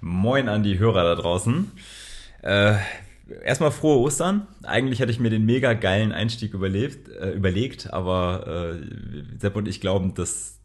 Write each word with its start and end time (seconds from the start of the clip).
Moin 0.00 0.48
an 0.48 0.62
die 0.62 0.78
Hörer 0.78 1.04
da 1.04 1.14
draußen. 1.14 1.70
Äh, 2.42 2.74
erstmal 3.44 3.70
frohe 3.70 3.98
Ostern. 3.98 4.46
Eigentlich 4.62 5.00
hätte 5.00 5.10
ich 5.12 5.20
mir 5.20 5.30
den 5.30 5.44
mega 5.44 5.74
geilen 5.74 6.12
Einstieg 6.12 6.54
überlebt, 6.54 7.08
äh, 7.08 7.30
überlegt, 7.30 7.92
aber 7.92 8.74
äh, 8.74 9.38
Sepp 9.38 9.56
und 9.56 9.68
ich 9.68 9.80
glauben, 9.80 10.14
dass 10.14 10.58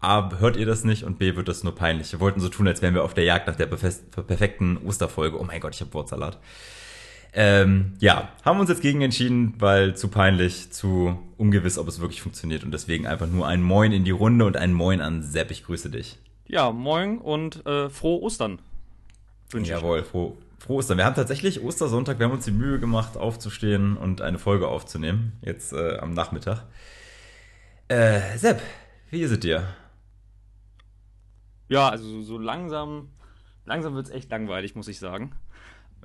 A, 0.00 0.30
hört 0.38 0.56
ihr 0.56 0.66
das 0.66 0.84
nicht 0.84 1.02
und 1.02 1.18
B, 1.18 1.34
wird 1.34 1.48
das 1.48 1.64
nur 1.64 1.74
peinlich. 1.74 2.12
Wir 2.12 2.20
wollten 2.20 2.40
so 2.40 2.48
tun, 2.48 2.68
als 2.68 2.82
wären 2.82 2.94
wir 2.94 3.02
auf 3.02 3.14
der 3.14 3.24
Jagd 3.24 3.48
nach 3.48 3.56
der 3.56 3.66
perfekten 3.66 4.76
Osterfolge. 4.78 5.40
Oh 5.40 5.44
mein 5.44 5.60
Gott, 5.60 5.74
ich 5.74 5.80
habe 5.80 5.92
Wortsalat. 5.92 6.38
Ähm, 7.34 7.94
ja, 7.98 8.28
haben 8.44 8.60
uns 8.60 8.70
jetzt 8.70 8.80
gegen 8.80 9.02
entschieden, 9.02 9.54
weil 9.58 9.96
zu 9.96 10.08
peinlich, 10.08 10.70
zu 10.70 11.18
ungewiss, 11.36 11.78
ob 11.78 11.88
es 11.88 12.00
wirklich 12.00 12.22
funktioniert 12.22 12.64
und 12.64 12.72
deswegen 12.72 13.06
einfach 13.06 13.26
nur 13.26 13.46
ein 13.46 13.60
Moin 13.60 13.92
in 13.92 14.04
die 14.04 14.12
Runde 14.12 14.44
und 14.44 14.56
ein 14.56 14.72
Moin 14.72 15.00
an 15.00 15.22
Sepp. 15.22 15.50
Ich 15.50 15.64
grüße 15.64 15.90
dich. 15.90 16.16
Ja, 16.50 16.72
moin 16.72 17.18
und 17.18 17.66
äh, 17.66 17.90
frohe 17.90 18.22
Ostern. 18.22 18.58
Wünsche 19.50 19.72
Jawohl, 19.72 20.02
frohe, 20.02 20.32
frohe 20.58 20.78
Ostern. 20.78 20.96
Wir 20.96 21.04
haben 21.04 21.14
tatsächlich 21.14 21.62
Ostersonntag, 21.62 22.18
wir 22.18 22.24
haben 22.24 22.32
uns 22.32 22.46
die 22.46 22.52
Mühe 22.52 22.80
gemacht, 22.80 23.18
aufzustehen 23.18 23.98
und 23.98 24.22
eine 24.22 24.38
Folge 24.38 24.66
aufzunehmen, 24.66 25.34
jetzt 25.42 25.74
äh, 25.74 25.98
am 25.98 26.14
Nachmittag. 26.14 26.64
Äh, 27.88 28.38
Sepp, 28.38 28.62
wie 29.10 29.20
ist 29.20 29.30
es 29.30 29.40
dir? 29.40 29.68
Ja, 31.68 31.90
also 31.90 32.22
so 32.22 32.38
langsam, 32.38 33.10
langsam 33.66 33.94
wird 33.94 34.06
es 34.06 34.12
echt 34.12 34.30
langweilig, 34.30 34.74
muss 34.74 34.88
ich 34.88 34.98
sagen. 34.98 35.32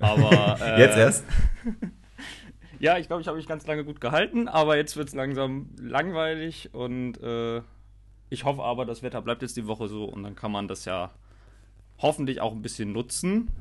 Aber 0.01 0.57
äh, 0.61 0.77
jetzt 0.77 0.97
erst? 0.97 1.23
ja, 2.79 2.97
ich 2.97 3.07
glaube, 3.07 3.21
ich 3.21 3.29
habe 3.29 3.37
mich 3.37 3.47
ganz 3.47 3.65
lange 3.65 3.85
gut 3.85 4.01
gehalten, 4.01 4.49
aber 4.49 4.75
jetzt 4.75 4.97
wird 4.97 5.07
es 5.07 5.15
langsam 5.15 5.69
langweilig 5.79 6.73
und 6.73 7.17
äh, 7.23 7.61
ich 8.33 8.45
hoffe 8.45 8.63
aber, 8.63 8.85
das 8.85 9.03
Wetter 9.03 9.21
bleibt 9.21 9.43
jetzt 9.43 9.55
die 9.57 9.67
Woche 9.67 9.87
so 9.87 10.05
und 10.05 10.23
dann 10.23 10.35
kann 10.35 10.51
man 10.51 10.67
das 10.67 10.85
ja 10.85 11.11
hoffentlich 11.99 12.41
auch 12.41 12.51
ein 12.51 12.63
bisschen 12.63 12.91
nutzen, 12.91 13.51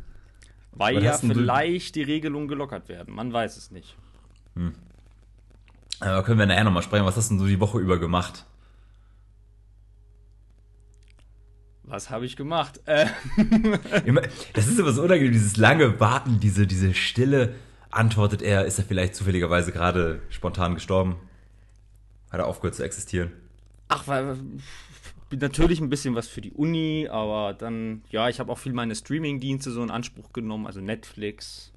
weil 0.72 0.96
Was 0.96 1.04
ja 1.04 1.28
vielleicht 1.28 1.94
die 1.94 2.02
Regelungen 2.02 2.48
gelockert 2.48 2.88
werden. 2.88 3.14
Man 3.14 3.30
weiß 3.32 3.58
es 3.58 3.70
nicht. 3.70 3.96
Hm. 4.54 4.74
Aber 6.00 6.24
können 6.24 6.38
wir 6.38 6.46
nachher 6.46 6.64
nochmal 6.64 6.82
sprechen. 6.82 7.04
Was 7.04 7.16
hast 7.16 7.28
denn 7.28 7.38
du 7.38 7.46
die 7.46 7.60
Woche 7.60 7.78
über 7.78 8.00
gemacht? 8.00 8.46
Was 11.84 12.08
habe 12.08 12.24
ich 12.24 12.36
gemacht? 12.36 12.80
Äh. 12.86 13.06
das 14.54 14.68
ist 14.68 14.80
aber 14.80 14.92
so 14.92 15.02
unangenehm, 15.02 15.32
dieses 15.32 15.58
lange 15.58 16.00
Warten, 16.00 16.40
diese, 16.40 16.66
diese 16.66 16.94
Stille. 16.94 17.54
Antwortet 17.90 18.40
er, 18.40 18.64
ist 18.64 18.78
er 18.78 18.84
vielleicht 18.84 19.14
zufälligerweise 19.14 19.70
gerade 19.70 20.22
spontan 20.30 20.74
gestorben? 20.74 21.16
Hat 22.30 22.40
er 22.40 22.46
aufgehört 22.46 22.74
zu 22.74 22.82
existieren? 22.82 23.32
Ach, 23.94 24.08
weil 24.08 24.36
natürlich 25.30 25.80
ein 25.80 25.88
bisschen 25.88 26.14
was 26.14 26.28
für 26.28 26.40
die 26.40 26.52
Uni, 26.52 27.08
aber 27.10 27.54
dann, 27.54 28.02
ja, 28.10 28.28
ich 28.28 28.40
habe 28.40 28.52
auch 28.52 28.58
viel 28.58 28.72
meine 28.72 28.94
Streaming-Dienste 28.94 29.70
so 29.70 29.82
in 29.82 29.90
Anspruch 29.90 30.32
genommen, 30.32 30.66
also 30.66 30.80
Netflix, 30.80 31.72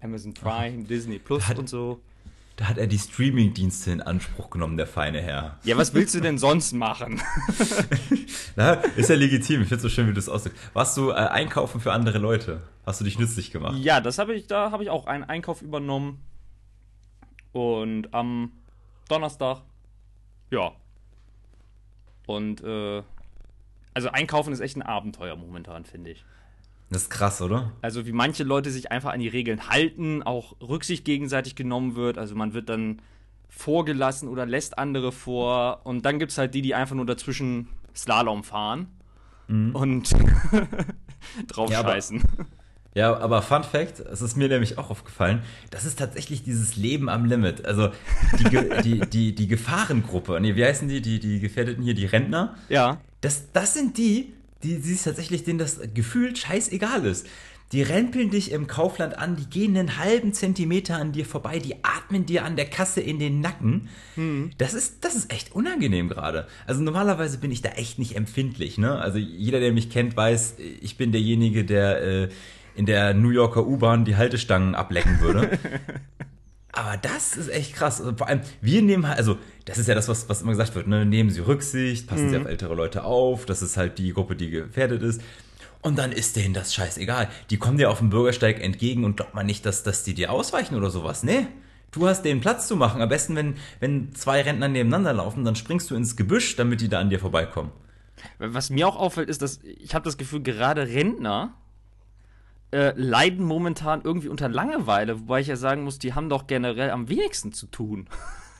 Amazon 0.00 0.34
Prime, 0.34 0.82
Ach, 0.82 0.88
Disney 0.88 1.18
Plus 1.18 1.48
hat, 1.48 1.58
und 1.58 1.68
so. 1.68 2.00
Da 2.56 2.68
hat 2.68 2.78
er 2.78 2.86
die 2.86 2.98
Streaming-Dienste 2.98 3.92
in 3.92 4.02
Anspruch 4.02 4.50
genommen, 4.50 4.76
der 4.76 4.86
feine 4.86 5.20
Herr. 5.20 5.58
Ja, 5.64 5.76
was 5.76 5.94
willst 5.94 6.14
du 6.14 6.20
denn 6.20 6.38
sonst 6.38 6.72
machen? 6.72 7.20
Na, 8.56 8.74
ist 8.96 9.08
ja 9.10 9.16
legitim, 9.16 9.62
ich 9.62 9.68
finde 9.68 9.76
es 9.76 9.82
so 9.82 9.88
schön, 9.88 10.08
wie 10.08 10.12
du 10.12 10.18
es 10.18 10.28
ausdrückst. 10.28 10.58
Warst 10.74 10.96
du 10.96 11.10
äh, 11.10 11.14
einkaufen 11.14 11.80
für 11.80 11.92
andere 11.92 12.18
Leute? 12.18 12.62
Hast 12.84 13.00
du 13.00 13.04
dich 13.04 13.18
nützlich 13.18 13.50
gemacht? 13.52 13.78
Ja, 13.78 14.00
das 14.00 14.18
habe 14.18 14.34
ich, 14.34 14.46
da 14.46 14.70
habe 14.70 14.82
ich 14.82 14.90
auch 14.90 15.06
einen 15.06 15.24
Einkauf 15.24 15.62
übernommen. 15.62 16.20
Und 17.52 18.12
am 18.14 18.52
Donnerstag, 19.08 19.62
ja, 20.50 20.72
und 22.26 22.62
äh, 22.62 23.02
also 23.94 24.08
einkaufen 24.08 24.52
ist 24.52 24.60
echt 24.60 24.76
ein 24.76 24.82
Abenteuer 24.82 25.36
momentan, 25.36 25.84
finde 25.84 26.10
ich. 26.10 26.24
Das 26.90 27.02
ist 27.02 27.10
krass, 27.10 27.40
oder? 27.40 27.72
Also 27.80 28.06
wie 28.06 28.12
manche 28.12 28.44
Leute 28.44 28.70
sich 28.70 28.92
einfach 28.92 29.12
an 29.12 29.20
die 29.20 29.28
Regeln 29.28 29.68
halten, 29.68 30.22
auch 30.22 30.56
Rücksicht 30.60 31.04
gegenseitig 31.04 31.54
genommen 31.54 31.96
wird. 31.96 32.18
Also 32.18 32.34
man 32.34 32.52
wird 32.52 32.68
dann 32.68 33.00
vorgelassen 33.48 34.28
oder 34.28 34.44
lässt 34.44 34.78
andere 34.78 35.10
vor. 35.12 35.80
Und 35.84 36.04
dann 36.04 36.18
gibt 36.18 36.32
es 36.32 36.38
halt 36.38 36.54
die, 36.54 36.62
die 36.62 36.74
einfach 36.74 36.94
nur 36.94 37.06
dazwischen 37.06 37.68
Slalom 37.94 38.44
fahren 38.44 38.88
mhm. 39.48 39.74
und 39.74 40.10
drauf 41.48 41.70
ja, 41.70 41.82
scheißen. 41.82 42.22
Aber, 42.22 42.46
ja, 42.94 43.16
aber 43.16 43.40
Fun 43.42 43.64
Fact, 43.64 44.00
es 44.00 44.20
ist 44.20 44.36
mir 44.36 44.48
nämlich 44.48 44.78
auch 44.78 44.90
aufgefallen, 44.90 45.42
das 45.70 45.84
ist 45.84 45.98
tatsächlich 45.98 46.42
dieses 46.42 46.76
Leben 46.76 47.08
am 47.08 47.24
Limit. 47.24 47.64
Also 47.64 47.90
die, 48.38 48.82
die, 48.82 49.00
die, 49.00 49.34
die 49.34 49.46
Gefahrengruppe, 49.46 50.38
nee, 50.40 50.54
wie 50.56 50.64
heißen 50.64 50.88
die, 50.88 51.00
die, 51.00 51.18
die 51.18 51.40
Gefährdeten 51.40 51.82
hier, 51.82 51.94
die 51.94 52.06
Rentner? 52.06 52.54
Ja. 52.68 53.00
Das, 53.22 53.50
das 53.52 53.74
sind 53.74 53.96
die, 53.96 54.34
die, 54.62 54.80
die 54.80 54.96
tatsächlich, 54.96 55.44
denen 55.44 55.58
das 55.58 55.80
gefühlt 55.94 56.38
scheißegal 56.38 57.04
ist. 57.06 57.26
Die 57.72 57.80
rempeln 57.80 58.28
dich 58.28 58.52
im 58.52 58.66
Kaufland 58.66 59.16
an, 59.16 59.34
die 59.36 59.46
gehen 59.46 59.74
einen 59.78 59.96
halben 59.96 60.34
Zentimeter 60.34 60.96
an 60.96 61.12
dir 61.12 61.24
vorbei, 61.24 61.58
die 61.58 61.76
atmen 61.82 62.26
dir 62.26 62.44
an 62.44 62.54
der 62.54 62.66
Kasse 62.66 63.00
in 63.00 63.18
den 63.18 63.40
Nacken. 63.40 63.88
Hm. 64.14 64.50
Das, 64.58 64.74
ist, 64.74 65.02
das 65.02 65.14
ist 65.14 65.32
echt 65.32 65.54
unangenehm 65.54 66.10
gerade. 66.10 66.46
Also 66.66 66.82
normalerweise 66.82 67.38
bin 67.38 67.50
ich 67.50 67.62
da 67.62 67.70
echt 67.70 67.98
nicht 67.98 68.14
empfindlich. 68.14 68.76
Ne? 68.76 68.98
Also 68.98 69.16
jeder, 69.16 69.58
der 69.58 69.72
mich 69.72 69.88
kennt, 69.88 70.14
weiß, 70.14 70.56
ich 70.82 70.98
bin 70.98 71.12
derjenige, 71.12 71.64
der 71.64 72.02
äh, 72.02 72.28
in 72.74 72.86
der 72.86 73.14
New 73.14 73.30
Yorker 73.30 73.66
U-Bahn 73.66 74.04
die 74.04 74.16
Haltestangen 74.16 74.74
ablecken 74.74 75.20
würde. 75.20 75.58
Aber 76.72 76.96
das 76.96 77.36
ist 77.36 77.48
echt 77.48 77.74
krass. 77.74 78.00
Also 78.00 78.16
vor 78.16 78.28
allem, 78.28 78.40
wir 78.62 78.80
nehmen 78.80 79.06
halt, 79.06 79.18
also 79.18 79.36
das 79.66 79.76
ist 79.76 79.88
ja 79.88 79.94
das, 79.94 80.08
was, 80.08 80.28
was 80.30 80.40
immer 80.40 80.52
gesagt 80.52 80.74
wird, 80.74 80.86
ne? 80.86 81.04
nehmen 81.04 81.28
Sie 81.28 81.40
Rücksicht, 81.40 82.06
passen 82.06 82.26
mhm. 82.26 82.30
Sie 82.30 82.36
auf 82.38 82.46
ältere 82.46 82.74
Leute 82.74 83.04
auf, 83.04 83.44
das 83.44 83.60
ist 83.60 83.76
halt 83.76 83.98
die 83.98 84.14
Gruppe, 84.14 84.36
die 84.36 84.50
gefährdet 84.50 85.02
ist. 85.02 85.20
Und 85.82 85.98
dann 85.98 86.12
ist 86.12 86.36
denen 86.36 86.54
das 86.54 86.74
scheißegal. 86.74 87.28
Die 87.50 87.58
kommen 87.58 87.76
dir 87.76 87.90
auf 87.90 87.98
dem 87.98 88.08
Bürgersteig 88.08 88.62
entgegen 88.62 89.04
und 89.04 89.16
glaubt 89.16 89.34
man 89.34 89.44
nicht, 89.44 89.66
dass, 89.66 89.82
dass 89.82 90.04
die 90.04 90.14
dir 90.14 90.30
ausweichen 90.32 90.76
oder 90.76 90.90
sowas. 90.90 91.24
Nee, 91.24 91.46
du 91.90 92.06
hast 92.06 92.22
den 92.22 92.40
Platz 92.40 92.68
zu 92.68 92.76
machen. 92.76 93.02
Am 93.02 93.08
besten, 93.08 93.36
wenn, 93.36 93.56
wenn 93.80 94.14
zwei 94.14 94.40
Rentner 94.42 94.68
nebeneinander 94.68 95.12
laufen, 95.12 95.44
dann 95.44 95.56
springst 95.56 95.90
du 95.90 95.96
ins 95.96 96.16
Gebüsch, 96.16 96.56
damit 96.56 96.80
die 96.80 96.88
da 96.88 97.00
an 97.00 97.10
dir 97.10 97.18
vorbeikommen. 97.18 97.72
Was 98.38 98.70
mir 98.70 98.86
auch 98.86 98.96
auffällt, 98.96 99.28
ist, 99.28 99.42
dass 99.42 99.60
ich 99.62 99.94
habe 99.94 100.04
das 100.04 100.16
Gefühl, 100.16 100.42
gerade 100.42 100.86
Rentner 100.86 101.54
äh, 102.72 102.92
leiden 102.96 103.44
momentan 103.44 104.00
irgendwie 104.02 104.28
unter 104.28 104.48
Langeweile, 104.48 105.20
wobei 105.20 105.40
ich 105.40 105.46
ja 105.46 105.56
sagen 105.56 105.84
muss, 105.84 105.98
die 105.98 106.14
haben 106.14 106.28
doch 106.28 106.46
generell 106.46 106.90
am 106.90 107.08
wenigsten 107.08 107.52
zu 107.52 107.66
tun. 107.66 108.08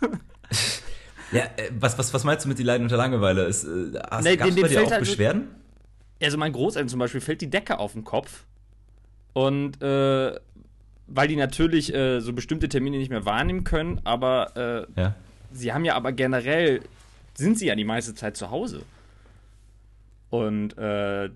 ja, 1.33 1.45
äh, 1.57 1.71
was, 1.79 1.99
was, 1.99 2.13
was 2.13 2.25
meinst 2.25 2.45
du 2.45 2.49
mit 2.49 2.59
die 2.59 2.63
leiden 2.63 2.85
unter 2.85 2.97
Langeweile? 2.97 3.45
Ist, 3.45 3.65
äh, 3.65 3.99
hast, 4.11 4.25
nee, 4.25 4.37
gab's 4.37 4.55
bei 4.55 4.69
dir 4.69 4.83
auch 4.83 4.91
halt 4.91 5.01
Beschwerden? 5.01 5.49
Also 6.23 6.39
mein 6.39 6.53
Großeltern 6.53 6.89
zum 6.89 6.99
Beispiel 6.99 7.21
fällt 7.21 7.41
die 7.41 7.51
Decke 7.51 7.79
auf 7.79 7.95
den 7.95 8.05
Kopf 8.05 8.45
und 9.33 9.83
äh, 9.83 10.39
weil 11.07 11.29
die 11.29 11.37
natürlich 11.37 11.93
äh, 11.95 12.21
so 12.21 12.33
bestimmte 12.33 12.69
Termine 12.69 12.99
nicht 12.99 13.11
mehr 13.11 13.25
wahrnehmen 13.25 13.65
können, 13.65 14.01
aber 14.05 14.87
äh, 14.97 15.01
ja. 15.01 15.15
sie 15.53 15.73
haben 15.73 15.85
ja 15.85 15.95
aber 15.95 16.13
generell, 16.13 16.83
sind 17.35 17.59
sie 17.59 17.67
ja 17.67 17.75
die 17.75 17.85
meiste 17.85 18.15
Zeit 18.15 18.37
zu 18.37 18.51
Hause. 18.51 18.83
Und 20.31 20.79
äh, 20.79 21.29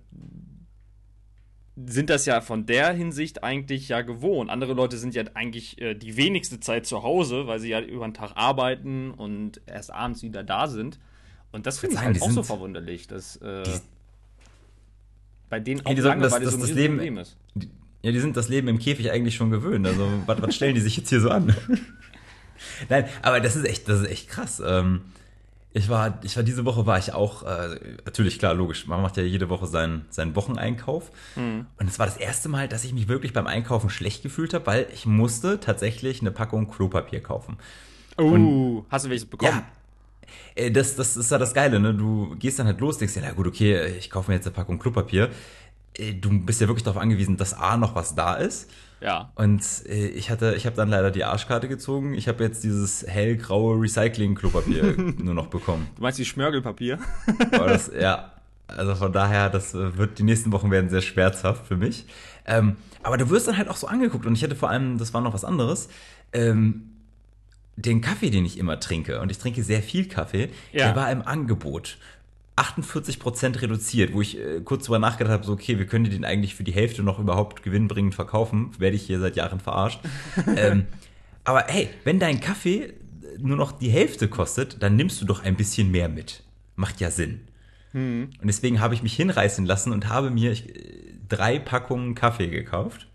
sind 1.85 2.09
das 2.09 2.25
ja 2.25 2.41
von 2.41 2.65
der 2.65 2.93
Hinsicht 2.93 3.45
eigentlich 3.45 3.89
ja 3.91 4.01
gewohnt. 4.01 4.49
Andere 4.49 4.73
Leute 4.73 4.97
sind 4.97 5.15
ja 5.15 5.25
eigentlich 5.35 5.81
äh, 5.81 5.95
die 5.95 6.17
wenigste 6.17 6.59
Zeit 6.59 6.87
zu 6.87 7.03
Hause, 7.03 7.47
weil 7.47 7.61
sie 7.61 7.69
ja 7.69 7.81
über 7.81 8.07
den 8.07 8.15
Tag 8.15 8.33
arbeiten 8.35 9.11
und 9.11 9.61
erst 9.67 9.93
abends 9.93 10.23
wieder 10.23 10.43
da 10.43 10.69
sind. 10.69 10.99
Und 11.53 11.67
das 11.67 11.79
finde 11.79 11.97
ich 11.97 12.01
halt 12.01 12.23
auch 12.23 12.31
so 12.31 12.43
verwunderlich, 12.43 13.07
dass 13.09 13.37
äh, 13.37 13.63
die, 13.63 13.71
bei 15.51 15.61
denen 15.61 15.85
auch 15.85 15.93
ja, 15.93 16.03
lange, 16.03 16.23
das, 16.23 16.33
das, 16.33 16.43
das, 16.45 16.55
so 16.55 16.67
ein 16.67 16.75
Leben, 16.75 16.97
Problem 16.97 17.19
ist. 17.19 17.37
Die, 17.55 17.71
ja, 18.03 18.13
die 18.13 18.21
sind 18.21 18.37
das 18.37 18.49
Leben 18.49 18.69
im 18.69 18.79
Käfig 18.79 19.11
eigentlich 19.11 19.35
schon 19.35 19.51
gewöhnt. 19.51 19.87
Also, 19.87 20.09
was, 20.25 20.41
was 20.41 20.55
stellen 20.55 20.75
die 20.75 20.81
sich 20.81 20.97
jetzt 20.97 21.11
hier 21.11 21.21
so 21.21 21.31
an? 21.31 21.55
Nein, 22.89 23.07
aber 23.23 23.41
das 23.41 23.55
ist 23.55 23.65
echt, 23.65 23.89
das 23.89 24.01
ist 24.01 24.09
echt 24.09 24.29
krass. 24.29 24.63
Ähm, 24.65 25.03
ich 25.77 25.91
war, 25.91 26.19
ich 26.23 26.35
war 26.37 26.43
diese 26.43 26.65
Woche 26.65 26.87
war 26.87 26.99
ich 26.99 27.13
auch, 27.13 27.43
äh, 27.43 27.79
natürlich 28.07 28.39
klar, 28.39 28.55
logisch, 28.55 28.87
man 28.87 29.03
macht 29.03 29.19
ja 29.19 29.23
jede 29.23 29.51
Woche 29.51 29.67
seinen, 29.67 30.07
seinen 30.09 30.35
Wocheneinkauf. 30.35 31.11
Mhm. 31.37 31.67
Und 31.79 31.89
es 31.89 31.99
war 31.99 32.07
das 32.07 32.17
erste 32.17 32.49
Mal, 32.49 32.67
dass 32.67 32.85
ich 32.85 32.95
mich 32.95 33.09
wirklich 33.09 33.35
beim 33.35 33.47
Einkaufen 33.47 33.91
schlecht 33.91 34.23
gefühlt 34.23 34.55
habe, 34.55 34.67
weil 34.67 34.87
ich 34.95 35.05
musste 35.05 35.61
tatsächlich 35.61 36.23
eine 36.23 36.31
Packung 36.31 36.71
Klopapier 36.71 37.23
kaufen. 37.23 37.59
Oh, 38.17 38.23
uh, 38.23 38.85
hast 38.89 39.05
du 39.05 39.11
welches 39.11 39.27
bekommen? 39.27 39.65
Ja, 40.57 40.65
äh, 40.65 40.71
das, 40.71 40.97
das 40.97 41.15
ist 41.19 41.31
ja 41.31 41.37
das 41.37 41.53
Geile, 41.53 41.79
ne? 41.79 41.93
Du 41.93 42.35
gehst 42.39 42.59
dann 42.59 42.67
halt 42.67 42.81
los, 42.81 42.97
denkst 42.97 43.13
dir, 43.13 43.23
na 43.23 43.33
gut, 43.33 43.47
okay, 43.47 43.97
ich 43.99 44.09
kaufe 44.09 44.31
mir 44.31 44.37
jetzt 44.37 44.47
eine 44.47 44.55
Packung 44.55 44.79
Klopapier. 44.79 45.29
Äh, 45.99 46.15
du 46.15 46.41
bist 46.41 46.59
ja 46.63 46.69
wirklich 46.69 46.85
darauf 46.85 47.03
angewiesen, 47.03 47.37
dass 47.37 47.53
A 47.53 47.77
noch 47.77 47.95
was 47.95 48.15
da 48.15 48.35
ist. 48.37 48.71
Ja. 49.01 49.31
Und 49.35 49.63
äh, 49.87 50.09
ich 50.09 50.31
hatte, 50.31 50.55
ich 50.57 50.67
habe 50.67 50.77
dann 50.77 50.89
leider 50.89 51.11
die 51.11 51.25
Arschkarte 51.25 51.69
gezogen. 51.69 52.15
Ich 52.15 52.29
habe 52.29 52.43
jetzt 52.45 52.65
dieses 52.65 53.07
hellgraue 53.07 53.81
Recycling-Klopapier 53.81 54.97
nur 55.19 55.35
noch 55.35 55.49
bekommen. 55.49 55.89
Du 55.97 56.03
meinst 56.03 56.19
die 56.19 56.25
Schmörgelpapier? 56.25 56.99
das, 57.51 57.91
ja. 58.01 58.33
Also 58.69 58.97
von 58.97 59.13
daher, 59.13 59.49
das 59.49 59.75
wird 59.75 60.19
die 60.19 60.25
nächsten 60.25 60.51
Wochen 60.51 60.73
werden 60.73 60.91
sehr 60.91 61.03
schmerzhaft 61.03 61.69
für 61.69 61.77
mich. 61.77 62.07
Ähm, 62.47 62.77
aber 63.03 63.17
du 63.17 63.31
wirst 63.31 63.47
dann 63.47 63.57
halt 63.57 63.69
auch 63.69 63.77
so 63.77 63.87
angeguckt 63.87 64.27
und 64.27 64.35
ich 64.35 64.43
hatte 64.43 64.57
vor 64.57 64.71
allem, 64.71 64.99
das 64.99 65.15
war 65.15 65.21
noch 65.21 65.35
was 65.35 65.45
anderes. 65.45 65.89
Ähm, 66.33 66.91
den 67.77 68.01
Kaffee, 68.01 68.31
den 68.31 68.45
ich 68.45 68.59
immer 68.59 68.81
trinke, 68.81 69.21
und 69.21 69.31
ich 69.31 69.39
trinke 69.39 69.63
sehr 69.63 69.83
viel 69.83 70.09
Kaffee, 70.09 70.49
ja. 70.73 70.87
der 70.87 70.97
war 70.97 71.13
im 71.13 71.23
Angebot. 71.23 71.99
48% 72.57 73.61
reduziert, 73.61 74.13
wo 74.15 74.23
ich 74.23 74.39
äh, 74.39 74.61
kurz 74.65 74.85
drüber 74.85 74.99
nachgedacht 74.99 75.33
habe, 75.33 75.45
so, 75.45 75.53
okay, 75.53 75.79
wir 75.79 75.87
können 75.87 76.05
den 76.05 76.25
eigentlich 76.25 76.55
für 76.55 76.65
die 76.65 76.73
Hälfte 76.73 77.03
noch 77.03 77.19
überhaupt 77.19 77.63
gewinnbringend 77.63 78.15
verkaufen. 78.15 78.71
Werde 78.79 78.97
ich 78.97 79.03
hier 79.03 79.21
seit 79.21 79.37
Jahren 79.37 79.61
verarscht. 79.61 80.01
ähm, 80.57 80.87
aber 81.45 81.65
hey, 81.69 81.91
wenn 82.05 82.19
dein 82.19 82.41
Kaffee 82.41 82.95
nur 83.39 83.57
noch 83.57 83.73
die 83.73 83.91
Hälfte 83.91 84.29
kostet, 84.29 84.83
dann 84.83 84.97
nimmst 84.97 85.21
du 85.21 85.27
doch 85.27 85.45
ein 85.45 85.57
bisschen 85.57 85.91
mehr 85.91 86.09
mit. 86.09 86.43
Macht 86.77 87.01
ja 87.01 87.11
Sinn. 87.11 87.43
Und 88.41 88.47
deswegen 88.47 88.81
habe 88.81 88.95
ich 88.95 89.03
mich 89.03 89.15
hinreißen 89.15 89.65
lassen 89.65 89.93
und 89.93 90.09
habe 90.09 90.31
mir 90.31 90.53
ich, 90.53 90.73
drei 91.29 91.59
Packungen 91.59 92.15
Kaffee 92.15 92.49
gekauft. 92.49 93.09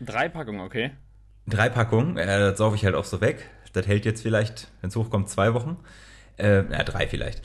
Drei 0.00 0.28
Packungen, 0.28 0.60
okay. 0.60 0.90
Drei 1.46 1.68
Packungen, 1.68 2.16
äh, 2.16 2.26
das 2.26 2.58
saufe 2.58 2.76
ich 2.76 2.84
halt 2.84 2.94
auch 2.94 3.04
so 3.04 3.20
weg. 3.20 3.48
Das 3.72 3.86
hält 3.86 4.04
jetzt 4.04 4.22
vielleicht, 4.22 4.68
wenn 4.80 4.88
es 4.88 4.96
hochkommt, 4.96 5.28
zwei 5.28 5.54
Wochen. 5.54 5.76
Äh, 6.36 6.70
ja, 6.70 6.82
drei 6.84 7.06
vielleicht. 7.06 7.42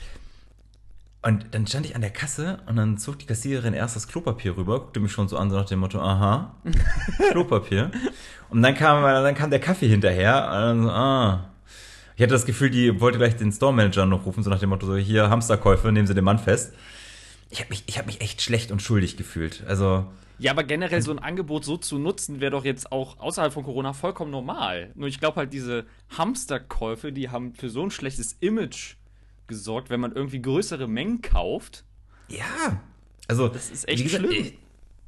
Und 1.22 1.46
dann 1.50 1.66
stand 1.66 1.84
ich 1.84 1.94
an 1.94 2.00
der 2.00 2.10
Kasse 2.10 2.60
und 2.66 2.76
dann 2.76 2.96
zog 2.96 3.18
die 3.18 3.26
Kassiererin 3.26 3.74
erst 3.74 3.94
das 3.94 4.08
Klopapier 4.08 4.56
rüber, 4.56 4.80
guckte 4.80 5.00
mich 5.00 5.12
schon 5.12 5.28
so 5.28 5.36
an, 5.36 5.50
so 5.50 5.56
nach 5.56 5.66
dem 5.66 5.80
Motto, 5.80 6.00
aha, 6.00 6.54
Klopapier. 7.30 7.90
Und 8.48 8.62
dann 8.62 8.74
kam, 8.74 9.02
dann 9.02 9.34
kam 9.34 9.50
der 9.50 9.60
Kaffee 9.60 9.88
hinterher 9.88 10.44
und 10.46 10.52
dann 10.52 10.82
so, 10.82 10.90
ah. 10.90 11.50
Ich 12.16 12.22
hatte 12.22 12.32
das 12.32 12.46
Gefühl, 12.46 12.70
die 12.70 13.00
wollte 13.00 13.18
gleich 13.18 13.36
den 13.36 13.52
Store 13.52 13.72
Manager 13.72 14.06
noch 14.06 14.24
rufen, 14.26 14.42
so 14.42 14.50
nach 14.50 14.60
dem 14.60 14.70
Motto, 14.70 14.86
so 14.86 14.96
hier 14.96 15.28
Hamsterkäufe, 15.30 15.92
nehmen 15.92 16.06
Sie 16.06 16.14
den 16.14 16.24
Mann 16.24 16.38
fest. 16.38 16.74
Ich 17.50 17.60
habe 17.60 17.70
mich, 17.70 17.84
ich 17.86 17.98
hab 17.98 18.06
mich 18.06 18.20
echt 18.20 18.40
schlecht 18.42 18.70
und 18.72 18.80
schuldig 18.80 19.16
gefühlt. 19.16 19.64
Also, 19.66 20.06
Ja, 20.38 20.52
aber 20.52 20.64
generell 20.64 21.02
so 21.02 21.10
ein 21.12 21.18
Angebot 21.18 21.64
so 21.64 21.76
zu 21.76 21.98
nutzen, 21.98 22.40
wäre 22.40 22.50
doch 22.52 22.64
jetzt 22.64 22.92
auch 22.92 23.18
außerhalb 23.20 23.52
von 23.52 23.64
Corona 23.64 23.92
vollkommen 23.92 24.30
normal. 24.30 24.90
Nur 24.94 25.08
ich 25.08 25.18
glaube 25.20 25.36
halt, 25.36 25.52
diese 25.52 25.84
Hamsterkäufe, 26.16 27.12
die 27.12 27.28
haben 27.28 27.54
für 27.54 27.68
so 27.68 27.82
ein 27.82 27.90
schlechtes 27.90 28.34
Image 28.40 28.96
gesorgt, 29.50 29.90
wenn 29.90 30.00
man 30.00 30.12
irgendwie 30.12 30.40
größere 30.40 30.88
Mengen 30.88 31.20
kauft. 31.20 31.84
ja. 32.28 32.80
Also, 33.28 33.46
Das 33.48 33.70
ist 33.70 33.86
echt 33.88 34.02
gesagt, 34.02 34.24
schlimm. 34.26 34.44
ich- 34.46 34.58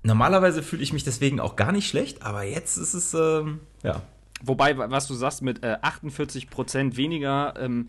Normalerweise 0.05 0.63
fühle 0.63 0.83
ich 0.83 0.93
mich 0.93 1.03
deswegen 1.03 1.41
auch 1.41 1.57
gar 1.57 1.73
nicht 1.73 1.89
schlecht, 1.89 2.23
aber 2.23 2.43
jetzt 2.45 2.77
ist 2.77 2.95
es, 2.95 3.15
ähm, 3.15 3.61
ja. 3.83 4.03
Wobei, 4.45 4.77
wa- 4.79 4.91
was 4.91 5.07
du 5.09 5.15
sagst 5.15 5.43
mit 5.43 5.65
äh, 5.65 5.77
48% 5.83 6.97
weniger, 6.97 7.55
ähm, 7.59 7.89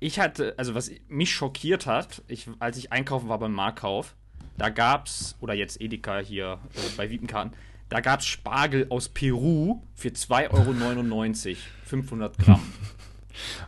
ich 0.00 0.18
hatte, 0.18 0.54
also 0.56 0.74
was 0.74 0.90
mich 1.08 1.32
schockiert 1.32 1.86
hat, 1.86 2.22
ich, 2.28 2.48
als 2.58 2.76
ich 2.76 2.90
einkaufen 2.92 3.28
war 3.28 3.38
beim 3.38 3.52
Markauf, 3.52 4.14
da 4.58 4.68
gab's, 4.68 5.36
oder 5.40 5.54
jetzt 5.54 5.80
Edeka 5.80 6.18
hier 6.18 6.58
äh, 6.74 6.80
bei 6.96 7.10
Wiepenkarten, 7.10 7.52
da 7.88 8.00
gab's 8.00 8.26
Spargel 8.26 8.86
aus 8.88 9.08
Peru 9.08 9.82
für 9.94 10.08
2,99 10.08 11.48
Euro, 11.50 11.56
500 11.84 12.38
Gramm. 12.38 12.62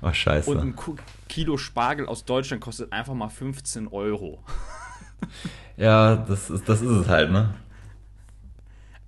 Oh, 0.03 0.13
scheiße. 0.13 0.51
Und 0.51 0.59
ein 0.59 0.77
Kilo 1.33 1.57
Spargel 1.57 2.05
aus 2.05 2.27
Deutschland 2.27 2.63
kostet 2.63 2.93
einfach 2.93 3.15
mal 3.15 3.31
15 3.31 3.89
Euro. 3.89 4.45
ja, 5.79 6.17
das 6.17 6.51
ist, 6.51 6.69
das 6.69 6.83
ist 6.83 6.91
es 6.91 7.09
halt, 7.09 7.33
ne? 7.33 7.55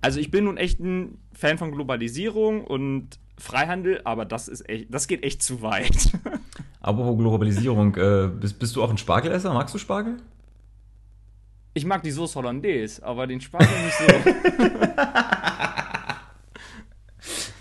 Also 0.01 0.19
ich 0.19 0.31
bin 0.31 0.45
nun 0.45 0.57
echt 0.57 0.79
ein 0.79 1.19
Fan 1.33 1.59
von 1.59 1.71
Globalisierung 1.71 2.63
und 2.65 3.19
Freihandel, 3.37 4.01
aber 4.05 4.25
das 4.25 4.47
ist 4.47 4.67
echt, 4.67 4.91
das 4.91 5.07
geht 5.07 5.21
echt 5.21 5.43
zu 5.43 5.61
weit. 5.61 6.13
Apropos 6.81 7.15
Globalisierung, 7.15 7.95
äh, 7.95 8.27
bist, 8.27 8.57
bist 8.57 8.75
du 8.75 8.81
auch 8.81 8.89
ein 8.89 8.97
Spargelesser? 8.97 9.53
Magst 9.53 9.75
du 9.75 9.77
Spargel? 9.77 10.17
Ich 11.75 11.85
mag 11.85 12.01
die 12.01 12.09
Sauce 12.09 12.35
Hollandaise, 12.35 13.05
aber 13.05 13.27
den 13.27 13.39
Spargel 13.39 13.69
nicht 13.85 13.97
so. 13.99 14.05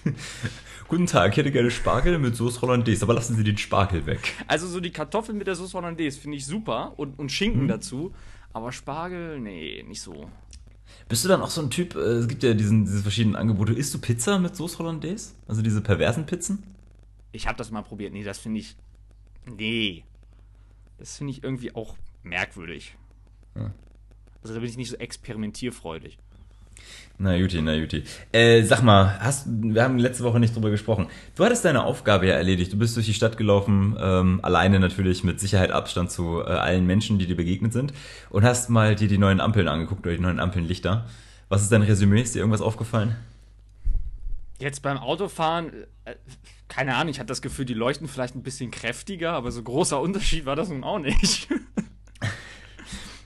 Guten 0.86 1.06
Tag, 1.06 1.32
ich 1.32 1.38
hätte 1.38 1.50
gerne 1.50 1.70
Spargel 1.70 2.18
mit 2.18 2.36
Soße 2.36 2.60
Hollandaise, 2.60 3.04
aber 3.04 3.14
lassen 3.14 3.36
Sie 3.36 3.42
den 3.42 3.56
Spargel 3.56 4.04
weg. 4.04 4.34
Also 4.46 4.66
so 4.66 4.80
die 4.80 4.90
Kartoffeln 4.90 5.38
mit 5.38 5.46
der 5.46 5.54
Sauce 5.54 5.72
Hollandaise 5.72 6.20
finde 6.20 6.36
ich 6.36 6.44
super 6.44 6.92
und, 6.98 7.18
und 7.18 7.32
Schinken 7.32 7.68
dazu. 7.68 8.12
Aber 8.52 8.70
Spargel, 8.70 9.40
nee, 9.40 9.82
nicht 9.88 10.02
so. 10.02 10.30
Bist 11.08 11.24
du 11.24 11.28
dann 11.28 11.40
auch 11.40 11.50
so 11.50 11.62
ein 11.62 11.70
Typ, 11.70 11.94
äh, 11.94 11.98
es 11.98 12.28
gibt 12.28 12.42
ja 12.42 12.52
diesen, 12.52 12.84
diese 12.84 13.00
verschiedenen 13.00 13.34
Angebote, 13.34 13.72
isst 13.72 13.94
du 13.94 13.98
Pizza 13.98 14.38
mit 14.38 14.54
Soße 14.56 14.78
Hollandaise? 14.78 15.32
Also 15.48 15.62
diese 15.62 15.80
perversen 15.80 16.26
Pizzen? 16.26 16.62
Ich 17.32 17.46
habe 17.46 17.56
das 17.56 17.70
mal 17.70 17.82
probiert. 17.82 18.12
Nee, 18.12 18.22
das 18.22 18.38
finde 18.38 18.60
ich. 18.60 18.76
Nee. 19.46 20.04
Das 20.98 21.16
finde 21.16 21.32
ich 21.32 21.42
irgendwie 21.42 21.74
auch 21.74 21.96
merkwürdig. 22.22 22.96
Ja. 23.56 23.72
Also 24.42 24.54
da 24.54 24.60
bin 24.60 24.68
ich 24.68 24.76
nicht 24.76 24.90
so 24.90 24.96
experimentierfreudig. 24.96 26.18
Na 27.16 27.36
Juti, 27.36 27.62
na 27.62 27.74
Juti. 27.74 28.02
Äh, 28.32 28.62
sag 28.64 28.82
mal, 28.82 29.20
hast, 29.20 29.46
wir 29.48 29.84
haben 29.84 29.98
letzte 29.98 30.24
Woche 30.24 30.40
nicht 30.40 30.54
drüber 30.54 30.70
gesprochen. 30.70 31.06
Du 31.36 31.44
hattest 31.44 31.64
deine 31.64 31.84
Aufgabe 31.84 32.26
ja 32.26 32.34
erledigt. 32.34 32.72
Du 32.72 32.78
bist 32.78 32.96
durch 32.96 33.06
die 33.06 33.14
Stadt 33.14 33.36
gelaufen, 33.36 33.96
ähm, 34.00 34.40
alleine 34.42 34.80
natürlich 34.80 35.22
mit 35.22 35.38
Sicherheit 35.38 35.70
Abstand 35.70 36.10
zu 36.10 36.40
äh, 36.40 36.46
allen 36.46 36.86
Menschen, 36.86 37.20
die 37.20 37.26
dir 37.26 37.36
begegnet 37.36 37.72
sind 37.72 37.92
und 38.30 38.42
hast 38.42 38.68
mal 38.68 38.96
dir 38.96 39.06
die 39.06 39.18
neuen 39.18 39.40
Ampeln 39.40 39.68
angeguckt 39.68 40.04
oder 40.04 40.16
die 40.16 40.22
neuen 40.22 40.40
Ampelnlichter. 40.40 41.06
Was 41.48 41.62
ist 41.62 41.70
dein 41.70 41.82
Resümee? 41.82 42.20
Ist 42.20 42.34
dir 42.34 42.40
irgendwas 42.40 42.60
aufgefallen? 42.60 43.14
Jetzt 44.58 44.82
beim 44.82 44.98
Autofahren, 44.98 45.72
äh, 46.04 46.16
keine 46.66 46.96
Ahnung, 46.96 47.10
ich 47.10 47.20
hatte 47.20 47.28
das 47.28 47.42
Gefühl, 47.42 47.64
die 47.64 47.74
leuchten 47.74 48.08
vielleicht 48.08 48.34
ein 48.34 48.42
bisschen 48.42 48.72
kräftiger, 48.72 49.34
aber 49.34 49.52
so 49.52 49.62
großer 49.62 50.00
Unterschied 50.02 50.46
war 50.46 50.56
das 50.56 50.68
nun 50.68 50.82
auch 50.82 50.98
nicht. 50.98 51.48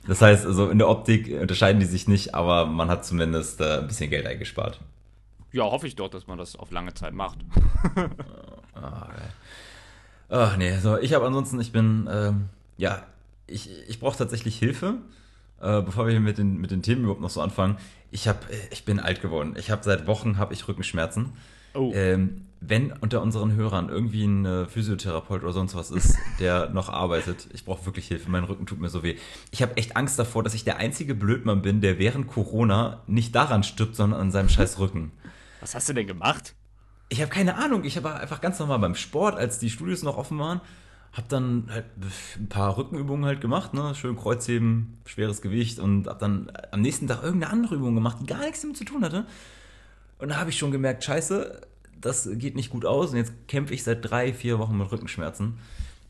Das 0.08 0.22
heißt, 0.22 0.46
also 0.46 0.70
in 0.70 0.78
der 0.78 0.88
Optik 0.88 1.28
unterscheiden 1.38 1.80
die 1.80 1.86
sich 1.86 2.08
nicht, 2.08 2.34
aber 2.34 2.64
man 2.64 2.88
hat 2.88 3.04
zumindest 3.04 3.60
äh, 3.60 3.80
ein 3.80 3.86
bisschen 3.86 4.08
Geld 4.08 4.26
eingespart. 4.26 4.80
ja, 5.52 5.64
hoffe 5.64 5.86
ich 5.86 5.96
doch, 5.96 6.08
dass 6.08 6.26
man 6.26 6.38
das 6.38 6.56
auf 6.56 6.70
lange 6.70 6.94
Zeit 6.94 7.12
macht. 7.12 7.38
Ach 10.30 10.56
nee, 10.56 10.76
so 10.78 10.98
ich 10.98 11.12
habe 11.12 11.26
ansonsten, 11.26 11.60
ich 11.60 11.72
bin, 11.72 12.08
ähm, 12.10 12.46
ja, 12.78 13.02
ich, 13.46 13.68
ich 13.86 14.00
brauche 14.00 14.16
tatsächlich 14.16 14.58
Hilfe, 14.58 14.94
äh, 15.60 15.82
bevor 15.82 16.06
wir 16.06 16.12
hier 16.12 16.20
mit 16.20 16.38
den, 16.38 16.56
mit 16.56 16.70
den 16.70 16.80
Themen 16.80 17.02
überhaupt 17.02 17.20
noch 17.20 17.30
so 17.30 17.42
anfangen. 17.42 17.76
Ich 18.10 18.28
hab, 18.28 18.50
äh, 18.50 18.56
ich 18.70 18.86
bin 18.86 19.00
alt 19.00 19.20
geworden. 19.20 19.56
Ich 19.58 19.70
habe 19.70 19.84
seit 19.84 20.06
Wochen 20.06 20.38
habe 20.38 20.54
ich 20.54 20.66
Rückenschmerzen. 20.68 21.34
Oh. 21.74 21.92
Ähm, 21.94 22.46
wenn 22.60 22.92
unter 22.92 23.22
unseren 23.22 23.54
Hörern 23.54 23.88
irgendwie 23.88 24.24
ein 24.24 24.44
äh, 24.44 24.66
Physiotherapeut 24.66 25.42
oder 25.42 25.52
sonst 25.52 25.74
was 25.74 25.90
ist, 25.90 26.16
der 26.40 26.70
noch 26.70 26.88
arbeitet, 26.88 27.48
ich 27.52 27.64
brauche 27.64 27.86
wirklich 27.86 28.08
Hilfe. 28.08 28.30
Mein 28.30 28.44
Rücken 28.44 28.66
tut 28.66 28.80
mir 28.80 28.88
so 28.88 29.02
weh. 29.02 29.16
Ich 29.50 29.62
habe 29.62 29.76
echt 29.76 29.96
Angst 29.96 30.18
davor, 30.18 30.42
dass 30.42 30.54
ich 30.54 30.64
der 30.64 30.78
einzige 30.78 31.14
Blödmann 31.14 31.62
bin, 31.62 31.80
der 31.80 31.98
während 31.98 32.26
Corona 32.26 33.02
nicht 33.06 33.34
daran 33.34 33.62
stirbt, 33.62 33.96
sondern 33.96 34.20
an 34.20 34.30
seinem 34.30 34.48
scheiß 34.48 34.78
Rücken. 34.78 35.12
Was 35.60 35.74
hast 35.74 35.88
du 35.88 35.92
denn 35.92 36.06
gemacht? 36.06 36.54
Ich 37.08 37.20
habe 37.20 37.30
keine 37.30 37.56
Ahnung. 37.56 37.84
Ich 37.84 38.02
war 38.02 38.20
einfach 38.20 38.40
ganz 38.40 38.58
normal 38.58 38.78
beim 38.80 38.94
Sport, 38.94 39.36
als 39.36 39.58
die 39.58 39.70
Studios 39.70 40.02
noch 40.02 40.16
offen 40.16 40.38
waren. 40.38 40.60
Hab 41.12 41.28
dann 41.28 41.68
halt 41.70 41.86
ein 42.36 42.48
paar 42.48 42.76
Rückenübungen 42.76 43.24
halt 43.24 43.40
gemacht, 43.40 43.72
ne? 43.72 43.94
Schön 43.94 44.14
Kreuzheben, 44.14 44.98
schweres 45.06 45.40
Gewicht 45.40 45.78
und 45.78 46.06
hab 46.06 46.18
dann 46.18 46.52
am 46.70 46.82
nächsten 46.82 47.08
Tag 47.08 47.22
irgendeine 47.22 47.52
andere 47.52 47.76
Übung 47.76 47.94
gemacht, 47.94 48.18
die 48.20 48.26
gar 48.26 48.40
nichts 48.40 48.60
damit 48.60 48.76
zu 48.76 48.84
tun 48.84 49.02
hatte. 49.02 49.26
Und 50.18 50.28
da 50.28 50.36
habe 50.36 50.50
ich 50.50 50.58
schon 50.58 50.70
gemerkt, 50.70 51.02
scheiße, 51.04 51.62
das 52.00 52.28
geht 52.32 52.56
nicht 52.56 52.70
gut 52.70 52.84
aus. 52.84 53.10
Und 53.10 53.16
jetzt 53.16 53.32
kämpfe 53.48 53.74
ich 53.74 53.82
seit 53.82 54.08
drei, 54.08 54.32
vier 54.32 54.58
Wochen 54.58 54.76
mit 54.76 54.90
Rückenschmerzen. 54.90 55.58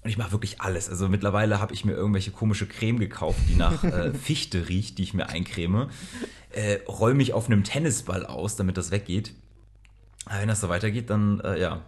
Und 0.04 0.10
ich 0.10 0.18
mache 0.18 0.32
wirklich 0.32 0.60
alles. 0.60 0.88
Also 0.88 1.08
mittlerweile 1.08 1.60
habe 1.60 1.74
ich 1.74 1.84
mir 1.84 1.92
irgendwelche 1.92 2.30
komische 2.30 2.66
Creme 2.66 2.98
gekauft, 2.98 3.40
die 3.48 3.56
nach 3.56 3.82
äh, 3.84 4.14
Fichte 4.22 4.68
riecht, 4.68 4.98
die 4.98 5.02
ich 5.02 5.14
mir 5.14 5.28
eincreme. 5.28 5.90
Äh, 6.50 6.78
roll 6.88 7.14
mich 7.14 7.32
auf 7.32 7.46
einem 7.46 7.64
Tennisball 7.64 8.24
aus, 8.24 8.56
damit 8.56 8.76
das 8.76 8.90
weggeht. 8.90 9.32
Aber 10.26 10.40
wenn 10.40 10.48
das 10.48 10.60
so 10.60 10.68
weitergeht, 10.68 11.10
dann, 11.10 11.40
äh, 11.40 11.60
ja. 11.60 11.82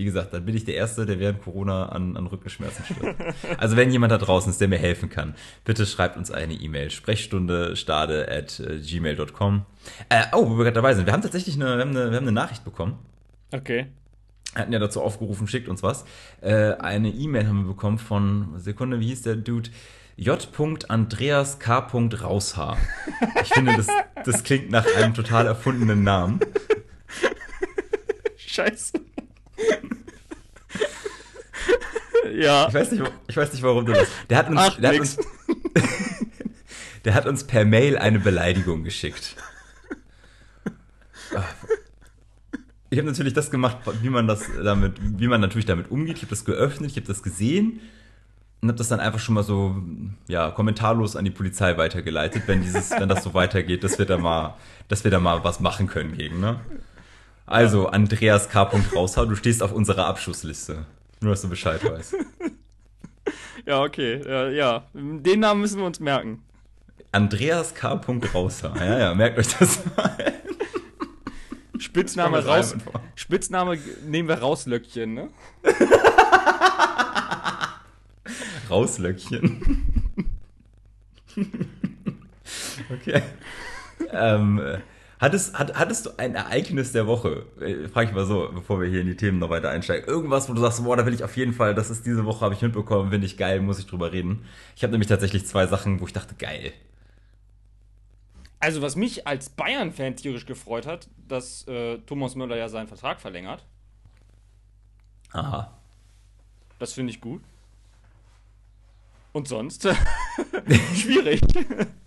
Wie 0.00 0.04
gesagt, 0.06 0.32
dann 0.32 0.46
bin 0.46 0.56
ich 0.56 0.64
der 0.64 0.76
Erste, 0.76 1.04
der 1.04 1.20
während 1.20 1.42
Corona 1.42 1.90
an, 1.90 2.16
an 2.16 2.26
Rückenschmerzen 2.26 2.86
stirbt. 2.86 3.22
Also 3.58 3.76
wenn 3.76 3.90
jemand 3.90 4.10
da 4.10 4.16
draußen 4.16 4.50
ist, 4.50 4.58
der 4.58 4.66
mir 4.66 4.78
helfen 4.78 5.10
kann, 5.10 5.34
bitte 5.66 5.84
schreibt 5.84 6.16
uns 6.16 6.30
eine 6.30 6.54
E-Mail. 6.54 6.88
Sprechstunde 6.88 7.76
stade 7.76 8.26
at 8.30 8.60
äh, 8.60 8.78
gmail.com. 8.78 9.66
Äh, 10.08 10.22
oh, 10.32 10.48
wo 10.48 10.56
wir 10.56 10.64
gerade 10.64 10.76
dabei 10.76 10.94
sind. 10.94 11.04
Wir 11.04 11.12
haben 11.12 11.20
tatsächlich 11.20 11.56
eine, 11.56 11.76
wir 11.76 11.82
haben 11.82 11.90
eine, 11.90 12.10
wir 12.10 12.16
haben 12.16 12.24
eine 12.24 12.32
Nachricht 12.32 12.64
bekommen. 12.64 12.98
Okay. 13.52 13.88
Hatten 14.54 14.72
ja 14.72 14.78
dazu 14.78 15.02
aufgerufen, 15.02 15.46
schickt 15.46 15.68
uns 15.68 15.82
was. 15.82 16.06
Äh, 16.40 16.76
eine 16.76 17.10
E-Mail 17.10 17.46
haben 17.46 17.64
wir 17.64 17.74
bekommen 17.74 17.98
von, 17.98 18.58
Sekunde, 18.58 19.00
wie 19.00 19.08
hieß 19.08 19.20
der 19.20 19.36
Dude? 19.36 19.68
J.Andreas 20.16 21.58
K. 21.58 21.78
Raushaar. 21.78 22.78
Ich 23.42 23.52
finde, 23.52 23.76
das, 23.76 23.88
das 24.24 24.44
klingt 24.44 24.70
nach 24.70 24.86
einem 24.96 25.12
total 25.12 25.46
erfundenen 25.46 26.04
Namen. 26.04 26.40
Scheiße. 28.38 28.94
Ja. 32.32 32.68
Ich 32.68 32.74
weiß 32.74 32.92
nicht, 32.92 33.02
ich 33.28 33.36
weiß 33.36 33.52
nicht, 33.52 33.62
warum 33.62 33.86
du 33.86 33.92
das. 33.92 34.08
Der 34.28 34.38
hat 34.38 34.48
uns, 34.48 34.60
Ach, 34.60 34.80
der 34.80 34.90
hat 34.90 35.00
uns, 35.00 35.18
der 37.04 37.14
hat 37.14 37.26
uns 37.26 37.44
per 37.44 37.64
Mail 37.64 37.98
eine 37.98 38.18
Beleidigung 38.18 38.84
geschickt. 38.84 39.36
Ich 42.90 42.98
habe 42.98 43.08
natürlich 43.08 43.34
das 43.34 43.50
gemacht, 43.50 43.78
wie 44.02 44.10
man 44.10 44.26
das 44.26 44.44
damit, 44.62 44.94
wie 45.00 45.28
man 45.28 45.40
natürlich 45.40 45.66
damit 45.66 45.90
umgeht. 45.90 46.16
Ich 46.16 46.22
habe 46.22 46.30
das 46.30 46.44
geöffnet, 46.44 46.90
ich 46.90 46.96
habe 46.96 47.06
das 47.06 47.22
gesehen 47.22 47.80
und 48.60 48.68
habe 48.68 48.78
das 48.78 48.88
dann 48.88 49.00
einfach 49.00 49.20
schon 49.20 49.36
mal 49.36 49.44
so, 49.44 49.76
ja, 50.26 50.50
kommentarlos 50.50 51.14
an 51.16 51.24
die 51.24 51.30
Polizei 51.30 51.76
weitergeleitet, 51.76 52.42
wenn 52.46 52.62
dieses, 52.62 52.90
wenn 52.90 53.08
das 53.08 53.22
so 53.22 53.32
weitergeht, 53.32 53.84
dass 53.84 53.98
wir 53.98 54.06
da 54.06 54.18
mal, 54.18 54.54
dass 54.88 55.04
wir 55.04 55.10
da 55.10 55.20
mal 55.20 55.44
was 55.44 55.60
machen 55.60 55.86
können 55.86 56.16
gegen, 56.16 56.40
ne? 56.40 56.60
Also, 57.50 57.88
Andreas 57.88 58.48
K. 58.48 58.62
Raushaar, 58.94 59.26
du 59.26 59.34
stehst 59.34 59.60
auf 59.60 59.72
unserer 59.72 60.06
Abschussliste. 60.06 60.86
Nur, 61.20 61.32
dass 61.32 61.42
du 61.42 61.48
Bescheid 61.48 61.84
weißt. 61.84 62.14
Ja, 63.66 63.82
okay. 63.82 64.22
Ja, 64.26 64.48
ja, 64.48 64.84
den 64.94 65.40
Namen 65.40 65.60
müssen 65.60 65.78
wir 65.78 65.86
uns 65.86 66.00
merken. 66.00 66.42
Andreas 67.12 67.74
K. 67.74 68.00
Rauser. 68.34 68.74
Ja, 68.74 68.98
ja, 68.98 69.14
merkt 69.14 69.38
euch 69.38 69.54
das 69.58 69.84
mal. 69.94 70.32
Spitzname 71.78 72.44
raus. 72.44 72.74
Spitzname 73.14 73.78
nehmen 74.06 74.28
wir 74.28 74.36
Rauslöckchen, 74.36 75.12
ne? 75.12 75.28
Rauslöckchen. 78.70 79.84
okay. 82.90 83.22
ähm, 84.10 84.80
hattest, 85.20 85.58
hat, 85.58 85.78
hattest 85.78 86.06
du 86.06 86.10
ein 86.16 86.34
Ereignis 86.34 86.92
der 86.92 87.06
Woche? 87.06 87.46
Äh, 87.60 87.88
frag 87.88 88.08
ich 88.08 88.14
mal 88.14 88.26
so, 88.26 88.50
bevor 88.52 88.80
wir 88.80 88.88
hier 88.88 89.02
in 89.02 89.06
die 89.06 89.16
Themen 89.16 89.38
noch 89.38 89.50
weiter 89.50 89.70
einsteigen. 89.70 90.08
Irgendwas, 90.08 90.48
wo 90.48 90.54
du 90.54 90.60
sagst, 90.60 90.82
boah, 90.82 90.96
da 90.96 91.06
will 91.06 91.14
ich 91.14 91.22
auf 91.22 91.36
jeden 91.36 91.52
Fall, 91.52 91.74
das 91.74 91.90
ist 91.90 92.06
diese 92.06 92.24
Woche, 92.24 92.40
habe 92.40 92.54
ich 92.54 92.62
mitbekommen, 92.62 93.10
finde 93.10 93.26
ich 93.26 93.36
geil, 93.36 93.60
muss 93.60 93.78
ich 93.78 93.86
drüber 93.86 94.12
reden. 94.12 94.44
Ich 94.74 94.82
habe 94.82 94.90
nämlich 94.92 95.08
tatsächlich 95.08 95.46
zwei 95.46 95.66
Sachen, 95.66 96.00
wo 96.00 96.06
ich 96.06 96.12
dachte, 96.12 96.34
geil. 96.34 96.72
Also, 98.58 98.82
was 98.82 98.96
mich 98.96 99.26
als 99.26 99.48
Bayern-Fan 99.48 100.16
tierisch 100.16 100.44
gefreut 100.44 100.86
hat, 100.86 101.08
dass 101.28 101.66
äh, 101.66 101.98
Thomas 102.00 102.34
Müller 102.34 102.56
ja 102.56 102.68
seinen 102.68 102.88
Vertrag 102.88 103.20
verlängert. 103.20 103.64
Aha. 105.32 105.78
Das 106.78 106.92
finde 106.92 107.12
ich 107.12 107.20
gut. 107.20 107.42
Und 109.32 109.48
sonst? 109.48 109.82
Schwierig. 110.94 111.40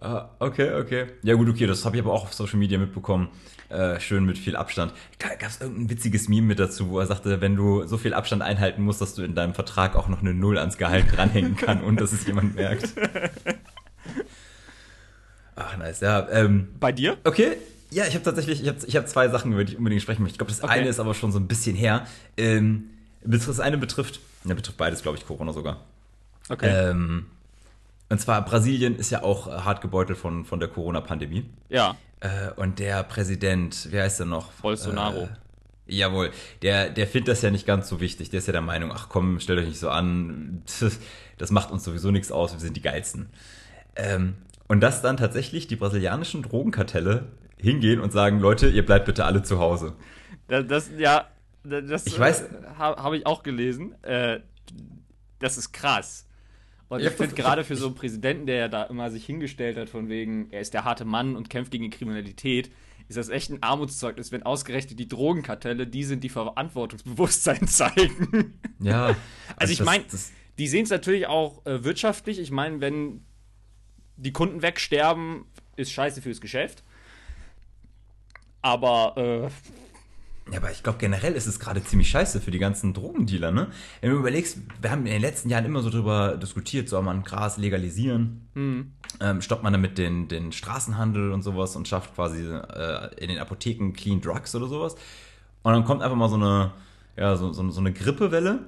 Uh, 0.00 0.20
okay, 0.40 0.74
okay. 0.74 1.06
Ja 1.22 1.34
gut, 1.34 1.48
okay, 1.48 1.66
das 1.66 1.84
habe 1.84 1.96
ich 1.96 2.02
aber 2.02 2.12
auch 2.12 2.24
auf 2.24 2.34
Social 2.34 2.58
Media 2.58 2.78
mitbekommen. 2.78 3.28
Äh, 3.68 3.98
schön 3.98 4.24
mit 4.24 4.38
viel 4.38 4.54
Abstand. 4.54 4.92
Gab 5.18 5.42
es 5.42 5.60
irgendein 5.60 5.90
witziges 5.90 6.28
Meme 6.28 6.46
mit 6.46 6.60
dazu, 6.60 6.90
wo 6.90 7.00
er 7.00 7.06
sagte, 7.06 7.40
wenn 7.40 7.56
du 7.56 7.84
so 7.86 7.98
viel 7.98 8.14
Abstand 8.14 8.42
einhalten 8.42 8.82
musst, 8.82 9.00
dass 9.00 9.14
du 9.14 9.22
in 9.22 9.34
deinem 9.34 9.54
Vertrag 9.54 9.96
auch 9.96 10.08
noch 10.08 10.20
eine 10.20 10.34
Null 10.34 10.58
ans 10.58 10.78
Gehalt 10.78 11.06
dranhängen 11.16 11.56
kann 11.56 11.82
und 11.82 12.00
dass 12.00 12.12
es 12.12 12.26
jemand 12.26 12.54
merkt. 12.54 12.92
Ach, 15.56 15.76
nice. 15.78 16.00
Ja, 16.00 16.28
ähm, 16.30 16.68
Bei 16.78 16.92
dir? 16.92 17.16
Okay. 17.24 17.56
Ja, 17.90 18.04
ich 18.06 18.14
habe 18.14 18.24
tatsächlich, 18.24 18.62
ich 18.62 18.68
habe 18.68 18.78
ich 18.86 18.96
hab 18.96 19.08
zwei 19.08 19.28
Sachen, 19.28 19.52
über 19.52 19.64
die 19.64 19.72
ich 19.72 19.78
unbedingt 19.78 20.02
sprechen 20.02 20.22
möchte. 20.22 20.34
Ich 20.34 20.38
glaube, 20.38 20.52
das 20.52 20.62
okay. 20.62 20.80
eine 20.80 20.88
ist 20.88 21.00
aber 21.00 21.14
schon 21.14 21.32
so 21.32 21.38
ein 21.38 21.48
bisschen 21.48 21.74
her. 21.74 22.06
Ähm, 22.36 22.90
das 23.24 23.58
eine 23.58 23.78
betrifft, 23.78 24.20
ne, 24.44 24.54
betrifft 24.54 24.76
beides, 24.76 25.02
glaube 25.02 25.18
ich, 25.18 25.26
Corona 25.26 25.52
sogar. 25.52 25.80
Okay. 26.48 26.68
Ähm, 26.68 27.26
und 28.08 28.20
zwar 28.20 28.44
Brasilien 28.44 28.96
ist 28.96 29.10
ja 29.10 29.22
auch 29.22 29.46
hart 29.46 29.80
gebeutelt 29.80 30.18
von, 30.18 30.44
von 30.44 30.60
der 30.60 30.68
Corona-Pandemie. 30.68 31.48
Ja. 31.68 31.96
Äh, 32.20 32.50
und 32.56 32.78
der 32.78 33.02
Präsident, 33.02 33.88
wie 33.90 34.00
heißt 34.00 34.20
er 34.20 34.26
noch? 34.26 34.52
Bolsonaro. 34.52 35.24
Äh, 35.24 35.28
jawohl, 35.94 36.30
der, 36.62 36.90
der 36.90 37.06
findet 37.06 37.28
das 37.28 37.42
ja 37.42 37.50
nicht 37.50 37.66
ganz 37.66 37.88
so 37.88 38.00
wichtig. 38.00 38.30
Der 38.30 38.38
ist 38.38 38.46
ja 38.46 38.52
der 38.52 38.62
Meinung, 38.62 38.92
ach 38.92 39.08
komm, 39.08 39.40
stellt 39.40 39.58
euch 39.58 39.68
nicht 39.68 39.80
so 39.80 39.90
an, 39.90 40.62
das 41.38 41.50
macht 41.50 41.70
uns 41.70 41.84
sowieso 41.84 42.10
nichts 42.10 42.30
aus, 42.30 42.52
wir 42.52 42.60
sind 42.60 42.76
die 42.76 42.82
Geilsten. 42.82 43.28
Ähm, 43.96 44.34
und 44.68 44.80
dass 44.80 45.02
dann 45.02 45.16
tatsächlich 45.16 45.66
die 45.68 45.76
brasilianischen 45.76 46.42
Drogenkartelle 46.42 47.26
hingehen 47.58 48.00
und 48.00 48.12
sagen, 48.12 48.40
Leute, 48.40 48.68
ihr 48.68 48.84
bleibt 48.84 49.06
bitte 49.06 49.24
alle 49.24 49.42
zu 49.42 49.58
Hause. 49.58 49.94
Das, 50.48 50.66
das 50.66 50.90
ja, 50.96 51.26
das 51.64 52.06
ich 52.06 52.18
weiß, 52.18 52.42
äh, 52.42 52.46
habe 52.78 53.02
hab 53.02 53.12
ich 53.12 53.26
auch 53.26 53.42
gelesen. 53.42 53.94
Äh, 54.02 54.40
das 55.38 55.58
ist 55.58 55.72
krass. 55.72 56.25
Und 56.88 57.02
ich 57.02 57.10
finde 57.10 57.34
gerade 57.34 57.64
für 57.64 57.76
so 57.76 57.86
einen 57.86 57.94
Präsidenten, 57.96 58.46
der 58.46 58.56
ja 58.56 58.68
da 58.68 58.84
immer 58.84 59.10
sich 59.10 59.26
hingestellt 59.26 59.76
hat, 59.76 59.90
von 59.90 60.08
wegen, 60.08 60.50
er 60.50 60.60
ist 60.60 60.72
der 60.72 60.84
harte 60.84 61.04
Mann 61.04 61.34
und 61.34 61.50
kämpft 61.50 61.72
gegen 61.72 61.84
die 61.84 61.90
Kriminalität, 61.90 62.70
ist 63.08 63.16
das 63.16 63.28
echt 63.28 63.50
ein 63.50 63.62
Armutszeugnis, 63.62 64.32
wenn 64.32 64.42
ausgerechnet 64.42 64.98
die 64.98 65.08
Drogenkartelle 65.08 65.86
die 65.86 66.04
sind, 66.04 66.24
die 66.24 66.28
Verantwortungsbewusstsein 66.28 67.66
zeigen. 67.68 68.54
Ja. 68.80 69.16
Also, 69.58 69.72
also 69.72 69.72
ich 69.72 69.82
meine, 69.84 70.04
die 70.58 70.68
sehen 70.68 70.84
es 70.84 70.90
natürlich 70.90 71.28
auch 71.28 71.64
äh, 71.64 71.82
wirtschaftlich. 71.82 72.38
Ich 72.38 72.50
meine, 72.50 72.80
wenn 72.80 73.24
die 74.16 74.32
Kunden 74.32 74.60
wegsterben, 74.60 75.46
ist 75.76 75.92
scheiße 75.92 76.20
fürs 76.20 76.40
Geschäft. 76.40 76.82
Aber 78.60 79.16
äh, 79.16 79.50
ja, 80.52 80.58
aber 80.58 80.70
ich 80.70 80.84
glaube, 80.84 80.98
generell 80.98 81.32
ist 81.32 81.46
es 81.46 81.58
gerade 81.58 81.82
ziemlich 81.82 82.08
scheiße 82.08 82.40
für 82.40 82.52
die 82.52 82.60
ganzen 82.60 82.94
Drogendealer, 82.94 83.50
ne? 83.50 83.68
Wenn 84.00 84.10
du 84.10 84.16
überlegst, 84.16 84.58
wir 84.80 84.92
haben 84.92 85.04
in 85.04 85.12
den 85.12 85.20
letzten 85.20 85.48
Jahren 85.48 85.64
immer 85.64 85.82
so 85.82 85.90
drüber 85.90 86.36
diskutiert, 86.36 86.88
soll 86.88 87.02
man 87.02 87.24
Gras 87.24 87.56
legalisieren? 87.58 88.48
Mhm. 88.54 88.92
Ähm, 89.20 89.42
stoppt 89.42 89.64
man 89.64 89.72
damit 89.72 89.98
den, 89.98 90.28
den 90.28 90.52
Straßenhandel 90.52 91.32
und 91.32 91.42
sowas 91.42 91.74
und 91.74 91.88
schafft 91.88 92.14
quasi 92.14 92.44
äh, 92.44 93.14
in 93.16 93.28
den 93.28 93.38
Apotheken 93.38 93.92
Clean 93.92 94.20
Drugs 94.20 94.54
oder 94.54 94.68
sowas? 94.68 94.94
Und 95.62 95.72
dann 95.72 95.84
kommt 95.84 96.02
einfach 96.02 96.16
mal 96.16 96.28
so 96.28 96.36
eine, 96.36 96.72
ja, 97.16 97.34
so, 97.36 97.52
so, 97.52 97.68
so 97.70 97.80
eine 97.80 97.92
Grippewelle. 97.92 98.60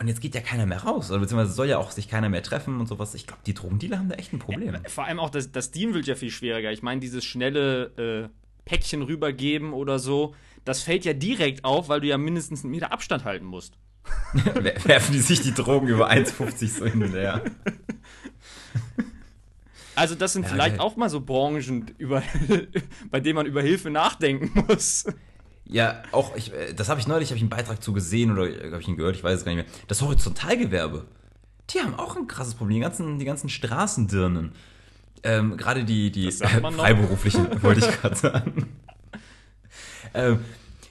Und 0.00 0.08
jetzt 0.08 0.22
geht 0.22 0.34
ja 0.34 0.40
keiner 0.40 0.64
mehr 0.64 0.82
raus, 0.82 1.10
oder 1.10 1.20
beziehungsweise 1.20 1.52
soll 1.52 1.68
ja 1.68 1.78
auch 1.78 1.90
sich 1.90 2.08
keiner 2.08 2.30
mehr 2.30 2.42
treffen 2.42 2.80
und 2.80 2.86
sowas. 2.86 3.14
Ich 3.14 3.26
glaube, 3.26 3.42
die 3.46 3.52
Drogendealer 3.52 3.98
haben 3.98 4.08
da 4.08 4.14
echt 4.14 4.32
ein 4.32 4.38
Problem. 4.38 4.74
Ja, 4.74 4.80
vor 4.88 5.04
allem 5.04 5.18
auch 5.18 5.30
das, 5.30 5.52
das 5.52 5.70
Team 5.70 5.92
wird 5.92 6.06
ja 6.06 6.14
viel 6.14 6.30
schwieriger. 6.30 6.72
Ich 6.72 6.82
meine, 6.82 7.00
dieses 7.00 7.24
schnelle 7.24 8.30
äh, 8.30 8.45
Päckchen 8.66 9.00
rübergeben 9.00 9.72
oder 9.72 9.98
so, 9.98 10.34
das 10.66 10.82
fällt 10.82 11.06
ja 11.06 11.14
direkt 11.14 11.64
auf, 11.64 11.88
weil 11.88 12.02
du 12.02 12.08
ja 12.08 12.18
mindestens 12.18 12.64
einen 12.64 12.72
Meter 12.72 12.92
Abstand 12.92 13.24
halten 13.24 13.46
musst. 13.46 13.78
Werfen 14.84 15.12
die 15.12 15.20
sich 15.20 15.40
die 15.40 15.54
Drogen 15.54 15.88
über 15.88 16.10
1,50 16.10 16.68
so 16.68 16.84
hin 16.84 17.02
und 17.02 17.12
her. 17.12 17.42
Also 19.94 20.14
das 20.14 20.34
sind 20.34 20.42
ja, 20.42 20.50
vielleicht 20.50 20.78
auch 20.78 20.96
mal 20.96 21.08
so 21.08 21.22
Branchen, 21.22 21.86
über, 21.96 22.22
bei 23.10 23.20
denen 23.20 23.36
man 23.36 23.46
über 23.46 23.62
Hilfe 23.62 23.88
nachdenken 23.88 24.66
muss. 24.68 25.06
Ja, 25.64 26.02
auch, 26.12 26.36
ich, 26.36 26.52
äh, 26.52 26.74
das 26.74 26.88
habe 26.88 27.00
ich 27.00 27.08
neulich, 27.08 27.30
habe 27.30 27.36
ich 27.36 27.42
einen 27.42 27.50
Beitrag 27.50 27.82
zu 27.82 27.92
gesehen 27.92 28.30
oder 28.30 28.44
habe 28.70 28.80
ich 28.80 28.88
ihn 28.88 28.96
gehört, 28.96 29.16
ich 29.16 29.24
weiß 29.24 29.38
es 29.38 29.44
gar 29.44 29.54
nicht 29.54 29.64
mehr. 29.64 29.74
Das 29.88 30.02
Horizontalgewerbe, 30.02 31.06
die 31.70 31.80
haben 31.80 31.94
auch 31.94 32.16
ein 32.16 32.26
krasses 32.26 32.54
Problem, 32.54 32.76
die 32.76 32.82
ganzen, 32.82 33.18
die 33.18 33.24
ganzen 33.24 33.48
Straßendirnen. 33.48 34.52
Ähm, 35.22 35.56
Gerade 35.56 35.84
die, 35.84 36.10
die 36.10 36.30
freiberuflichen, 36.30 37.62
wollte 37.62 37.80
ich 37.80 38.00
gerade 38.00 38.16
sagen. 38.16 38.68
ähm, 40.14 40.40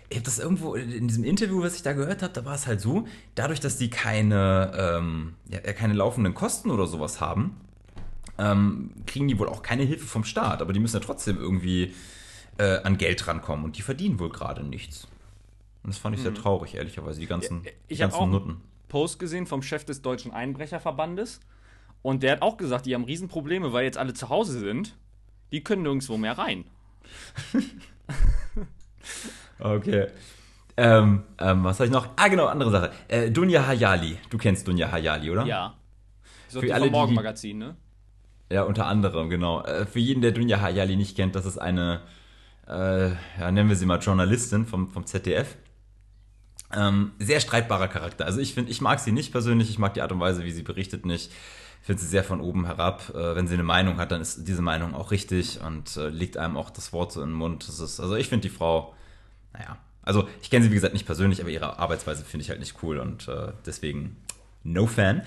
ich 0.09 0.17
habe 0.17 0.25
das 0.25 0.39
irgendwo 0.39 0.75
in 0.75 1.07
diesem 1.07 1.23
Interview, 1.23 1.61
was 1.61 1.75
ich 1.75 1.81
da 1.81 1.93
gehört 1.93 2.21
habe, 2.21 2.33
da 2.33 2.45
war 2.45 2.55
es 2.55 2.67
halt 2.67 2.79
so, 2.79 3.07
dadurch, 3.33 3.59
dass 3.59 3.77
die 3.77 3.89
keine, 3.89 4.71
ähm, 4.77 5.33
ja, 5.49 5.59
keine 5.73 5.93
laufenden 5.93 6.33
Kosten 6.33 6.69
oder 6.69 6.85
sowas 6.85 7.21
haben, 7.21 7.57
ähm, 8.37 8.91
kriegen 9.05 9.27
die 9.27 9.39
wohl 9.39 9.49
auch 9.49 9.61
keine 9.63 9.83
Hilfe 9.83 10.05
vom 10.05 10.23
Staat, 10.23 10.61
aber 10.61 10.73
die 10.73 10.79
müssen 10.79 10.97
ja 10.97 11.01
trotzdem 11.01 11.37
irgendwie 11.37 11.93
äh, 12.57 12.77
an 12.83 12.97
Geld 12.97 13.27
rankommen 13.27 13.65
und 13.65 13.77
die 13.77 13.81
verdienen 13.81 14.19
wohl 14.19 14.29
gerade 14.29 14.63
nichts. 14.63 15.07
Und 15.83 15.93
das 15.93 15.97
fand 15.97 16.15
ich 16.15 16.21
sehr 16.21 16.31
mhm. 16.31 16.35
traurig, 16.35 16.75
ehrlicherweise, 16.75 17.19
die 17.19 17.27
ganzen, 17.27 17.63
ja, 17.63 17.71
ich 17.87 17.97
die 17.97 18.01
ganzen 18.01 18.15
auch 18.15 18.27
Nutten. 18.27 18.57
Post 18.89 19.19
gesehen 19.19 19.45
vom 19.45 19.61
Chef 19.61 19.85
des 19.85 20.01
Deutschen 20.01 20.31
Einbrecherverbandes 20.31 21.39
und 22.05 22.21
der 22.21 22.33
hat 22.33 22.43
auch 22.43 22.57
gesagt, 22.57 22.85
die 22.85 22.93
haben 22.93 23.03
Riesenprobleme, 23.03 23.73
weil 23.73 23.83
jetzt 23.83 23.97
alle 23.97 24.13
zu 24.13 24.29
Hause 24.29 24.59
sind. 24.59 24.95
Die 25.51 25.63
können 25.63 25.81
nirgendwo 25.81 26.17
mehr 26.17 26.37
rein. 26.37 26.65
okay. 29.59 30.09
Ähm, 30.77 31.23
ähm, 31.39 31.63
was 31.63 31.79
habe 31.79 31.87
ich 31.87 31.91
noch? 31.91 32.09
Ah, 32.15 32.27
genau, 32.27 32.45
andere 32.45 32.69
Sache. 32.69 32.91
Äh, 33.07 33.31
Dunja 33.31 33.65
Hayali. 33.65 34.19
Du 34.29 34.37
kennst 34.37 34.67
Dunja 34.67 34.91
Hayali, 34.91 35.31
oder? 35.31 35.47
Ja. 35.47 35.73
So 36.47 36.61
Für 36.61 36.75
alle, 36.75 36.91
Morgenmagazin, 36.91 37.57
ne? 37.57 37.75
Ja, 38.51 38.65
unter 38.65 38.85
anderem, 38.85 39.31
genau. 39.31 39.63
Äh, 39.63 39.87
für 39.87 39.97
jeden, 39.97 40.21
der 40.21 40.31
Dunja 40.31 40.61
Hayali 40.61 40.97
nicht 40.97 41.15
kennt, 41.15 41.33
das 41.33 41.47
ist 41.47 41.57
eine, 41.57 42.01
äh, 42.67 43.13
ja, 43.39 43.51
nennen 43.51 43.67
wir 43.67 43.75
sie 43.75 43.87
mal 43.87 43.97
Journalistin 43.97 44.67
vom, 44.67 44.91
vom 44.91 45.07
ZDF. 45.07 45.57
Ähm, 46.71 47.13
sehr 47.17 47.39
streitbarer 47.39 47.87
Charakter. 47.87 48.25
Also 48.25 48.41
ich 48.41 48.53
finde, 48.53 48.69
ich 48.69 48.79
mag 48.79 48.99
sie 48.99 49.11
nicht 49.11 49.31
persönlich, 49.31 49.71
ich 49.71 49.79
mag 49.79 49.95
die 49.95 50.03
Art 50.03 50.11
und 50.11 50.19
Weise, 50.19 50.43
wie 50.43 50.51
sie 50.51 50.61
berichtet 50.61 51.07
nicht 51.07 51.31
finde 51.85 52.01
sie 52.01 52.07
sehr 52.07 52.23
von 52.23 52.41
oben 52.41 52.65
herab. 52.65 53.13
Äh, 53.13 53.35
wenn 53.35 53.47
sie 53.47 53.53
eine 53.53 53.63
Meinung 53.63 53.97
hat, 53.97 54.11
dann 54.11 54.19
ist 54.19 54.47
diese 54.47 54.63
Meinung 54.63 54.95
auch 54.95 55.11
richtig 55.11 55.59
und 55.61 55.95
äh, 55.97 56.09
legt 56.09 56.35
einem 56.35 56.57
auch 56.57 56.71
das 56.71 56.91
Wort 56.93 57.11
so 57.11 57.21
in 57.21 57.29
den 57.29 57.35
Mund. 57.35 57.67
Das 57.67 57.79
ist, 57.79 57.99
also 57.99 58.15
ich 58.15 58.27
finde 58.27 58.47
die 58.47 58.53
Frau, 58.53 58.95
naja, 59.53 59.77
also 60.01 60.27
ich 60.41 60.49
kenne 60.49 60.65
sie 60.65 60.71
wie 60.71 60.75
gesagt 60.75 60.93
nicht 60.93 61.05
persönlich, 61.05 61.41
aber 61.41 61.49
ihre 61.49 61.77
Arbeitsweise 61.77 62.25
finde 62.25 62.43
ich 62.43 62.49
halt 62.49 62.59
nicht 62.59 62.81
cool 62.81 62.97
und 62.97 63.27
äh, 63.27 63.51
deswegen 63.65 64.17
no 64.63 64.87
fan. 64.87 65.21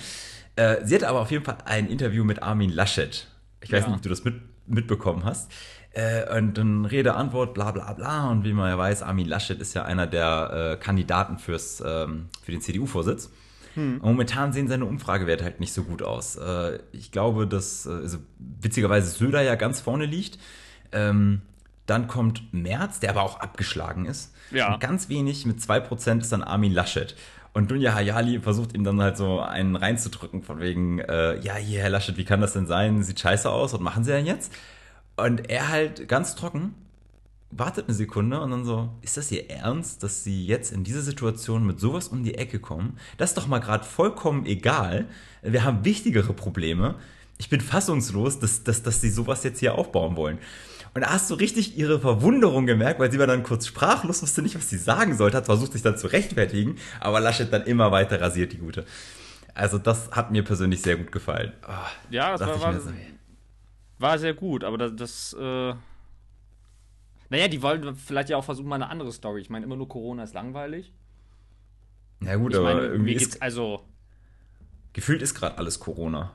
Äh, 0.56 0.84
sie 0.84 0.96
hatte 0.96 1.08
aber 1.08 1.20
auf 1.20 1.30
jeden 1.30 1.44
Fall 1.44 1.58
ein 1.64 1.86
Interview 1.86 2.24
mit 2.24 2.42
Armin 2.42 2.70
Laschet. 2.70 3.28
Ich 3.60 3.70
weiß 3.70 3.82
ja. 3.82 3.88
nicht, 3.88 3.96
ob 3.96 4.02
du 4.02 4.08
das 4.08 4.24
mit, 4.24 4.34
mitbekommen 4.66 5.24
hast. 5.24 5.52
Äh, 5.92 6.36
und 6.36 6.58
dann 6.58 6.84
Rede, 6.84 7.14
Antwort, 7.14 7.54
bla 7.54 7.70
bla 7.70 7.92
bla. 7.92 8.30
Und 8.30 8.44
wie 8.44 8.52
man 8.52 8.68
ja 8.68 8.76
weiß, 8.76 9.04
Armin 9.04 9.28
Laschet 9.28 9.60
ist 9.60 9.74
ja 9.74 9.84
einer 9.84 10.08
der 10.08 10.76
äh, 10.80 10.84
Kandidaten 10.84 11.38
fürs, 11.38 11.80
ähm, 11.86 12.30
für 12.42 12.50
den 12.50 12.60
CDU-Vorsitz. 12.60 13.30
Hm. 13.74 13.98
Momentan 14.02 14.52
sehen 14.52 14.68
seine 14.68 14.84
Umfragewerte 14.84 15.44
halt 15.44 15.60
nicht 15.60 15.72
so 15.72 15.84
gut 15.84 16.02
aus. 16.02 16.36
Äh, 16.36 16.78
ich 16.92 17.12
glaube, 17.12 17.46
dass 17.46 17.86
äh, 17.86 17.90
also 17.90 18.18
witzigerweise 18.38 19.08
Söder 19.10 19.42
ja 19.42 19.54
ganz 19.54 19.80
vorne 19.80 20.06
liegt. 20.06 20.38
Ähm, 20.92 21.42
dann 21.86 22.06
kommt 22.06 22.52
Merz, 22.52 23.00
der 23.00 23.10
aber 23.10 23.22
auch 23.22 23.40
abgeschlagen 23.40 24.04
ist. 24.04 24.34
Ja. 24.50 24.74
Und 24.74 24.80
ganz 24.80 25.08
wenig, 25.08 25.46
mit 25.46 25.58
2% 25.58 26.20
ist 26.20 26.32
dann 26.32 26.42
Armin 26.42 26.72
Laschet. 26.72 27.16
Und 27.54 27.70
Dunja 27.70 27.94
Hayali 27.94 28.40
versucht 28.40 28.74
ihm 28.74 28.84
dann 28.84 29.00
halt 29.00 29.16
so 29.16 29.40
einen 29.40 29.74
reinzudrücken, 29.74 30.42
von 30.42 30.60
wegen, 30.60 30.98
äh, 30.98 31.38
ja, 31.40 31.54
hier, 31.54 31.80
Herr 31.80 31.90
Laschet, 31.90 32.16
wie 32.16 32.24
kann 32.24 32.40
das 32.40 32.52
denn 32.52 32.66
sein? 32.66 33.02
Sieht 33.02 33.20
scheiße 33.20 33.50
aus, 33.50 33.72
was 33.72 33.80
machen 33.80 34.04
Sie 34.04 34.12
denn 34.12 34.26
jetzt? 34.26 34.52
Und 35.16 35.50
er 35.50 35.68
halt 35.68 36.08
ganz 36.08 36.34
trocken, 36.36 36.74
wartet 37.50 37.86
eine 37.86 37.94
Sekunde 37.94 38.40
und 38.40 38.50
dann 38.50 38.64
so, 38.64 38.90
ist 39.00 39.16
das 39.16 39.32
ihr 39.32 39.48
Ernst, 39.50 40.02
dass 40.02 40.22
sie 40.22 40.46
jetzt 40.46 40.72
in 40.72 40.84
dieser 40.84 41.00
Situation 41.00 41.66
mit 41.66 41.80
sowas 41.80 42.08
um 42.08 42.22
die 42.22 42.34
Ecke 42.34 42.58
kommen? 42.58 42.98
Das 43.16 43.30
ist 43.30 43.38
doch 43.38 43.46
mal 43.46 43.58
gerade 43.58 43.84
vollkommen 43.84 44.44
egal. 44.44 45.06
Wir 45.42 45.64
haben 45.64 45.84
wichtigere 45.84 46.32
Probleme. 46.34 46.96
Ich 47.38 47.48
bin 47.48 47.60
fassungslos, 47.60 48.38
dass, 48.38 48.64
dass, 48.64 48.82
dass 48.82 49.00
sie 49.00 49.10
sowas 49.10 49.44
jetzt 49.44 49.60
hier 49.60 49.76
aufbauen 49.76 50.16
wollen. 50.16 50.38
Und 50.94 51.02
da 51.02 51.10
hast 51.10 51.30
du 51.30 51.34
richtig 51.34 51.76
ihre 51.78 52.00
Verwunderung 52.00 52.66
gemerkt, 52.66 52.98
weil 52.98 53.10
sie 53.10 53.18
war 53.18 53.26
dann 53.26 53.42
kurz 53.42 53.66
sprachlos, 53.66 54.22
wusste 54.22 54.42
nicht, 54.42 54.56
was 54.56 54.68
sie 54.68 54.78
sagen 54.78 55.16
sollte, 55.16 55.36
hat 55.36 55.46
versucht, 55.46 55.72
sich 55.72 55.82
dann 55.82 55.96
zu 55.96 56.08
rechtfertigen, 56.08 56.76
aber 57.00 57.20
Laschet 57.20 57.52
dann 57.52 57.64
immer 57.64 57.92
weiter 57.92 58.20
rasiert, 58.20 58.52
die 58.52 58.58
Gute. 58.58 58.84
Also 59.54 59.78
das 59.78 60.10
hat 60.10 60.30
mir 60.30 60.42
persönlich 60.42 60.82
sehr 60.82 60.96
gut 60.96 61.12
gefallen. 61.12 61.52
Oh, 61.66 61.72
ja, 62.10 62.36
das 62.36 62.40
war, 62.40 62.60
war, 62.60 62.80
so. 62.80 62.90
war, 63.98 64.18
sehr 64.18 64.34
gut, 64.34 64.64
aber 64.64 64.78
das, 64.78 64.96
das 64.96 65.36
äh 65.38 65.74
naja, 67.30 67.48
die 67.48 67.62
wollen 67.62 67.94
vielleicht 67.94 68.30
ja 68.30 68.36
auch 68.36 68.44
versuchen, 68.44 68.68
mal 68.68 68.76
eine 68.76 68.88
andere 68.88 69.12
Story. 69.12 69.40
Ich 69.40 69.50
meine, 69.50 69.64
immer 69.64 69.76
nur 69.76 69.88
Corona 69.88 70.22
ist 70.22 70.34
langweilig. 70.34 70.92
Ja, 72.22 72.36
gut, 72.36 72.52
ich 72.52 72.58
aber 72.58 72.74
meine, 72.74 72.86
irgendwie 72.86 73.14
ist. 73.14 73.42
Also. 73.42 73.84
Gefühlt 74.92 75.22
ist 75.22 75.34
gerade 75.34 75.58
alles 75.58 75.78
Corona. 75.78 76.32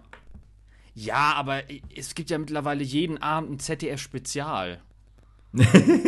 Ja, 0.93 1.33
aber 1.33 1.63
es 1.95 2.13
gibt 2.13 2.29
ja 2.29 2.38
mittlerweile 2.38 2.83
jeden 2.83 3.17
Abend 3.21 3.51
ein 3.51 3.59
ZDF-Spezial. 3.59 4.81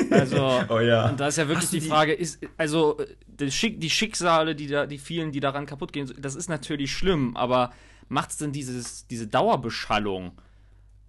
also, 0.09 0.61
oh 0.69 0.79
ja. 0.79 1.09
und 1.09 1.19
da 1.19 1.27
ist 1.27 1.37
ja 1.37 1.47
wirklich 1.47 1.69
die, 1.69 1.79
die, 1.79 1.87
Frage, 1.87 2.13
ist, 2.13 2.39
also 2.57 2.97
die 3.27 3.89
Schicksale, 3.89 4.55
die 4.55 4.67
da, 4.67 4.87
die 4.87 4.97
vielen, 4.97 5.31
die 5.31 5.39
daran 5.39 5.67
kaputt 5.67 5.93
gehen, 5.93 6.11
das 6.19 6.35
ist 6.35 6.49
natürlich 6.49 6.91
schlimm, 6.91 7.37
aber 7.37 7.71
macht 8.07 8.31
es 8.31 8.37
denn 8.37 8.51
dieses, 8.51 9.05
diese 9.07 9.27
Dauerbeschallung 9.27 10.31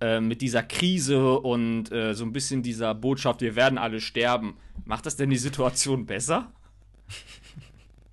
äh, 0.00 0.20
mit 0.20 0.42
dieser 0.42 0.62
Krise 0.62 1.38
und 1.38 1.90
äh, 1.92 2.14
so 2.14 2.24
ein 2.24 2.32
bisschen 2.32 2.62
dieser 2.62 2.94
Botschaft, 2.94 3.40
wir 3.40 3.56
werden 3.56 3.78
alle 3.78 4.00
sterben, 4.00 4.56
macht 4.84 5.06
das 5.06 5.16
denn 5.16 5.30
die 5.30 5.38
Situation 5.38 6.06
besser? 6.06 6.52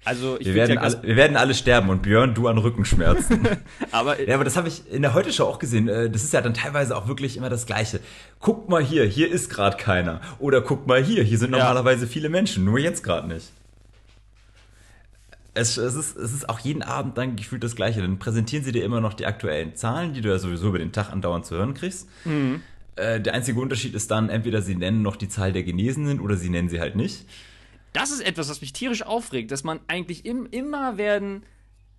Also 0.05 0.37
wir 0.39 0.53
werden, 0.53 0.75
ja 0.75 0.81
alle, 0.81 1.01
wir 1.01 1.15
werden 1.15 1.37
alle 1.37 1.53
sterben 1.53 1.89
und 1.89 2.01
Björn, 2.01 2.33
du 2.33 2.47
an 2.47 2.57
Rückenschmerzen. 2.57 3.47
aber, 3.91 4.21
ja, 4.21 4.35
aber 4.35 4.43
das 4.43 4.57
habe 4.57 4.67
ich 4.67 4.91
in 4.91 5.01
der 5.01 5.13
Heute-Show 5.13 5.45
auch 5.45 5.59
gesehen. 5.59 5.87
Äh, 5.87 6.09
das 6.09 6.23
ist 6.23 6.33
ja 6.33 6.41
dann 6.41 6.53
teilweise 6.53 6.97
auch 6.97 7.07
wirklich 7.07 7.37
immer 7.37 7.49
das 7.49 7.65
Gleiche. 7.65 8.01
Guck 8.39 8.67
mal 8.69 8.83
hier, 8.83 9.05
hier 9.05 9.31
ist 9.31 9.49
gerade 9.49 9.77
keiner. 9.77 10.19
Oder 10.39 10.61
guck 10.61 10.87
mal 10.87 11.01
hier, 11.01 11.23
hier 11.23 11.37
sind 11.37 11.51
normalerweise 11.51 12.05
ja. 12.05 12.11
viele 12.11 12.29
Menschen, 12.29 12.65
nur 12.65 12.79
jetzt 12.79 13.03
gerade 13.03 13.27
nicht. 13.27 13.51
Es, 15.55 15.77
es, 15.77 15.95
ist, 15.95 16.17
es 16.17 16.33
ist 16.33 16.49
auch 16.49 16.59
jeden 16.59 16.81
Abend 16.81 17.17
dann 17.17 17.35
gefühlt 17.35 17.63
das 17.63 17.75
Gleiche. 17.75 18.01
Dann 18.01 18.17
präsentieren 18.17 18.63
sie 18.63 18.71
dir 18.71 18.83
immer 18.83 19.01
noch 19.01 19.13
die 19.13 19.25
aktuellen 19.25 19.75
Zahlen, 19.75 20.13
die 20.13 20.21
du 20.21 20.29
ja 20.29 20.39
sowieso 20.39 20.69
über 20.69 20.79
den 20.79 20.91
Tag 20.91 21.11
andauernd 21.11 21.45
zu 21.45 21.55
hören 21.55 21.73
kriegst. 21.73 22.09
Mhm. 22.25 22.61
Äh, 22.95 23.21
der 23.21 23.33
einzige 23.33 23.59
Unterschied 23.59 23.93
ist 23.93 24.09
dann, 24.11 24.29
entweder 24.29 24.61
sie 24.61 24.75
nennen 24.75 25.01
noch 25.01 25.15
die 25.15 25.29
Zahl 25.29 25.51
der 25.51 25.63
Genesenen 25.63 26.19
oder 26.19 26.37
sie 26.37 26.49
nennen 26.49 26.69
sie 26.69 26.79
halt 26.79 26.95
nicht. 26.95 27.25
Das 27.91 28.11
ist 28.11 28.25
etwas, 28.25 28.49
was 28.49 28.61
mich 28.61 28.73
tierisch 28.73 29.03
aufregt, 29.03 29.51
dass 29.51 29.63
man 29.63 29.79
eigentlich 29.87 30.25
im, 30.25 30.47
immer 30.47 30.97
werden, 30.97 31.43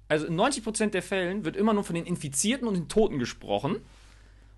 also 0.09 0.27
in 0.27 0.39
90% 0.39 0.91
der 0.91 1.03
Fällen 1.03 1.45
wird 1.45 1.57
immer 1.57 1.73
nur 1.73 1.85
von 1.85 1.95
den 1.95 2.07
Infizierten 2.07 2.67
und 2.67 2.75
den 2.75 2.89
Toten 2.89 3.19
gesprochen. 3.19 3.77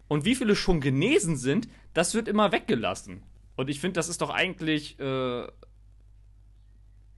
Und 0.08 0.24
wie 0.24 0.34
viele 0.34 0.56
schon 0.56 0.80
genesen 0.80 1.36
sind, 1.36 1.68
das 1.92 2.14
wird 2.14 2.28
immer 2.28 2.52
weggelassen. 2.52 3.22
Und 3.56 3.68
ich 3.68 3.80
finde, 3.80 3.94
das 3.94 4.08
ist 4.08 4.20
doch 4.20 4.30
eigentlich 4.30 4.98
äh, 5.00 5.46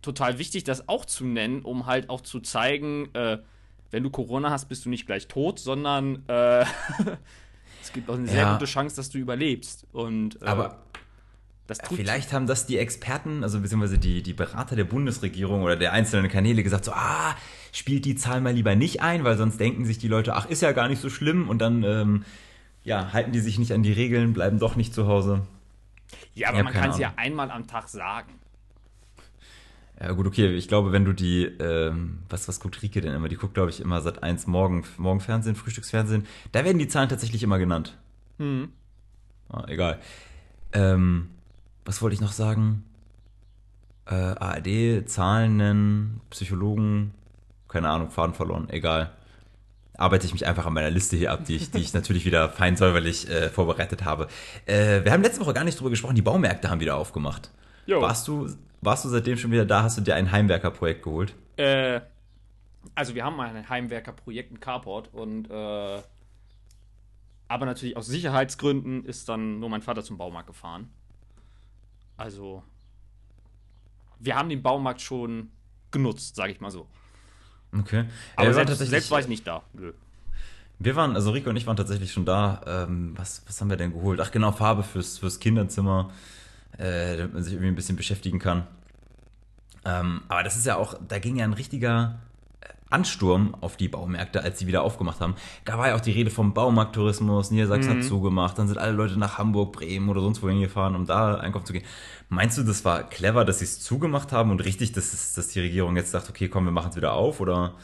total 0.03 0.39
wichtig, 0.39 0.65
das 0.65 0.89
auch 0.89 1.05
zu 1.05 1.25
nennen, 1.25 1.63
um 1.63 1.87
halt 1.87 2.11
auch 2.11 2.21
zu 2.21 2.41
zeigen, 2.41 3.15
äh, 3.15 3.39
wenn 3.91 4.03
du 4.03 4.11
Corona 4.11 4.51
hast, 4.51 4.69
bist 4.69 4.85
du 4.85 4.91
nicht 4.91 5.07
gleich 5.07 5.29
tot, 5.29 5.59
sondern 5.59 6.23
äh, 6.29 6.61
es 7.83 7.93
gibt 7.93 8.11
auch 8.11 8.15
eine 8.15 8.29
sehr 8.29 8.43
ja. 8.43 8.53
gute 8.53 8.67
Chance, 8.67 8.97
dass 8.97 9.11
du 9.11 9.19
überlebst. 9.19 9.87
Und, 9.93 10.41
äh, 10.43 10.47
Aber 10.47 10.83
Vielleicht 11.93 12.33
haben 12.33 12.47
das 12.47 12.65
die 12.65 12.79
Experten, 12.79 13.43
also 13.43 13.61
beziehungsweise 13.61 13.99
die, 13.99 14.23
die 14.23 14.33
Berater 14.33 14.75
der 14.75 14.85
Bundesregierung 14.85 15.63
oder 15.63 15.77
der 15.77 15.93
einzelnen 15.93 16.31
Kanäle 16.31 16.63
gesagt, 16.63 16.87
so, 16.87 16.93
ah, 16.93 17.37
spielt 17.73 18.07
die 18.07 18.17
Zahl 18.17 18.41
mal 18.41 18.55
lieber 18.55 18.75
nicht 18.75 19.03
ein, 19.03 19.23
weil 19.23 19.37
sonst 19.37 19.61
denken 19.61 19.85
sich 19.85 19.99
die 19.99 20.09
Leute, 20.09 20.35
ach, 20.35 20.47
ist 20.47 20.63
ja 20.63 20.73
gar 20.73 20.89
nicht 20.89 21.03
so 21.03 21.11
schlimm 21.11 21.47
und 21.47 21.59
dann, 21.59 21.83
ähm, 21.83 22.25
ja, 22.85 23.13
halten 23.13 23.33
die 23.33 23.41
sich 23.41 23.59
nicht 23.59 23.73
an 23.73 23.83
die 23.83 23.93
Regeln, 23.93 24.33
bleiben 24.33 24.59
doch 24.59 24.77
nicht 24.77 24.95
zu 24.95 25.07
Hause. 25.07 25.43
Ja, 26.35 26.49
aber 26.49 26.63
man 26.63 26.73
kann 26.73 26.91
es 26.91 26.99
ja 26.99 27.13
einmal 27.17 27.51
am 27.51 27.67
Tag 27.67 27.89
sagen. 27.89 28.33
Ja, 30.01 30.13
gut, 30.13 30.27
okay. 30.27 30.55
Ich 30.55 30.69
glaube, 30.69 30.93
wenn 30.93 31.05
du 31.05 31.13
die, 31.13 31.45
ähm, 31.45 32.21
was, 32.29 32.47
was 32.47 32.61
guckt 32.61 32.83
Rike 32.83 33.01
denn 33.01 33.15
immer? 33.15 33.29
Die 33.29 33.37
guckt, 33.37 33.55
glaube 33.55 33.71
ich, 33.71 33.81
immer 33.81 34.01
seit 34.01 34.23
eins 34.23 34.47
morgen, 34.47 34.85
Morgenfernsehen, 34.97 35.57
Frühstücksfernsehen. 35.57 36.27
Da 36.53 36.65
werden 36.65 36.79
die 36.79 36.89
Zahlen 36.89 37.09
tatsächlich 37.09 37.43
immer 37.43 37.59
genannt. 37.59 37.97
Hm. 38.39 38.69
Ah, 39.49 39.65
egal. 39.67 39.99
Ähm, 40.73 41.31
was 41.85 42.01
wollte 42.01 42.15
ich 42.15 42.21
noch 42.21 42.33
sagen? 42.33 42.85
Äh, 44.07 44.15
ARD, 44.15 45.09
Zahlen 45.09 45.57
nennen, 45.57 46.21
Psychologen, 46.31 47.13
keine 47.67 47.89
Ahnung, 47.91 48.11
Faden 48.11 48.35
verloren, 48.35 48.69
egal. 48.71 49.13
Arbeite 49.97 50.27
ich 50.27 50.33
mich 50.33 50.47
einfach 50.47 50.65
an 50.65 50.75
meiner 50.75 50.91
Liste 50.91 51.17
hier 51.17 51.33
ab, 51.33 51.45
die 51.45 51.57
ich, 51.57 51.73
die 51.73 51.81
ich 51.81 51.93
natürlich 51.93 52.25
wieder 52.25 52.49
fein 52.51 52.77
säuberlich 52.77 53.29
äh, 53.29 53.49
vorbereitet 53.49 54.05
habe. 54.05 54.29
Äh, 54.65 55.05
wir 55.05 55.13
haben 55.13 55.23
letzte 55.23 55.41
Woche 55.41 55.55
gar 55.55 55.65
nicht 55.65 55.79
drüber 55.79 55.91
gesprochen, 55.91 56.15
die 56.15 56.23
Baumärkte 56.23 56.71
haben 56.71 56.81
wieder 56.81 56.97
aufgemacht. 56.97 57.51
Jo. 57.89 58.03
Warst 58.03 58.29
du, 58.29 58.55
warst 58.83 59.07
du 59.07 59.09
seitdem 59.09 59.39
schon 59.39 59.51
wieder 59.51 59.65
da? 59.65 59.83
Hast 59.83 59.97
du 59.97 60.03
dir 60.03 60.15
ein 60.15 60.31
Heimwerkerprojekt 60.31 61.03
geholt? 61.03 61.35
Äh, 61.57 62.03
also 62.95 63.15
wir 63.15 63.25
haben 63.25 63.41
ein 63.41 63.67
Heimwerkerprojekt, 63.67 64.53
ein 64.53 64.61
Carport 64.61 65.09
und 65.15 65.51
äh, 65.51 66.03
aber 67.49 67.65
natürlich 67.65 67.97
aus 67.97 68.07
Sicherheitsgründen 68.07 69.07
ist 69.07 69.27
dann 69.31 69.59
nur 69.59 69.71
mein 69.71 69.81
Vater 69.81 70.05
zum 70.05 70.19
Baumarkt 70.19 70.49
gefahren. 70.49 70.91
Also, 72.19 72.63
wir 74.19 74.37
haben 74.37 74.51
den 74.51 74.63
Baumarkt 74.63 75.01
schon 75.01 75.51
genutzt, 75.91 76.37
sage 76.37 76.53
ich 76.53 76.61
mal 76.61 76.71
so. 76.71 76.87
Okay. 77.73 78.05
Aber 78.37 78.53
selbst, 78.53 78.77
selbst 78.77 79.11
war 79.11 79.21
ich 79.21 79.29
nicht 79.29 79.47
da. 79.47 79.63
Nö. 79.73 79.95
Wir 80.79 80.95
waren, 80.95 81.15
also 81.17 81.31
Rico 81.31 81.49
und 81.49 81.57
ich 81.57 81.67
waren 81.67 81.77
tatsächlich 81.77 82.13
schon 82.13 82.27
da. 82.27 82.61
Ähm, 82.67 83.15
was, 83.17 83.43
was 83.47 83.59
haben 83.61 83.71
wir 83.71 83.79
denn 83.79 83.95
geholt? 83.95 84.21
Ach 84.21 84.31
genau, 84.31 84.53
Farbe 84.53 84.83
fürs, 84.83 85.19
fürs 85.19 85.41
Kinderzimmer, 85.41 86.13
äh, 86.79 87.17
damit 87.17 87.35
man 87.35 87.43
sich 87.43 87.53
irgendwie 87.53 87.71
ein 87.71 87.77
bisschen 87.77 87.97
beschäftigen 87.97 88.39
kann. 88.39 88.67
Ähm, 89.85 90.23
aber 90.29 90.43
das 90.43 90.57
ist 90.57 90.67
ja 90.67 90.77
auch, 90.77 90.95
da 91.07 91.19
ging 91.19 91.37
ja 91.37 91.45
ein 91.45 91.53
richtiger 91.53 92.19
Ansturm 92.91 93.55
auf 93.61 93.77
die 93.77 93.89
Baumärkte, 93.89 94.43
als 94.43 94.59
sie 94.59 94.67
wieder 94.67 94.83
aufgemacht 94.83 95.21
haben. 95.21 95.35
Da 95.65 95.79
war 95.79 95.89
ja 95.89 95.95
auch 95.95 96.01
die 96.01 96.13
Rede 96.13 96.31
vom 96.31 96.55
Baumarkttourismus, 96.55 97.51
Niedersachsen 97.51 97.93
mhm. 97.93 97.99
hat 97.99 98.05
zugemacht, 98.05 98.59
dann 98.59 98.67
sind 98.67 98.79
alle 98.79 98.93
Leute 98.93 99.19
nach 99.19 99.37
Hamburg, 99.37 99.73
Bremen 99.73 100.09
oder 100.09 100.23
sonst 100.23 100.43
wohin 100.43 100.61
gefahren, 100.61 100.97
um 100.97 101.07
da 101.07 101.35
einkaufen 101.35 101.67
zu 101.67 101.73
gehen. 101.75 101.85
Meinst 102.31 102.57
du, 102.57 102.63
das 102.63 102.85
war 102.85 103.03
clever, 103.03 103.45
dass 103.45 103.59
sie 103.59 103.67
es 103.67 103.81
zugemacht 103.81 104.33
haben 104.33 104.51
und 104.51 104.65
richtig, 104.65 104.93
dass, 104.93 105.13
es, 105.13 105.35
dass 105.35 105.49
die 105.49 105.61
Regierung 105.61 105.97
jetzt 105.97 106.13
sagt, 106.13 106.31
okay, 106.31 106.49
komm, 106.49 106.65
wir 106.65 106.73
machen 106.73 106.91
es 106.91 106.97
wieder 106.97 107.13
auf? 107.13 107.41
Oder 107.41 107.75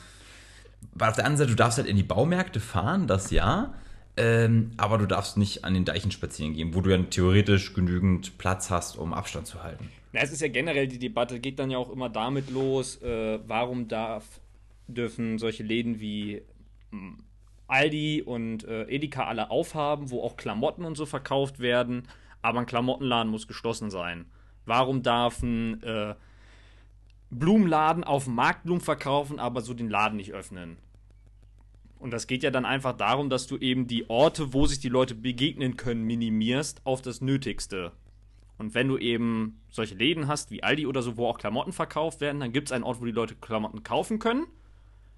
weil 0.95 1.11
auf 1.11 1.17
der 1.17 1.27
anderen 1.27 1.39
Seite, 1.39 1.51
du 1.51 1.57
darfst 1.57 1.79
halt 1.79 1.89
in 1.89 1.97
die 1.97 2.03
Baumärkte 2.03 2.61
fahren, 2.61 3.07
das 3.07 3.31
ja, 3.31 3.75
ähm, 4.17 4.73
aber 4.77 4.99
du 4.99 5.07
darfst 5.07 5.37
nicht 5.37 5.65
an 5.65 5.75
den 5.75 5.85
Deichen 5.85 6.11
spazieren 6.11 6.55
gehen, 6.55 6.75
wo 6.75 6.81
du 6.81 6.91
ja 6.91 6.99
theoretisch 6.99 7.75
genügend 7.75 8.39
Platz 8.39 8.71
hast, 8.71 8.97
um 8.97 9.13
Abstand 9.13 9.47
zu 9.47 9.63
halten. 9.63 9.91
Na, 10.13 10.21
es 10.21 10.31
ist 10.31 10.41
ja 10.41 10.49
generell 10.49 10.87
die 10.87 10.99
Debatte, 10.99 11.41
geht 11.41 11.59
dann 11.59 11.71
ja 11.71 11.79
auch 11.79 11.91
immer 11.91 12.09
damit 12.09 12.51
los, 12.51 13.03
äh, 13.03 13.41
warum 13.47 13.89
darf 13.89 14.25
dürfen 14.87 15.39
solche 15.39 15.63
Läden 15.63 15.99
wie 15.99 16.43
hm, 16.91 17.19
Aldi 17.67 18.23
und 18.23 18.65
äh, 18.65 18.85
Edeka 18.85 19.25
alle 19.25 19.51
aufhaben, 19.51 20.11
wo 20.11 20.23
auch 20.23 20.37
Klamotten 20.37 20.85
und 20.85 20.97
so 20.97 21.07
verkauft 21.07 21.59
werden, 21.59 22.07
aber 22.43 22.61
ein 22.61 22.67
Klamottenladen 22.67 23.33
muss 23.33 23.49
geschlossen 23.49 23.91
sein. 23.91 24.27
Warum 24.67 25.03
darf 25.03 25.43
ein 25.43 25.83
äh, 25.83 26.15
Blumenladen 27.31 28.05
auf 28.05 28.25
dem 28.25 28.35
Markt 28.35 28.65
Blumen 28.65 28.81
verkaufen, 28.81 29.39
aber 29.39 29.63
so 29.63 29.75
den 29.75 29.89
Laden 29.89 30.17
nicht 30.17 30.33
öffnen? 30.33 30.77
Und 32.05 32.11
das 32.11 32.27
geht 32.27 32.43
ja 32.43 32.51
dann 32.51 32.67
einfach 32.67 32.95
darum, 32.95 33.31
dass 33.31 33.47
du 33.47 33.57
eben 33.57 33.87
die 33.87 34.11
Orte, 34.11 34.53
wo 34.53 34.67
sich 34.67 34.79
die 34.79 34.91
Leute 34.91 35.15
begegnen 35.15 35.79
können, 35.79 36.03
minimierst 36.03 36.83
auf 36.85 37.01
das 37.01 37.23
Nötigste. 37.23 37.93
Und 38.59 38.75
wenn 38.75 38.89
du 38.89 38.99
eben 38.99 39.63
solche 39.71 39.95
Läden 39.95 40.29
hast, 40.29 40.51
wie 40.51 40.63
Aldi 40.63 40.87
oder 40.87 41.01
so, 41.01 41.17
wo 41.17 41.27
auch 41.27 41.39
Klamotten 41.39 41.73
verkauft 41.73 42.21
werden, 42.21 42.41
dann 42.41 42.53
gibt 42.53 42.69
es 42.69 42.73
einen 42.73 42.85
Ort, 42.85 43.01
wo 43.01 43.07
die 43.07 43.11
Leute 43.11 43.37
Klamotten 43.37 43.85
kaufen 43.85 44.19
können. 44.19 44.47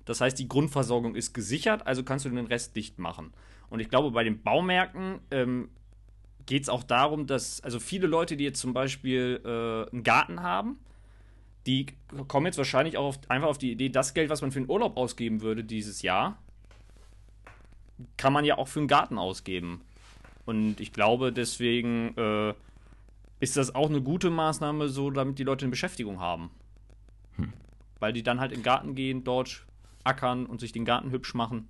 Das 0.04 0.20
heißt, 0.20 0.38
die 0.38 0.46
Grundversorgung 0.46 1.16
ist 1.16 1.34
gesichert, 1.34 1.84
also 1.88 2.04
kannst 2.04 2.24
du 2.24 2.28
den 2.28 2.46
Rest 2.46 2.76
dicht 2.76 3.00
machen. 3.00 3.32
Und 3.68 3.80
ich 3.80 3.88
glaube, 3.88 4.12
bei 4.12 4.22
den 4.22 4.44
Baumärkten 4.44 5.18
ähm, 5.32 5.70
geht 6.46 6.62
es 6.62 6.68
auch 6.68 6.84
darum, 6.84 7.26
dass, 7.26 7.60
also 7.62 7.80
viele 7.80 8.06
Leute, 8.06 8.36
die 8.36 8.44
jetzt 8.44 8.60
zum 8.60 8.74
Beispiel 8.74 9.40
äh, 9.44 9.90
einen 9.92 10.04
Garten 10.04 10.40
haben, 10.40 10.78
die 11.66 11.86
kommen 12.28 12.46
jetzt 12.46 12.58
wahrscheinlich 12.58 12.96
auch 12.96 13.06
auf, 13.06 13.18
einfach 13.26 13.48
auf 13.48 13.58
die 13.58 13.72
Idee, 13.72 13.88
das 13.88 14.14
Geld, 14.14 14.30
was 14.30 14.40
man 14.40 14.52
für 14.52 14.60
den 14.60 14.70
Urlaub 14.70 14.96
ausgeben 14.96 15.40
würde 15.40 15.64
dieses 15.64 16.02
Jahr, 16.02 16.38
kann 18.16 18.32
man 18.32 18.44
ja 18.44 18.58
auch 18.58 18.68
für 18.68 18.80
einen 18.80 18.88
Garten 18.88 19.18
ausgeben. 19.18 19.80
Und 20.44 20.80
ich 20.80 20.92
glaube, 20.92 21.32
deswegen 21.32 22.16
äh, 22.16 22.54
ist 23.40 23.56
das 23.56 23.74
auch 23.74 23.88
eine 23.88 24.00
gute 24.00 24.30
Maßnahme, 24.30 24.88
so 24.88 25.10
damit 25.10 25.38
die 25.38 25.44
Leute 25.44 25.64
eine 25.64 25.70
Beschäftigung 25.70 26.20
haben. 26.20 26.50
Hm. 27.36 27.52
Weil 27.98 28.12
die 28.12 28.22
dann 28.22 28.40
halt 28.40 28.52
in 28.52 28.60
den 28.60 28.64
Garten 28.64 28.94
gehen, 28.94 29.24
dort 29.24 29.66
ackern 30.04 30.46
und 30.46 30.60
sich 30.60 30.72
den 30.72 30.84
Garten 30.84 31.10
hübsch 31.10 31.34
machen. 31.34 31.68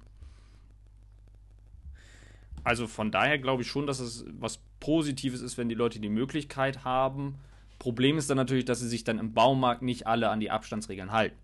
Also 2.64 2.86
von 2.86 3.10
daher 3.10 3.38
glaube 3.38 3.62
ich 3.62 3.68
schon, 3.68 3.86
dass 3.86 4.00
es 4.00 4.24
was 4.38 4.60
Positives 4.80 5.40
ist, 5.40 5.56
wenn 5.56 5.68
die 5.68 5.74
Leute 5.74 6.00
die 6.00 6.08
Möglichkeit 6.08 6.84
haben. 6.84 7.36
Problem 7.78 8.18
ist 8.18 8.28
dann 8.28 8.36
natürlich, 8.36 8.64
dass 8.64 8.80
sie 8.80 8.88
sich 8.88 9.04
dann 9.04 9.18
im 9.18 9.32
Baumarkt 9.34 9.82
nicht 9.82 10.06
alle 10.06 10.30
an 10.30 10.40
die 10.40 10.50
Abstandsregeln 10.50 11.12
halten. 11.12 11.36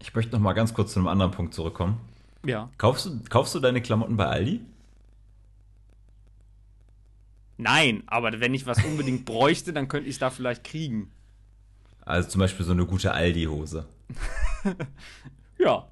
Ich 0.00 0.14
möchte 0.14 0.32
noch 0.32 0.40
mal 0.40 0.52
ganz 0.52 0.74
kurz 0.74 0.92
zu 0.92 1.00
einem 1.00 1.08
anderen 1.08 1.32
Punkt 1.32 1.54
zurückkommen. 1.54 2.00
Ja. 2.44 2.70
Kaufst 2.78 3.06
du, 3.06 3.20
kaufst 3.28 3.54
du 3.54 3.60
deine 3.60 3.80
Klamotten 3.82 4.16
bei 4.16 4.26
Aldi? 4.26 4.60
Nein, 7.58 8.02
aber 8.06 8.38
wenn 8.40 8.54
ich 8.54 8.66
was 8.66 8.84
unbedingt 8.84 9.24
bräuchte, 9.24 9.72
dann 9.72 9.88
könnte 9.88 10.08
ich 10.08 10.16
es 10.16 10.18
da 10.20 10.30
vielleicht 10.30 10.64
kriegen. 10.64 11.10
Also 12.04 12.28
zum 12.28 12.40
Beispiel 12.40 12.64
so 12.66 12.72
eine 12.72 12.86
gute 12.86 13.12
Aldi-Hose. 13.12 13.86
Ja, 15.58 15.88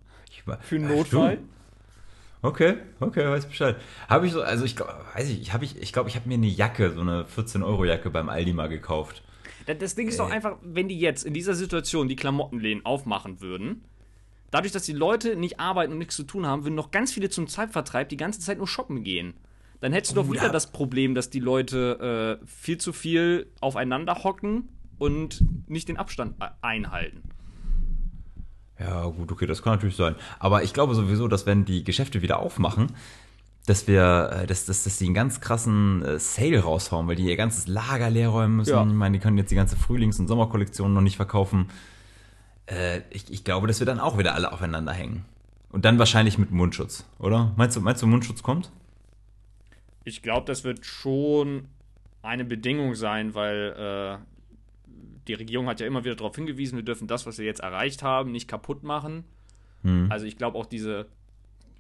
für 0.61 0.77
einen 0.77 0.89
Notfall. 0.89 1.39
Okay, 2.43 2.77
okay, 3.01 3.27
weiß 3.27 3.47
Bescheid. 3.47 3.77
Habe 4.11 4.27
ich 4.27 4.33
so, 4.33 4.43
also 4.43 4.67
ich 4.67 4.77
glaube, 4.77 4.93
weiß 5.15 5.31
ich, 5.31 5.41
ich 5.41 5.55
habe 5.55 5.65
ich, 5.65 5.79
ich 5.81 5.91
glaube, 5.95 6.11
ich 6.11 6.17
habe 6.17 6.29
mir 6.29 6.35
eine 6.35 6.47
Jacke, 6.49 6.93
so 6.93 7.01
eine 7.01 7.25
14 7.25 7.63
Euro 7.63 7.87
Jacke 7.87 8.11
beim 8.11 8.29
Aldi 8.29 8.53
mal 8.53 8.69
gekauft. 8.69 9.23
Das- 9.65 9.79
Das 9.79 9.95
Ding 9.95 10.07
ist 10.07 10.21
doch 10.21 10.29
Äh. 10.29 10.35
einfach, 10.35 10.59
wenn 10.61 10.89
die 10.89 11.01
jetzt 11.01 11.25
in 11.25 11.33
dieser 11.33 11.55
Situation 11.55 12.09
die 12.09 12.17
Klamottenläden 12.17 12.85
aufmachen 12.85 13.41
würden, 13.41 13.83
dadurch, 14.55 14.73
dass 14.73 14.85
die 14.85 14.93
Leute 14.93 15.37
nicht 15.37 15.61
arbeiten 15.61 15.93
und 15.93 15.99
nichts 15.99 16.17
zu 16.17 16.23
tun 16.25 16.47
haben, 16.47 16.65
würden 16.65 16.75
noch 16.75 16.91
ganz 16.91 17.13
viele 17.13 17.29
zum 17.29 17.47
Zeitvertreib 17.49 18.09
die 18.09 18.17
ganze 18.17 18.41
Zeit 18.41 18.59
nur 18.59 18.69
shoppen 18.69 19.05
gehen. 19.05 19.35
Dann 19.81 19.93
hättest 19.93 20.13
du 20.17 20.23
doch 20.23 20.31
wieder 20.31 20.43
da- 20.47 20.49
das 20.49 20.71
Problem, 20.73 21.15
dass 21.15 21.29
die 21.29 21.41
Leute 21.41 22.39
äh, 22.43 22.47
viel 22.47 22.79
zu 22.79 22.93
viel 22.93 23.51
aufeinander 23.61 24.23
hocken 24.25 24.69
und 24.99 25.43
nicht 25.69 25.89
den 25.89 25.97
Abstand 25.99 26.37
e- 26.41 26.47
einhalten. 26.63 27.23
Ja, 28.79 29.05
gut, 29.07 29.31
okay, 29.31 29.47
das 29.47 29.63
kann 29.63 29.75
natürlich 29.75 29.97
sein. 29.97 30.15
Aber 30.39 30.63
ich 30.63 30.73
glaube 30.73 30.95
sowieso, 30.95 31.29
dass 31.29 31.47
wenn 31.47 31.65
die 31.65 31.85
Geschäfte 31.85 32.23
wieder 32.23 32.39
aufmachen, 32.41 32.89
dass 33.67 33.87
wir, 33.87 34.31
äh, 34.43 34.47
dass, 34.47 34.67
dass, 34.67 34.85
dass 34.85 34.99
die 34.99 35.07
einen 35.07 35.15
ganz 35.15 35.41
krassen 35.41 36.03
äh, 36.03 36.19
Sale 36.19 36.61
raushauen, 36.61 37.07
weil 37.07 37.17
die 37.17 37.25
ihr 37.25 37.37
ganzes 37.37 37.67
Lager 37.67 38.11
leer 38.11 38.29
räumen 38.31 38.57
müssen. 38.57 38.71
Ja. 38.71 38.85
Ich 38.87 38.93
meine, 38.93 39.17
die 39.19 39.23
können 39.23 39.39
jetzt 39.39 39.51
die 39.51 39.55
ganze 39.55 39.77
Frühlings- 39.77 40.19
und 40.19 40.29
Sommerkollektion 40.29 40.93
noch 40.93 41.01
nicht 41.01 41.17
verkaufen. 41.17 41.69
Äh, 42.67 43.01
ich, 43.11 43.31
ich 43.31 43.45
glaube, 43.45 43.67
dass 43.67 43.81
wir 43.81 43.87
dann 43.87 44.01
auch 44.01 44.19
wieder 44.19 44.35
alle 44.35 44.53
aufeinander 44.53 44.93
hängen. 44.93 45.25
Und 45.71 45.85
dann 45.85 45.99
wahrscheinlich 45.99 46.39
mit 46.39 46.51
Mundschutz, 46.51 47.05
oder? 47.19 47.53
Meinst 47.57 47.77
du, 47.77 47.81
meinst 47.81 48.01
du, 48.03 48.07
Mundschutz 48.07 48.43
kommt? 48.43 48.71
Ich 50.05 50.23
glaube, 50.23 50.47
das 50.47 50.63
wird 50.65 50.87
schon 50.87 51.67
eine 52.23 52.45
Bedingung 52.45 52.95
sein, 52.95 53.35
weil 53.35 54.21
äh, 54.21 54.25
die 55.27 55.35
Regierung 55.35 55.67
hat 55.67 55.81
ja 55.81 55.87
immer 55.87 56.05
wieder 56.05 56.15
darauf 56.15 56.37
hingewiesen, 56.37 56.77
wir 56.77 56.85
dürfen 56.85 57.09
das, 57.09 57.27
was 57.27 57.39
wir 57.39 57.45
jetzt 57.45 57.61
erreicht 57.61 58.03
haben, 58.03 58.31
nicht 58.31 58.49
kaputt 58.49 58.83
machen. 58.83 59.25
Hm. 59.83 60.07
Also 60.11 60.27
ich 60.27 60.37
glaube 60.37 60.59
auch 60.59 60.67
diese 60.67 61.07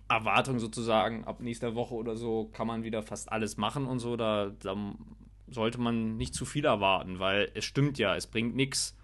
Erwartung 0.09 0.59
sozusagen, 0.59 1.25
ab 1.25 1.41
nächster 1.41 1.75
Woche 1.75 1.95
oder 1.95 2.17
so 2.17 2.51
kann 2.53 2.67
man 2.67 2.83
wieder 2.83 3.03
fast 3.03 3.31
alles 3.33 3.57
machen 3.57 3.87
und 3.87 3.99
so, 3.99 4.17
da, 4.17 4.53
da 4.61 4.77
sollte 5.49 5.81
man 5.81 6.17
nicht 6.17 6.35
zu 6.35 6.45
viel 6.45 6.65
erwarten, 6.65 7.19
weil 7.19 7.51
es 7.55 7.65
stimmt 7.65 7.99
ja, 7.99 8.15
es 8.15 8.27
bringt 8.27 8.55
nichts, 8.55 8.97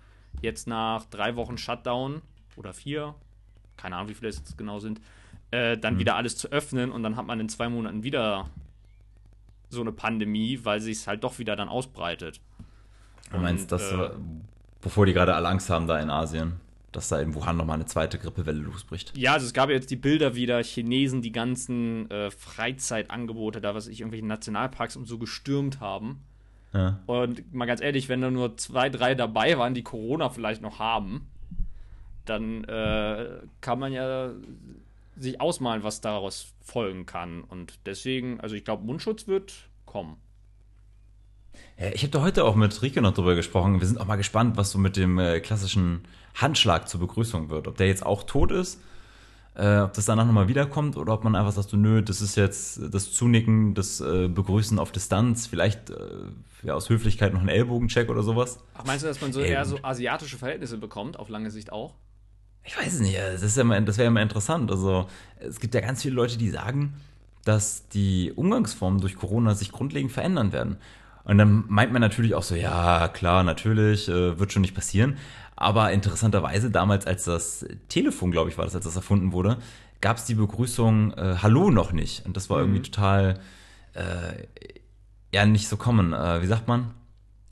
jetzt 0.42 0.66
nach 0.66 1.04
drei 1.06 1.36
Wochen 1.36 1.58
Shutdown 1.58 2.22
oder 2.56 2.72
vier, 2.72 3.14
keine 3.76 3.96
Ahnung, 3.96 4.08
wie 4.08 4.14
viele 4.14 4.28
es 4.28 4.38
jetzt 4.38 4.56
genau 4.58 4.78
sind, 4.78 5.00
äh, 5.50 5.76
dann 5.76 5.98
wieder 5.98 6.16
alles 6.16 6.36
zu 6.36 6.48
öffnen 6.52 6.90
und 6.92 7.02
dann 7.02 7.16
hat 7.16 7.26
man 7.26 7.40
in 7.40 7.48
zwei 7.48 7.68
Monaten 7.68 8.02
wieder 8.02 8.48
so 9.68 9.80
eine 9.80 9.92
Pandemie, 9.92 10.60
weil 10.62 10.80
sich 10.80 10.98
es 10.98 11.06
halt 11.06 11.24
doch 11.24 11.38
wieder 11.38 11.56
dann 11.56 11.68
ausbreitet. 11.68 12.40
Du 13.30 13.38
meinst, 13.38 13.70
dass, 13.70 13.92
äh, 13.92 14.10
bevor 14.80 15.06
die 15.06 15.12
gerade 15.12 15.34
alle 15.34 15.48
Angst 15.48 15.70
haben 15.70 15.86
da 15.86 15.98
in 16.00 16.10
Asien, 16.10 16.60
dass 16.92 17.08
da 17.08 17.20
in 17.20 17.34
Wuhan 17.34 17.56
nochmal 17.56 17.76
eine 17.76 17.86
zweite 17.86 18.18
Grippewelle 18.18 18.60
losbricht? 18.60 19.16
Ja, 19.16 19.34
also 19.34 19.46
es 19.46 19.52
gab 19.52 19.68
ja 19.68 19.76
jetzt 19.76 19.90
die 19.90 19.96
Bilder 19.96 20.34
wieder, 20.34 20.62
Chinesen, 20.62 21.22
die 21.22 21.32
ganzen 21.32 22.10
äh, 22.10 22.30
Freizeitangebote, 22.30 23.60
da 23.60 23.74
was 23.74 23.86
ich 23.86 24.00
irgendwelche 24.00 24.26
Nationalparks 24.26 24.96
und 24.96 25.06
so 25.06 25.18
gestürmt 25.18 25.80
haben. 25.80 26.22
Ja. 26.72 27.00
Und 27.06 27.52
mal 27.52 27.66
ganz 27.66 27.80
ehrlich, 27.80 28.08
wenn 28.08 28.20
da 28.20 28.30
nur 28.30 28.56
zwei, 28.56 28.88
drei 28.88 29.14
dabei 29.14 29.58
waren, 29.58 29.74
die 29.74 29.82
Corona 29.82 30.30
vielleicht 30.30 30.62
noch 30.62 30.78
haben, 30.78 31.26
dann 32.24 32.64
äh, 32.64 33.26
kann 33.60 33.78
man 33.78 33.92
ja 33.92 34.30
sich 35.16 35.40
ausmalen, 35.40 35.82
was 35.82 36.00
daraus 36.00 36.52
folgen 36.62 37.06
kann. 37.06 37.42
Und 37.42 37.78
deswegen, 37.86 38.40
also 38.40 38.54
ich 38.54 38.64
glaube, 38.64 38.84
Mundschutz 38.84 39.26
wird 39.26 39.52
kommen. 39.84 40.16
Ja, 41.78 41.88
ich 41.92 42.02
habe 42.02 42.10
da 42.10 42.22
heute 42.22 42.44
auch 42.44 42.54
mit 42.54 42.80
Rike 42.82 43.02
noch 43.02 43.14
drüber 43.14 43.34
gesprochen. 43.34 43.80
Wir 43.80 43.86
sind 43.86 44.00
auch 44.00 44.06
mal 44.06 44.16
gespannt, 44.16 44.56
was 44.56 44.70
so 44.70 44.78
mit 44.78 44.96
dem 44.96 45.18
äh, 45.18 45.40
klassischen 45.40 46.04
Handschlag 46.34 46.88
zur 46.88 47.00
Begrüßung 47.00 47.50
wird. 47.50 47.66
Ob 47.66 47.76
der 47.76 47.88
jetzt 47.88 48.06
auch 48.06 48.22
tot 48.22 48.52
ist, 48.52 48.80
äh, 49.54 49.78
ob 49.80 49.92
das 49.94 50.04
danach 50.04 50.26
nochmal 50.26 50.48
wiederkommt 50.48 50.96
oder 50.96 51.12
ob 51.12 51.24
man 51.24 51.34
einfach 51.34 51.52
sagt, 51.52 51.70
so, 51.70 51.76
nö, 51.76 52.02
das 52.02 52.20
ist 52.20 52.36
jetzt 52.36 52.80
das 52.92 53.12
Zunicken, 53.12 53.74
das 53.74 54.00
äh, 54.00 54.28
Begrüßen 54.28 54.78
auf 54.78 54.92
Distanz, 54.92 55.46
vielleicht 55.46 55.90
äh, 55.90 55.94
ja, 56.62 56.74
aus 56.74 56.88
Höflichkeit 56.88 57.34
noch 57.34 57.40
ein 57.40 57.48
Ellbogencheck 57.48 58.08
oder 58.08 58.22
sowas. 58.22 58.58
Ach, 58.74 58.84
meinst 58.84 59.02
du, 59.02 59.08
dass 59.08 59.20
man 59.20 59.32
so 59.32 59.40
Ey, 59.40 59.50
eher 59.50 59.64
so 59.64 59.78
asiatische 59.82 60.38
Verhältnisse 60.38 60.78
bekommt, 60.78 61.18
auf 61.18 61.28
lange 61.28 61.50
Sicht 61.50 61.72
auch? 61.72 61.94
Ich 62.64 62.76
weiß 62.76 62.94
es 62.94 63.00
nicht, 63.00 63.16
äh, 63.16 63.32
das, 63.32 63.42
ist 63.42 63.56
ja 63.56 63.64
mal, 63.64 63.82
das 63.82 63.98
wäre 63.98 64.04
ja 64.04 64.10
mal 64.10 64.22
interessant. 64.22 64.70
Also 64.70 65.06
es 65.38 65.60
gibt 65.60 65.74
ja 65.74 65.80
ganz 65.80 66.02
viele 66.02 66.14
Leute, 66.14 66.38
die 66.38 66.50
sagen, 66.50 66.94
dass 67.44 67.88
die 67.88 68.32
Umgangsformen 68.34 69.00
durch 69.00 69.16
Corona 69.16 69.54
sich 69.54 69.72
grundlegend 69.72 70.12
verändern 70.12 70.52
werden. 70.52 70.76
Und 71.24 71.38
dann 71.38 71.64
meint 71.68 71.92
man 71.92 72.00
natürlich 72.00 72.34
auch 72.34 72.42
so, 72.42 72.54
ja, 72.54 73.08
klar, 73.08 73.44
natürlich, 73.44 74.08
äh, 74.08 74.38
wird 74.38 74.52
schon 74.52 74.62
nicht 74.62 74.74
passieren. 74.74 75.16
Aber 75.60 75.92
interessanterweise, 75.92 76.70
damals, 76.70 77.06
als 77.06 77.24
das 77.24 77.66
Telefon, 77.88 78.30
glaube 78.30 78.48
ich, 78.48 78.56
war 78.56 78.64
das, 78.64 78.74
als 78.74 78.86
das 78.86 78.96
erfunden 78.96 79.32
wurde, 79.32 79.58
gab 80.00 80.16
es 80.16 80.24
die 80.24 80.34
Begrüßung 80.34 81.12
äh, 81.12 81.36
Hallo 81.42 81.70
noch 81.70 81.92
nicht. 81.92 82.24
Und 82.24 82.34
das 82.34 82.48
war 82.48 82.60
irgendwie 82.60 82.80
total, 82.80 83.38
äh, 83.92 84.46
ja, 85.34 85.44
nicht 85.44 85.68
so 85.68 85.76
common. 85.76 86.14
Äh, 86.14 86.40
wie 86.40 86.46
sagt 86.46 86.66
man? 86.66 86.94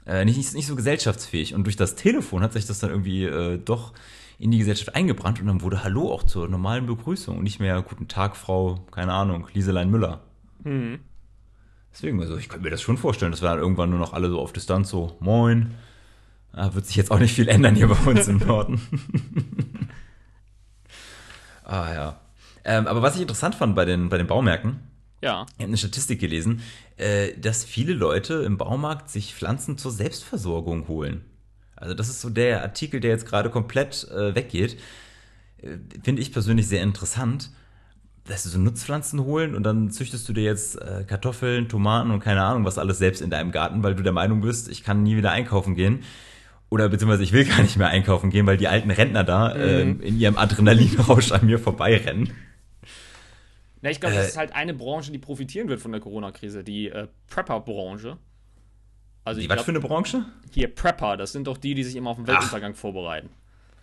Äh, 0.06 0.24
nicht, 0.24 0.38
nicht, 0.38 0.54
nicht 0.54 0.66
so 0.66 0.74
gesellschaftsfähig. 0.74 1.54
Und 1.54 1.64
durch 1.64 1.76
das 1.76 1.96
Telefon 1.96 2.42
hat 2.42 2.54
sich 2.54 2.64
das 2.64 2.78
dann 2.78 2.88
irgendwie 2.88 3.24
äh, 3.24 3.58
doch 3.58 3.92
in 4.38 4.52
die 4.52 4.58
Gesellschaft 4.58 4.94
eingebrannt 4.94 5.40
und 5.40 5.46
dann 5.46 5.60
wurde 5.60 5.84
Hallo 5.84 6.10
auch 6.10 6.22
zur 6.22 6.48
normalen 6.48 6.86
Begrüßung 6.86 7.36
und 7.36 7.44
nicht 7.44 7.60
mehr 7.60 7.82
Guten 7.82 8.08
Tag, 8.08 8.36
Frau, 8.36 8.86
keine 8.90 9.12
Ahnung, 9.12 9.48
Lieselein 9.52 9.90
Müller. 9.90 10.22
Mhm. 10.64 11.00
Deswegen, 11.92 12.18
also 12.22 12.38
ich 12.38 12.48
könnte 12.48 12.64
mir 12.64 12.70
das 12.70 12.80
schon 12.80 12.96
vorstellen, 12.96 13.32
dass 13.32 13.42
wir 13.42 13.50
dann 13.50 13.58
irgendwann 13.58 13.90
nur 13.90 13.98
noch 13.98 14.14
alle 14.14 14.30
so 14.30 14.40
auf 14.40 14.54
Distanz 14.54 14.88
so, 14.88 15.18
moin. 15.20 15.74
Ah, 16.58 16.74
wird 16.74 16.86
sich 16.86 16.96
jetzt 16.96 17.12
auch 17.12 17.20
nicht 17.20 17.34
viel 17.34 17.46
ändern 17.48 17.76
hier 17.76 17.86
bei 17.86 18.10
uns 18.10 18.26
im 18.26 18.38
Norden. 18.38 18.80
ah 21.64 21.92
ja. 21.94 22.20
Ähm, 22.64 22.88
aber 22.88 23.00
was 23.00 23.14
ich 23.14 23.20
interessant 23.22 23.54
fand 23.54 23.76
bei 23.76 23.84
den, 23.84 24.08
bei 24.08 24.18
den 24.18 24.26
Baumärkten, 24.26 24.80
Ja. 25.22 25.46
ich 25.50 25.54
habe 25.62 25.68
eine 25.68 25.76
Statistik 25.76 26.18
gelesen, 26.20 26.60
äh, 26.96 27.32
dass 27.38 27.64
viele 27.64 27.92
Leute 27.92 28.34
im 28.34 28.58
Baumarkt 28.58 29.08
sich 29.08 29.34
Pflanzen 29.34 29.78
zur 29.78 29.92
Selbstversorgung 29.92 30.88
holen. 30.88 31.24
Also 31.76 31.94
das 31.94 32.08
ist 32.08 32.20
so 32.20 32.28
der 32.28 32.62
Artikel, 32.62 32.98
der 32.98 33.10
jetzt 33.12 33.26
gerade 33.26 33.50
komplett 33.50 34.08
äh, 34.10 34.34
weggeht. 34.34 34.78
Äh, 35.62 35.76
Finde 36.02 36.20
ich 36.22 36.32
persönlich 36.32 36.66
sehr 36.66 36.82
interessant, 36.82 37.50
dass 38.24 38.42
du 38.42 38.48
so 38.48 38.58
Nutzpflanzen 38.58 39.22
holen 39.22 39.54
und 39.54 39.62
dann 39.62 39.90
züchtest 39.92 40.28
du 40.28 40.32
dir 40.32 40.42
jetzt 40.42 40.74
äh, 40.82 41.04
Kartoffeln, 41.06 41.68
Tomaten 41.68 42.10
und 42.10 42.18
keine 42.20 42.42
Ahnung 42.42 42.64
was 42.64 42.78
alles 42.78 42.98
selbst 42.98 43.22
in 43.22 43.30
deinem 43.30 43.52
Garten, 43.52 43.84
weil 43.84 43.94
du 43.94 44.02
der 44.02 44.12
Meinung 44.12 44.40
bist, 44.40 44.68
ich 44.68 44.82
kann 44.82 45.04
nie 45.04 45.16
wieder 45.16 45.30
einkaufen 45.30 45.76
gehen. 45.76 46.00
Oder 46.70 46.88
beziehungsweise 46.88 47.22
ich 47.22 47.32
will 47.32 47.44
gar 47.46 47.62
nicht 47.62 47.76
mehr 47.78 47.88
einkaufen 47.88 48.30
gehen, 48.30 48.46
weil 48.46 48.56
die 48.58 48.68
alten 48.68 48.90
Rentner 48.90 49.24
da 49.24 49.56
ähm, 49.56 50.00
in 50.02 50.18
ihrem 50.18 50.36
Adrenalinrausch 50.36 51.32
an 51.32 51.46
mir 51.46 51.58
vorbeirennen. 51.58 52.30
Ja, 53.82 53.90
ich 53.90 54.00
glaube, 54.00 54.16
das 54.16 54.26
Äh, 54.26 54.28
ist 54.28 54.36
halt 54.36 54.52
eine 54.54 54.74
Branche, 54.74 55.12
die 55.12 55.18
profitieren 55.18 55.68
wird 55.68 55.80
von 55.80 55.92
der 55.92 56.00
Corona-Krise, 56.00 56.64
die 56.64 56.88
äh, 56.88 57.08
Prepper-Branche. 57.28 58.18
Also 59.24 59.40
Die, 59.40 59.46
ich 59.46 59.48
was 59.48 59.62
für 59.62 59.72
glaube, 59.72 59.72
eine 59.72 59.80
Branche? 59.80 60.24
hier 60.50 60.74
Prepper, 60.74 61.16
das 61.16 61.32
sind 61.32 61.46
doch 61.46 61.58
die, 61.58 61.74
die 61.74 61.84
sich 61.84 61.96
immer 61.96 62.10
auf 62.10 62.16
den 62.16 62.26
Weltuntergang 62.26 62.74
vorbereiten. 62.74 63.30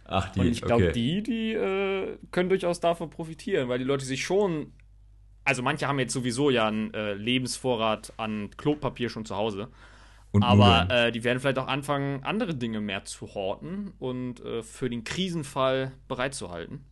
Ach, 0.06 0.30
die, 0.32 0.39
Und 0.41 0.48
ich 0.52 0.65
glaube, 0.65 0.86
okay. 0.86 0.91
die, 0.91 1.24
die 1.24 1.54
äh, 1.54 2.17
können 2.32 2.50
durchaus 2.50 2.80
davon 2.80 3.10
profitieren, 3.10 3.69
weil 3.69 3.80
die 3.80 3.86
Leute 3.86 4.06
sich 4.06 4.24
schon. 4.24 4.74
Also 5.43 5.62
manche 5.62 5.88
haben 5.88 6.00
jetzt 6.00 6.13
sowieso 6.13 6.50
ja 6.50 6.67
einen 6.67 6.93
äh, 6.93 7.13
Lebensvorrat 7.13 8.13
an 8.17 8.50
Klopapier 8.58 9.10
schon 9.10 9.26
zu 9.26 9.36
Hause. 9.36 9.69
Und 10.36 10.43
Aber 10.43 10.89
äh, 10.89 11.12
die 11.13 11.24
werden 11.24 11.39
vielleicht 11.39 11.60
auch 11.60 11.67
anfangen, 11.67 12.21
andere 12.24 12.54
Dinge 12.56 12.82
mehr 12.82 13.06
zu 13.06 13.34
horten 13.34 13.93
und 14.00 14.41
äh, 14.41 14.63
für 14.63 14.89
den 14.89 15.04
Krisenfall 15.06 15.93
bereitzuhalten. 16.10 16.84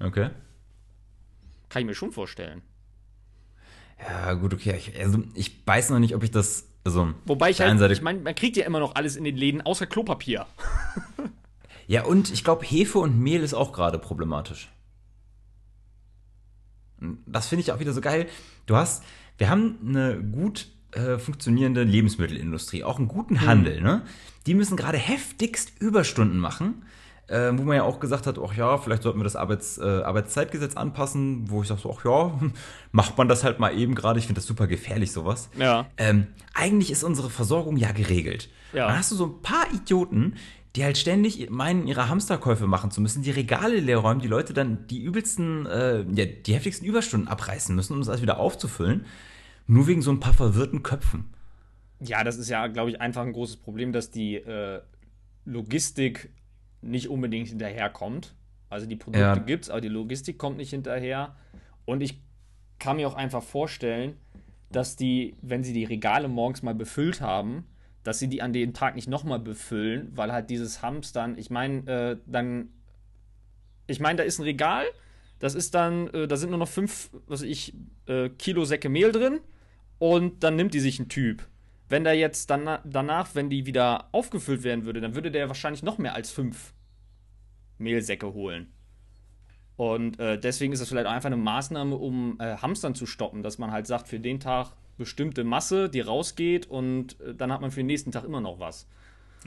okay. 0.00 0.28
Kann 1.70 1.80
ich 1.80 1.86
mir 1.86 1.94
schon 1.94 2.12
vorstellen. 2.12 2.60
Ja, 3.98 4.34
gut, 4.34 4.52
okay. 4.52 4.74
Ich, 4.76 4.98
also, 5.00 5.22
ich 5.34 5.66
weiß 5.66 5.88
noch 5.88 5.98
nicht, 5.98 6.14
ob 6.14 6.22
ich 6.22 6.30
das. 6.30 6.68
Also, 6.84 7.14
Wobei 7.24 7.48
ich 7.48 7.60
halt, 7.62 7.78
Seite- 7.78 7.94
ich 7.94 8.02
meine, 8.02 8.18
man 8.20 8.34
kriegt 8.34 8.58
ja 8.58 8.66
immer 8.66 8.80
noch 8.80 8.94
alles 8.96 9.16
in 9.16 9.24
den 9.24 9.36
Läden, 9.36 9.62
außer 9.62 9.86
Klopapier. 9.86 10.44
Ja, 11.86 12.04
und 12.04 12.30
ich 12.30 12.44
glaube, 12.44 12.66
Hefe 12.66 12.98
und 12.98 13.18
Mehl 13.18 13.42
ist 13.42 13.54
auch 13.54 13.72
gerade 13.72 13.98
problematisch. 13.98 14.68
Das 17.26 17.48
finde 17.48 17.62
ich 17.62 17.72
auch 17.72 17.80
wieder 17.80 17.92
so 17.92 18.00
geil. 18.00 18.28
Du 18.66 18.76
hast, 18.76 19.02
wir 19.38 19.48
haben 19.48 19.78
eine 19.86 20.22
gut 20.22 20.68
äh, 20.92 21.18
funktionierende 21.18 21.82
Lebensmittelindustrie, 21.82 22.84
auch 22.84 22.98
einen 22.98 23.08
guten 23.08 23.40
Handel, 23.46 23.80
ne? 23.80 24.02
Die 24.46 24.54
müssen 24.54 24.76
gerade 24.76 24.98
heftigst 24.98 25.72
Überstunden 25.80 26.38
machen, 26.38 26.84
äh, 27.28 27.50
wo 27.54 27.62
man 27.62 27.76
ja 27.76 27.82
auch 27.84 28.00
gesagt 28.00 28.26
hat, 28.26 28.38
ach 28.38 28.54
ja, 28.54 28.76
vielleicht 28.76 29.02
sollten 29.02 29.18
wir 29.18 29.24
das 29.24 29.36
Arbeits, 29.36 29.78
äh, 29.78 29.84
Arbeitszeitgesetz 29.84 30.76
anpassen, 30.76 31.50
wo 31.50 31.62
ich 31.62 31.68
sage 31.68 31.80
so, 31.80 31.96
ach 31.96 32.04
ja, 32.04 32.38
macht 32.92 33.16
man 33.16 33.28
das 33.28 33.44
halt 33.44 33.58
mal 33.58 33.76
eben 33.76 33.94
gerade. 33.94 34.18
Ich 34.18 34.26
finde 34.26 34.40
das 34.40 34.46
super 34.46 34.66
gefährlich, 34.66 35.12
sowas. 35.12 35.48
Ja. 35.56 35.86
Ähm, 35.96 36.26
eigentlich 36.54 36.90
ist 36.90 37.04
unsere 37.04 37.30
Versorgung 37.30 37.76
ja 37.76 37.92
geregelt. 37.92 38.48
Ja. 38.72 38.88
Dann 38.88 38.98
hast 38.98 39.12
du 39.12 39.16
so 39.16 39.26
ein 39.26 39.42
paar 39.42 39.72
Idioten, 39.72 40.34
die 40.76 40.84
halt 40.84 40.96
ständig 40.96 41.50
meinen, 41.50 41.86
ihre 41.86 42.08
Hamsterkäufe 42.08 42.66
machen 42.66 42.90
zu 42.90 43.00
müssen, 43.00 43.22
die 43.22 43.30
Regale 43.30 43.78
leer 43.78 43.98
räumen, 43.98 44.20
die 44.20 44.28
Leute 44.28 44.54
dann 44.54 44.86
die 44.88 45.02
übelsten, 45.02 45.66
äh, 45.66 46.04
ja, 46.14 46.24
die 46.24 46.54
heftigsten 46.54 46.86
Überstunden 46.86 47.28
abreißen 47.28 47.74
müssen, 47.74 47.94
um 47.94 48.00
das 48.00 48.08
alles 48.08 48.22
wieder 48.22 48.38
aufzufüllen. 48.38 49.04
Nur 49.66 49.86
wegen 49.86 50.02
so 50.02 50.10
ein 50.10 50.20
paar 50.20 50.34
verwirrten 50.34 50.82
Köpfen. 50.82 51.32
Ja, 52.00 52.24
das 52.24 52.36
ist 52.36 52.48
ja, 52.48 52.66
glaube 52.66 52.90
ich, 52.90 53.00
einfach 53.00 53.22
ein 53.22 53.32
großes 53.32 53.56
Problem, 53.56 53.92
dass 53.92 54.10
die 54.10 54.36
äh, 54.36 54.80
Logistik 55.44 56.30
nicht 56.80 57.08
unbedingt 57.08 57.48
hinterherkommt. 57.48 58.34
Also 58.68 58.86
die 58.86 58.96
Produkte 58.96 59.20
Ja. 59.20 59.36
gibt's, 59.36 59.70
aber 59.70 59.80
die 59.80 59.88
Logistik 59.88 60.38
kommt 60.38 60.56
nicht 60.56 60.70
hinterher. 60.70 61.36
Und 61.84 62.00
ich 62.02 62.20
kann 62.78 62.96
mir 62.96 63.06
auch 63.06 63.14
einfach 63.14 63.42
vorstellen, 63.42 64.16
dass 64.70 64.96
die, 64.96 65.36
wenn 65.42 65.62
sie 65.62 65.72
die 65.72 65.84
Regale 65.84 66.28
morgens 66.28 66.62
mal 66.62 66.74
befüllt 66.74 67.20
haben, 67.20 67.66
dass 68.02 68.18
sie 68.18 68.28
die 68.28 68.42
an 68.42 68.52
dem 68.52 68.72
Tag 68.72 68.96
nicht 68.96 69.08
nochmal 69.08 69.38
befüllen, 69.38 70.10
weil 70.16 70.32
halt 70.32 70.50
dieses 70.50 70.82
Hamstern, 70.82 71.38
ich 71.38 71.50
meine, 71.50 71.86
äh, 71.86 72.16
dann, 72.26 72.70
ich 73.86 74.00
meine, 74.00 74.16
da 74.16 74.22
ist 74.24 74.40
ein 74.40 74.44
Regal, 74.44 74.86
das 75.38 75.54
ist 75.54 75.74
dann, 75.74 76.08
äh, 76.08 76.26
da 76.26 76.36
sind 76.36 76.50
nur 76.50 76.58
noch 76.58 76.68
fünf, 76.68 77.10
was 77.26 77.42
weiß 77.42 77.48
ich, 77.48 77.74
äh, 78.06 78.30
Kilo 78.30 78.64
Säcke 78.64 78.88
Mehl 78.88 79.12
drin 79.12 79.40
und 80.02 80.42
dann 80.42 80.56
nimmt 80.56 80.74
die 80.74 80.80
sich 80.80 80.98
ein 80.98 81.08
Typ. 81.08 81.46
Wenn 81.88 82.02
der 82.02 82.14
jetzt 82.14 82.50
dann, 82.50 82.80
danach, 82.82 83.36
wenn 83.36 83.48
die 83.50 83.66
wieder 83.66 84.08
aufgefüllt 84.10 84.64
werden 84.64 84.84
würde, 84.84 85.00
dann 85.00 85.14
würde 85.14 85.30
der 85.30 85.46
wahrscheinlich 85.46 85.84
noch 85.84 85.96
mehr 85.96 86.16
als 86.16 86.32
fünf 86.32 86.74
Mehlsäcke 87.78 88.34
holen. 88.34 88.72
Und 89.76 90.18
äh, 90.18 90.40
deswegen 90.40 90.72
ist 90.72 90.80
das 90.80 90.88
vielleicht 90.88 91.06
auch 91.06 91.12
einfach 91.12 91.28
eine 91.28 91.36
Maßnahme, 91.36 91.94
um 91.94 92.36
äh, 92.40 92.56
Hamstern 92.56 92.96
zu 92.96 93.06
stoppen, 93.06 93.44
dass 93.44 93.58
man 93.58 93.70
halt 93.70 93.86
sagt, 93.86 94.08
für 94.08 94.18
den 94.18 94.40
Tag 94.40 94.72
bestimmte 94.98 95.44
Masse, 95.44 95.88
die 95.88 96.00
rausgeht 96.00 96.66
und 96.66 97.20
äh, 97.20 97.36
dann 97.36 97.52
hat 97.52 97.60
man 97.60 97.70
für 97.70 97.78
den 97.78 97.86
nächsten 97.86 98.10
Tag 98.10 98.24
immer 98.24 98.40
noch 98.40 98.58
was. 98.58 98.88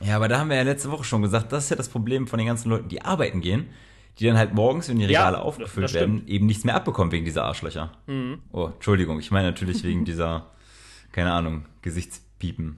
Ja, 0.01 0.15
aber 0.15 0.29
da 0.29 0.39
haben 0.39 0.49
wir 0.49 0.55
ja 0.55 0.63
letzte 0.63 0.89
Woche 0.89 1.03
schon 1.03 1.21
gesagt, 1.21 1.51
das 1.51 1.65
ist 1.65 1.69
ja 1.71 1.75
das 1.75 1.89
Problem 1.89 2.27
von 2.27 2.37
den 2.37 2.47
ganzen 2.47 2.69
Leuten, 2.69 2.87
die 2.87 3.01
arbeiten 3.01 3.41
gehen, 3.41 3.67
die 4.19 4.25
dann 4.25 4.37
halt 4.37 4.53
morgens, 4.53 4.87
wenn 4.89 4.97
die 4.97 5.05
Regale 5.05 5.37
Ja, 5.37 5.41
aufgefüllt 5.41 5.93
werden, 5.93 6.27
eben 6.27 6.45
nichts 6.45 6.63
mehr 6.63 6.75
abbekommen 6.75 7.11
wegen 7.11 7.25
dieser 7.25 7.43
Arschlöcher. 7.43 7.91
Oh, 8.51 8.69
Entschuldigung, 8.73 9.19
ich 9.19 9.31
meine 9.31 9.47
natürlich 9.47 9.83
wegen 9.83 10.05
dieser, 10.05 10.47
keine 11.11 11.33
Ahnung, 11.33 11.65
Gesichtspiepen. 11.81 12.77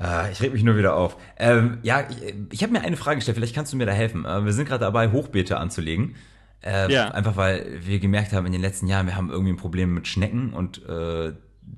Äh, 0.00 0.32
ich 0.32 0.40
reg 0.42 0.52
mich 0.52 0.62
nur 0.62 0.76
wieder 0.76 0.96
auf. 0.96 1.16
Ähm, 1.38 1.78
ja, 1.82 2.04
ich, 2.08 2.34
ich 2.50 2.62
habe 2.62 2.72
mir 2.72 2.82
eine 2.82 2.96
Frage 2.96 3.16
gestellt, 3.16 3.36
vielleicht 3.36 3.54
kannst 3.54 3.72
du 3.72 3.76
mir 3.76 3.86
da 3.86 3.92
helfen. 3.92 4.24
Äh, 4.24 4.44
wir 4.44 4.52
sind 4.52 4.68
gerade 4.68 4.84
dabei, 4.84 5.10
Hochbeete 5.10 5.56
anzulegen. 5.58 6.16
Äh, 6.62 6.92
Ja. 6.92 7.08
Einfach 7.10 7.36
weil 7.36 7.80
wir 7.84 7.98
gemerkt 7.98 8.32
haben 8.32 8.46
in 8.46 8.52
den 8.52 8.60
letzten 8.60 8.86
Jahren, 8.86 9.06
wir 9.06 9.16
haben 9.16 9.30
irgendwie 9.30 9.52
ein 9.52 9.56
Problem 9.56 9.94
mit 9.94 10.06
Schnecken 10.08 10.52
und 10.52 10.86
äh, 10.88 11.32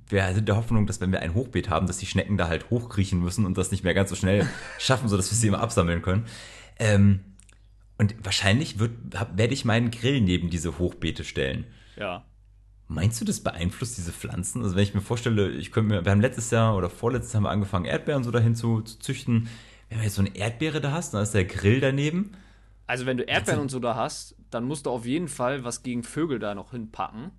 wir 0.09 0.35
sind 0.35 0.49
der 0.49 0.57
Hoffnung, 0.57 0.87
dass 0.87 1.01
wenn 1.01 1.13
wir 1.13 1.21
ein 1.21 1.35
Hochbeet 1.35 1.71
haben, 1.71 1.87
dass 1.87 1.99
die 1.99 2.07
Schnecken 2.07 2.37
da 2.37 2.49
halt 2.49 2.71
hochkriechen 2.71 3.21
müssen 3.21 3.47
und 3.47 3.57
das 3.59 3.71
nicht 3.71 3.85
mehr 3.85 3.95
ganz 3.95 4.11
so 4.11 4.17
schnell 4.17 4.47
schaffen, 4.79 5.09
sodass 5.09 5.31
wir 5.31 5.37
sie 5.37 5.49
immer 5.49 5.61
absammeln 5.61 6.03
können. 6.03 6.27
Ähm, 6.79 7.21
und 7.99 8.15
wahrscheinlich 8.25 8.79
wird, 8.79 8.93
hab, 9.15 9.39
werde 9.39 9.55
ich 9.55 9.65
meinen 9.65 9.91
Grill 9.91 10.21
neben 10.21 10.51
diese 10.51 10.79
Hochbeete 10.79 11.25
stellen. 11.25 11.65
Ja. 11.97 12.25
Meinst 12.89 13.21
du, 13.21 13.25
das 13.25 13.41
beeinflusst 13.41 13.97
diese 13.97 14.13
Pflanzen? 14.13 14.63
Also 14.63 14.77
wenn 14.77 14.83
ich 14.83 14.95
mir 14.95 15.01
vorstelle, 15.01 15.51
ich 15.51 15.73
könnte 15.73 15.95
mir, 15.95 16.05
wir 16.05 16.13
haben 16.13 16.21
letztes 16.21 16.51
Jahr 16.51 16.77
oder 16.77 16.91
vorletztes 16.91 17.33
Jahr 17.33 17.39
haben 17.39 17.45
wir 17.45 17.51
angefangen, 17.51 17.87
Erdbeeren 17.87 18.25
so 18.25 18.31
dahin 18.31 18.55
zu, 18.55 18.83
zu 18.83 18.99
züchten. 18.99 19.49
Wenn 19.89 19.99
du 19.99 20.05
jetzt 20.05 20.17
so 20.17 20.23
eine 20.23 20.37
Erdbeere 20.37 20.81
da 20.81 20.93
hast, 20.93 21.15
dann 21.15 21.23
ist 21.23 21.35
der 21.35 21.45
Grill 21.45 21.81
daneben. 21.81 22.33
Also 22.87 23.07
wenn 23.07 23.17
du 23.17 23.25
Erdbeeren 23.25 23.61
und 23.61 23.71
so 23.71 23.79
da 23.79 23.95
hast, 23.95 24.37
dann 24.51 24.65
musst 24.65 24.87
du 24.87 24.91
auf 24.91 25.07
jeden 25.07 25.29
Fall 25.29 25.65
was 25.65 25.83
gegen 25.83 26.03
Vögel 26.03 26.39
da 26.39 26.55
noch 26.55 26.73
hinpacken. 26.73 27.31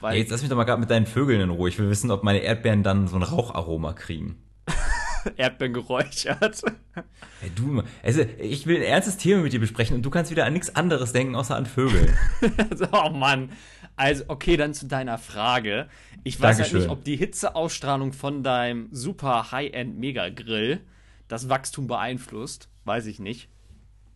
Weil 0.00 0.14
Ja, 0.14 0.20
jetzt 0.20 0.30
lass 0.30 0.42
mich 0.42 0.50
doch 0.50 0.56
mal 0.56 0.64
gerade 0.64 0.80
mit 0.80 0.90
deinen 0.90 1.06
Vögeln 1.06 1.40
in 1.40 1.50
Ruhe. 1.50 1.68
Ich 1.68 1.78
will 1.78 1.88
wissen, 1.88 2.10
ob 2.10 2.22
meine 2.22 2.40
Erdbeeren 2.40 2.82
dann 2.82 3.08
so 3.08 3.16
ein 3.16 3.22
Raucharoma 3.22 3.94
kriegen. 3.94 4.36
Erdbeeren 5.36 5.72
geräuchert. 5.74 6.62
Hey, 7.40 7.50
du, 7.54 7.82
also 8.02 8.22
ich 8.38 8.66
will 8.66 8.76
ein 8.76 8.82
ernstes 8.82 9.16
Thema 9.16 9.42
mit 9.42 9.52
dir 9.52 9.60
besprechen 9.60 9.96
und 9.96 10.02
du 10.02 10.10
kannst 10.10 10.30
wieder 10.30 10.44
an 10.44 10.52
nichts 10.52 10.74
anderes 10.74 11.12
denken, 11.12 11.34
außer 11.34 11.56
an 11.56 11.66
Vögel. 11.66 12.12
oh 12.92 13.10
Mann. 13.10 13.50
Also, 13.96 14.24
okay, 14.28 14.56
dann 14.56 14.74
zu 14.74 14.86
deiner 14.86 15.18
Frage. 15.18 15.88
Ich 16.24 16.40
weiß 16.40 16.56
halt 16.56 16.58
Dankeschön. 16.58 16.80
nicht, 16.80 16.90
ob 16.90 17.04
die 17.04 17.16
Hitzeausstrahlung 17.16 18.12
von 18.12 18.42
deinem 18.42 18.88
super 18.92 19.50
High-End-Mega-Grill 19.52 20.80
das 21.26 21.48
Wachstum 21.48 21.86
beeinflusst. 21.86 22.68
Weiß 22.84 23.06
ich 23.06 23.18
nicht. 23.18 23.48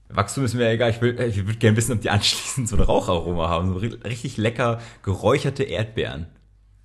Wachstum 0.09 0.45
ist 0.45 0.55
mir 0.55 0.69
egal, 0.71 0.91
ich, 0.91 1.01
will, 1.01 1.19
ich 1.21 1.37
würde 1.47 1.59
gerne 1.59 1.77
wissen, 1.77 1.93
ob 1.93 2.01
die 2.01 2.11
anschließend 2.11 2.69
so 2.69 2.77
ein 2.77 2.83
Raucharoma 2.83 3.49
haben. 3.49 3.69
So 3.69 3.77
ri- 3.79 4.05
richtig 4.05 4.37
lecker 4.37 4.81
geräucherte 5.03 5.63
Erdbeeren. 5.65 6.27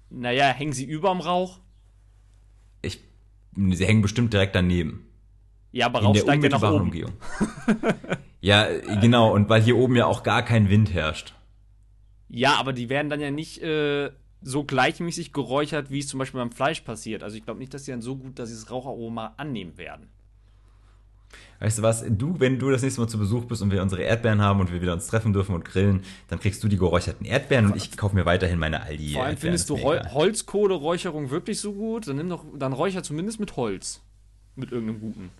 Naja, 0.09 0.45
hängen 0.47 0.73
sie 0.73 0.85
überm 0.85 1.19
Rauch? 1.19 1.59
Sie 3.57 3.85
hängen 3.85 4.01
bestimmt 4.01 4.33
direkt 4.33 4.55
daneben. 4.55 5.07
Ja, 5.71 5.87
aber 5.87 6.01
der 6.13 6.19
steigt 6.19 6.43
ja 6.43 6.49
nach 6.49 6.61
oben. 6.61 6.85
Umgebung. 6.85 7.13
ja, 8.41 8.67
genau, 9.01 9.33
und 9.33 9.49
weil 9.49 9.61
hier 9.61 9.77
oben 9.77 9.95
ja 9.95 10.05
auch 10.05 10.23
gar 10.23 10.43
kein 10.43 10.69
Wind 10.69 10.93
herrscht. 10.93 11.33
Ja, 12.29 12.55
aber 12.55 12.73
die 12.73 12.89
werden 12.89 13.09
dann 13.09 13.19
ja 13.19 13.31
nicht 13.31 13.61
äh, 13.61 14.11
so 14.41 14.63
gleichmäßig 14.63 15.33
geräuchert, 15.33 15.89
wie 15.89 15.99
es 15.99 16.07
zum 16.07 16.19
Beispiel 16.19 16.39
beim 16.39 16.51
Fleisch 16.51 16.81
passiert. 16.81 17.23
Also 17.23 17.37
ich 17.37 17.43
glaube 17.43 17.59
nicht, 17.59 17.73
dass 17.73 17.83
die 17.83 17.91
dann 17.91 18.01
so 18.01 18.15
gut, 18.15 18.39
dass 18.39 18.49
sie 18.49 18.55
das 18.55 18.69
Raucharoma 18.69 19.33
annehmen 19.37 19.77
werden. 19.77 20.09
Weißt 21.59 21.79
du 21.79 21.81
was, 21.81 22.05
du, 22.07 22.39
wenn 22.39 22.59
du 22.59 22.69
das 22.69 22.83
nächste 22.83 23.01
Mal 23.01 23.07
zu 23.07 23.17
Besuch 23.17 23.45
bist 23.45 23.61
und 23.63 23.71
wir 23.71 23.81
unsere 23.81 24.03
Erdbeeren 24.03 24.41
haben 24.41 24.59
und 24.59 24.71
wir 24.71 24.81
wieder 24.81 24.93
uns 24.93 25.07
treffen 25.07 25.33
dürfen 25.33 25.55
und 25.55 25.65
grillen, 25.65 26.03
dann 26.27 26.39
kriegst 26.39 26.63
du 26.63 26.67
die 26.67 26.77
geräucherten 26.77 27.25
Erdbeeren 27.25 27.67
und 27.67 27.75
ich 27.75 27.97
kaufe 27.97 28.15
mir 28.15 28.25
weiterhin 28.25 28.59
meine 28.59 28.81
Aldi. 28.83 29.13
Vor 29.13 29.23
allem 29.23 29.37
findest 29.37 29.69
du. 29.69 29.77
Holzkohle-Räucherung 29.79 31.31
wirklich 31.31 31.59
so 31.59 31.73
gut? 31.73 32.07
Dann 32.07 32.17
nimm 32.17 32.29
doch, 32.29 32.45
dann 32.57 32.73
räucher 32.73 33.01
zumindest 33.01 33.39
mit 33.39 33.55
Holz. 33.55 34.01
Mit 34.55 34.71
irgendeinem 34.71 34.99
guten. 34.99 35.31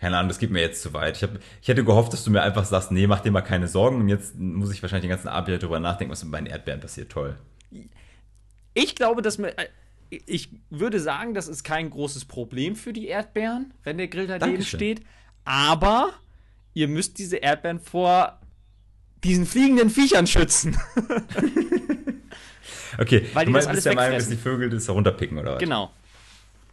Keine 0.00 0.18
Ahnung, 0.18 0.28
das 0.28 0.38
geht 0.38 0.50
mir 0.50 0.60
jetzt 0.60 0.82
zu 0.82 0.92
weit. 0.92 1.16
Ich, 1.16 1.22
hab, 1.22 1.30
ich 1.62 1.68
hätte 1.68 1.84
gehofft, 1.84 2.12
dass 2.12 2.24
du 2.24 2.30
mir 2.30 2.42
einfach 2.42 2.64
sagst, 2.64 2.90
nee, 2.90 3.06
mach 3.06 3.20
dir 3.20 3.30
mal 3.30 3.42
keine 3.42 3.68
Sorgen 3.68 4.00
und 4.00 4.08
jetzt 4.08 4.38
muss 4.38 4.72
ich 4.72 4.82
wahrscheinlich 4.82 5.04
den 5.04 5.10
ganzen 5.10 5.28
Abend 5.28 5.48
wieder 5.48 5.58
drüber 5.58 5.80
nachdenken, 5.80 6.12
was 6.12 6.22
mit 6.22 6.32
meinen 6.32 6.46
Erdbeeren 6.46 6.80
passiert. 6.80 7.10
Toll. 7.10 7.38
Ich 8.74 8.96
glaube, 8.96 9.22
dass 9.22 9.38
mir. 9.38 9.54
Ich 10.10 10.50
würde 10.70 11.00
sagen, 11.00 11.34
das 11.34 11.48
ist 11.48 11.64
kein 11.64 11.90
großes 11.90 12.24
Problem 12.24 12.76
für 12.76 12.92
die 12.92 13.06
Erdbeeren, 13.08 13.72
wenn 13.82 13.98
der 13.98 14.08
Grill 14.08 14.26
daneben 14.26 14.52
Dankeschön. 14.52 14.78
steht. 14.78 15.02
Aber 15.44 16.12
ihr 16.72 16.88
müsst 16.88 17.18
diese 17.18 17.36
Erdbeeren 17.36 17.80
vor 17.80 18.40
diesen 19.22 19.46
fliegenden 19.46 19.90
Viechern 19.90 20.26
schützen. 20.26 20.76
Okay, 22.98 23.26
Weil 23.32 23.46
du 23.46 23.52
das 23.52 23.66
meinst, 23.66 23.68
alles 23.68 23.76
bist 23.78 23.86
der 23.86 23.94
Meinung, 23.94 24.18
dass 24.18 24.28
die 24.28 24.36
Vögel 24.36 24.70
das 24.70 24.86
herunterpicken, 24.86 25.38
oder 25.38 25.54
was? 25.54 25.58
genau. 25.58 25.90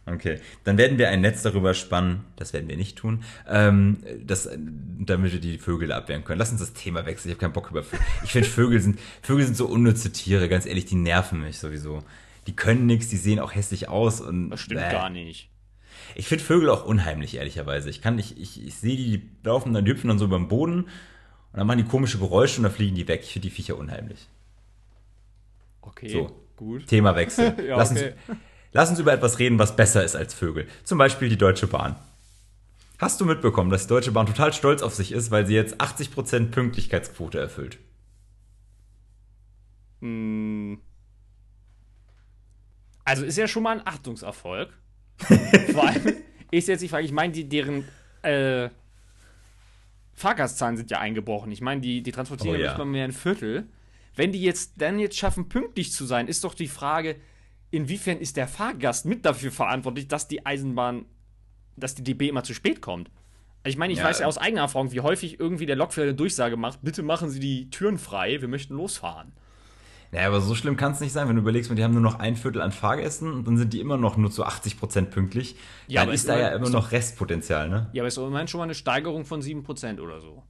Okay, 0.04 0.40
dann 0.64 0.78
werden 0.78 0.98
wir 0.98 1.10
ein 1.10 1.20
Netz 1.20 1.42
darüber 1.42 1.74
spannen, 1.74 2.24
das 2.34 2.52
werden 2.52 2.68
wir 2.68 2.76
nicht 2.76 2.98
tun, 2.98 3.22
ähm, 3.48 3.98
das, 4.24 4.48
damit 4.98 5.32
wir 5.32 5.38
die 5.38 5.58
Vögel 5.58 5.92
abwehren 5.92 6.24
können. 6.24 6.40
Lass 6.40 6.50
uns 6.50 6.58
das 6.58 6.72
Thema 6.72 7.06
wechseln, 7.06 7.30
ich 7.30 7.36
habe 7.36 7.40
keinen 7.40 7.52
Bock 7.52 7.70
über 7.70 7.84
Vögel. 7.84 8.04
Ich 8.24 8.32
finde, 8.32 8.48
Vögel 8.48 8.80
sind, 8.80 8.98
Vögel 9.22 9.44
sind 9.44 9.56
so 9.56 9.66
unnütze 9.66 10.10
Tiere, 10.12 10.48
ganz 10.48 10.66
ehrlich, 10.66 10.86
die 10.86 10.96
nerven 10.96 11.40
mich 11.40 11.58
sowieso. 11.58 12.02
Die 12.46 12.56
können 12.56 12.86
nichts, 12.86 13.08
die 13.08 13.16
sehen 13.16 13.38
auch 13.38 13.54
hässlich 13.54 13.88
aus 13.88 14.20
und. 14.20 14.50
Das 14.50 14.60
stimmt 14.60 14.80
bäh. 14.80 14.90
gar 14.90 15.10
nicht. 15.10 15.48
Ich 16.14 16.26
finde 16.26 16.44
Vögel 16.44 16.68
auch 16.70 16.84
unheimlich, 16.84 17.36
ehrlicherweise. 17.36 17.88
Ich 17.90 18.02
kann 18.02 18.16
nicht, 18.16 18.38
ich, 18.38 18.64
ich 18.66 18.74
sehe 18.74 18.96
die, 18.96 19.18
die 19.18 19.30
laufen 19.44 19.72
dann, 19.72 19.84
die 19.84 19.92
hüpfen 19.92 20.08
dann 20.08 20.18
so 20.18 20.24
über 20.24 20.38
den 20.38 20.48
Boden 20.48 20.84
und 20.84 20.88
dann 21.52 21.66
machen 21.66 21.78
die 21.78 21.84
komische 21.84 22.18
Geräusche 22.18 22.58
und 22.58 22.64
dann 22.64 22.72
fliegen 22.72 22.96
die 22.96 23.08
weg. 23.08 23.20
Ich 23.22 23.32
finde 23.32 23.48
die 23.48 23.54
Viecher 23.54 23.78
unheimlich. 23.78 24.26
Okay, 25.80 26.08
So. 26.08 26.36
gut. 26.56 26.86
Themawechsel. 26.86 27.54
Ja, 27.66 27.76
lass, 27.76 27.92
okay. 27.92 28.14
uns, 28.28 28.38
lass 28.72 28.90
uns 28.90 28.98
über 28.98 29.12
etwas 29.12 29.38
reden, 29.38 29.58
was 29.58 29.76
besser 29.76 30.04
ist 30.04 30.16
als 30.16 30.34
Vögel. 30.34 30.66
Zum 30.84 30.98
Beispiel 30.98 31.28
die 31.28 31.38
Deutsche 31.38 31.66
Bahn. 31.66 31.96
Hast 32.98 33.20
du 33.20 33.24
mitbekommen, 33.24 33.70
dass 33.70 33.82
die 33.82 33.88
Deutsche 33.88 34.12
Bahn 34.12 34.26
total 34.26 34.52
stolz 34.52 34.80
auf 34.82 34.94
sich 34.94 35.12
ist, 35.12 35.30
weil 35.30 35.46
sie 35.46 35.54
jetzt 35.54 35.80
80% 35.80 36.50
Pünktlichkeitsquote 36.50 37.38
erfüllt? 37.38 37.78
Mm. 40.00 40.74
Also 43.04 43.24
ist 43.24 43.36
ja 43.38 43.48
schon 43.48 43.62
mal 43.62 43.78
ein 43.78 43.86
Achtungserfolg. 43.86 44.70
Vor 45.72 45.88
allem 45.88 46.14
ist 46.50 46.68
jetzt 46.68 46.80
die 46.80 46.88
Frage, 46.88 47.04
ich 47.04 47.12
meine, 47.12 47.32
deren 47.32 47.88
äh, 48.22 48.68
Fahrgastzahlen 50.14 50.76
sind 50.76 50.90
ja 50.90 50.98
eingebrochen. 50.98 51.50
Ich 51.52 51.60
meine, 51.60 51.80
die, 51.80 52.02
die 52.02 52.12
transportieren 52.12 52.56
Oh 52.56 52.58
ja 52.58 52.68
nicht 52.68 52.78
mal 52.78 52.84
mehr 52.84 53.04
ein 53.04 53.12
Viertel. 53.12 53.66
Wenn 54.14 54.32
die 54.32 54.42
jetzt 54.42 54.74
dann 54.76 54.98
jetzt 54.98 55.16
schaffen, 55.16 55.48
pünktlich 55.48 55.92
zu 55.92 56.04
sein, 56.04 56.28
ist 56.28 56.44
doch 56.44 56.54
die 56.54 56.68
Frage, 56.68 57.16
inwiefern 57.70 58.18
ist 58.18 58.36
der 58.36 58.46
Fahrgast 58.46 59.06
mit 59.06 59.24
dafür 59.24 59.50
verantwortlich, 59.50 60.08
dass 60.08 60.28
die 60.28 60.44
Eisenbahn, 60.44 61.06
dass 61.76 61.94
die 61.94 62.04
DB 62.04 62.28
immer 62.28 62.44
zu 62.44 62.52
spät 62.54 62.82
kommt? 62.82 63.08
Also 63.64 63.74
ich 63.74 63.78
meine, 63.78 63.92
ich 63.92 64.00
Ja, 64.00 64.04
weiß 64.04 64.18
ja 64.18 64.26
aus 64.26 64.38
eigener 64.38 64.62
Erfahrung, 64.62 64.92
wie 64.92 65.00
häufig 65.00 65.40
irgendwie 65.40 65.66
der 65.66 65.76
Lokführer 65.76 66.08
eine 66.08 66.14
Durchsage 66.14 66.56
macht, 66.56 66.80
bitte 66.82 67.02
machen 67.02 67.30
Sie 67.30 67.40
die 67.40 67.70
Türen 67.70 67.96
frei, 67.96 68.40
wir 68.40 68.48
möchten 68.48 68.74
losfahren. 68.74 69.32
Naja, 70.12 70.28
aber 70.28 70.42
so 70.42 70.54
schlimm 70.54 70.76
kann 70.76 70.92
es 70.92 71.00
nicht 71.00 71.12
sein, 71.12 71.26
wenn 71.26 71.36
du 71.36 71.42
überlegst, 71.42 71.70
die 71.76 71.82
haben 71.82 71.94
nur 71.94 72.02
noch 72.02 72.18
ein 72.18 72.36
Viertel 72.36 72.60
an 72.60 72.70
Fahrgästen 72.70 73.32
und 73.32 73.46
dann 73.46 73.56
sind 73.56 73.72
die 73.72 73.80
immer 73.80 73.96
noch 73.96 74.18
nur 74.18 74.30
zu 74.30 74.44
80 74.44 74.78
Prozent 74.78 75.10
pünktlich. 75.10 75.56
Ja, 75.88 76.04
dann 76.04 76.14
ist 76.14 76.28
da 76.28 76.38
ja 76.38 76.48
immer 76.48 76.68
noch 76.68 76.92
Restpotenzial, 76.92 77.70
ne? 77.70 77.88
Ja, 77.94 78.02
aber 78.02 78.08
es 78.08 78.18
ist 78.18 78.22
immerhin 78.22 78.46
schon 78.46 78.58
mal 78.58 78.64
eine 78.64 78.74
Steigerung 78.74 79.24
von 79.24 79.40
7 79.40 79.62
Prozent 79.62 80.00
oder 80.00 80.20
so. 80.20 80.42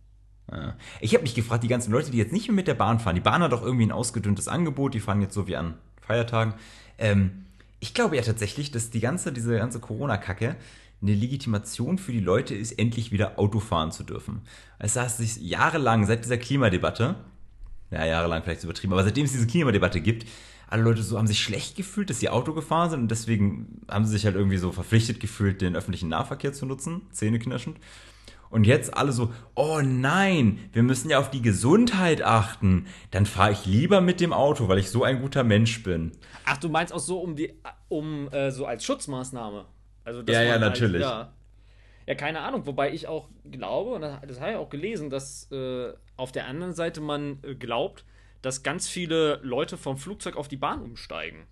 Ja. 0.51 0.77
Ich 1.01 1.15
habe 1.15 1.23
mich 1.23 1.37
gefragt, 1.37 1.63
die 1.63 1.69
ganzen 1.69 1.93
Leute, 1.93 2.11
die 2.11 2.19
jetzt 2.19 2.33
nicht 2.33 2.49
mehr 2.49 2.57
mit 2.57 2.67
der 2.67 2.75
Bahn 2.75 2.99
fahren, 2.99 3.15
die 3.15 3.21
Bahn 3.21 3.41
hat 3.41 3.53
doch 3.53 3.63
irgendwie 3.63 3.87
ein 3.87 3.93
ausgedünntes 3.93 4.49
Angebot, 4.49 4.95
die 4.95 5.01
fahren 5.01 5.23
jetzt 5.23 5.35
so 5.35 5.47
wie 5.47 5.57
an 5.57 5.75
Feiertagen. 6.01 6.55
Ähm, 6.99 7.47
ich 7.79 7.95
glaube 7.95 8.17
ja 8.17 8.23
tatsächlich, 8.23 8.73
dass 8.73 8.91
die 8.91 9.01
ganze, 9.01 9.33
diese 9.33 9.57
ganze 9.57 9.79
Corona-Kacke 9.79 10.57
eine 11.01 11.15
Legitimation 11.15 11.99
für 11.99 12.13
die 12.13 12.21
Leute 12.21 12.55
ist, 12.55 12.73
endlich 12.73 13.13
wieder 13.13 13.39
Auto 13.39 13.61
fahren 13.61 13.93
zu 13.93 14.03
dürfen. 14.03 14.43
Es 14.81 14.97
heißt 14.97 15.19
sich 15.19 15.37
jahrelang, 15.37 16.05
seit 16.07 16.25
dieser 16.25 16.39
Klimadebatte, 16.39 17.17
ja, 17.93 18.05
jahrelang 18.05 18.43
vielleicht 18.43 18.65
übertrieben, 18.65 18.93
aber 18.93 19.05
seitdem 19.05 19.25
es 19.25 19.33
diese 19.33 19.47
Klimadebatte 19.47 20.01
gibt, 20.01 20.27
alle 20.69 20.83
Leute 20.83 21.03
so 21.03 21.19
haben 21.19 21.27
sich 21.27 21.41
schlecht 21.41 21.77
gefühlt, 21.77 22.09
dass 22.09 22.21
sie 22.21 22.31
Auto 22.31 22.55
gefahren 22.55 22.91
sind 22.91 23.01
und 23.01 23.11
deswegen 23.11 23.83
haben 23.89 24.07
sie 24.07 24.13
sich 24.13 24.25
halt 24.25 24.37
irgendwie 24.37 24.57
so 24.57 24.73
verpflichtet 24.73 25.21
gefühlt, 25.21 25.61
den 25.61 25.77
öffentlichen 25.77 26.09
Nahverkehr 26.09 26.55
zu 26.55 26.65
nutzen, 26.65 27.03
zähneknirschend. 27.11 27.77
Und 28.49 28.65
jetzt 28.65 28.95
alle 28.95 29.13
so, 29.13 29.33
oh 29.55 29.81
nein, 29.83 30.59
wir 30.73 30.83
müssen 30.83 31.09
ja 31.09 31.19
auf 31.19 31.31
die 31.31 31.41
Gesundheit 31.41 32.23
achten. 32.23 32.87
Dann 33.11 33.25
fahre 33.25 33.53
ich 33.53 33.65
lieber 33.65 34.03
mit 34.03 34.21
dem 34.21 34.35
Auto, 34.35 34.69
weil 34.69 34.79
ich 34.79 34.91
so 34.91 35.05
ein 35.05 35.23
guter 35.23 35.43
Mensch 35.43 35.83
bin. 35.83 36.13
Ach, 36.45 36.59
du 36.59 36.69
meinst 36.69 36.93
auch 36.93 36.99
so 36.99 37.21
um 37.21 37.35
die, 37.35 37.55
um 37.89 38.29
äh, 38.29 38.51
so 38.51 38.67
als 38.67 38.85
Schutzmaßnahme. 38.85 39.65
Also 40.05 40.23
ja, 40.29 40.43
ja, 40.43 40.59
natürlich. 40.59 41.03
Halt, 41.03 41.29
ja, 41.29 41.33
ja, 42.07 42.15
keine 42.15 42.41
Ahnung, 42.41 42.67
wobei 42.67 42.93
ich 42.93 43.07
auch 43.07 43.29
glaube, 43.51 43.91
und 43.93 44.03
das, 44.03 44.21
das 44.27 44.41
habe 44.41 44.53
ich 44.53 44.57
auch 44.57 44.71
gelesen, 44.71 45.11
dass 45.11 45.51
äh, 45.53 45.93
auf 46.17 46.33
der 46.33 46.47
anderen 46.47 46.75
Seite 46.75 47.01
man 47.01 47.39
äh, 47.43 47.55
glaubt, 47.55 48.05
dass 48.43 48.63
ganz 48.63 48.89
viele 48.89 49.41
Leute 49.43 49.77
vom 49.77 49.97
Flugzeug 49.97 50.37
auf 50.37 50.49
die 50.49 50.57
Bahn 50.57 50.83
umsteigen. 50.83 51.47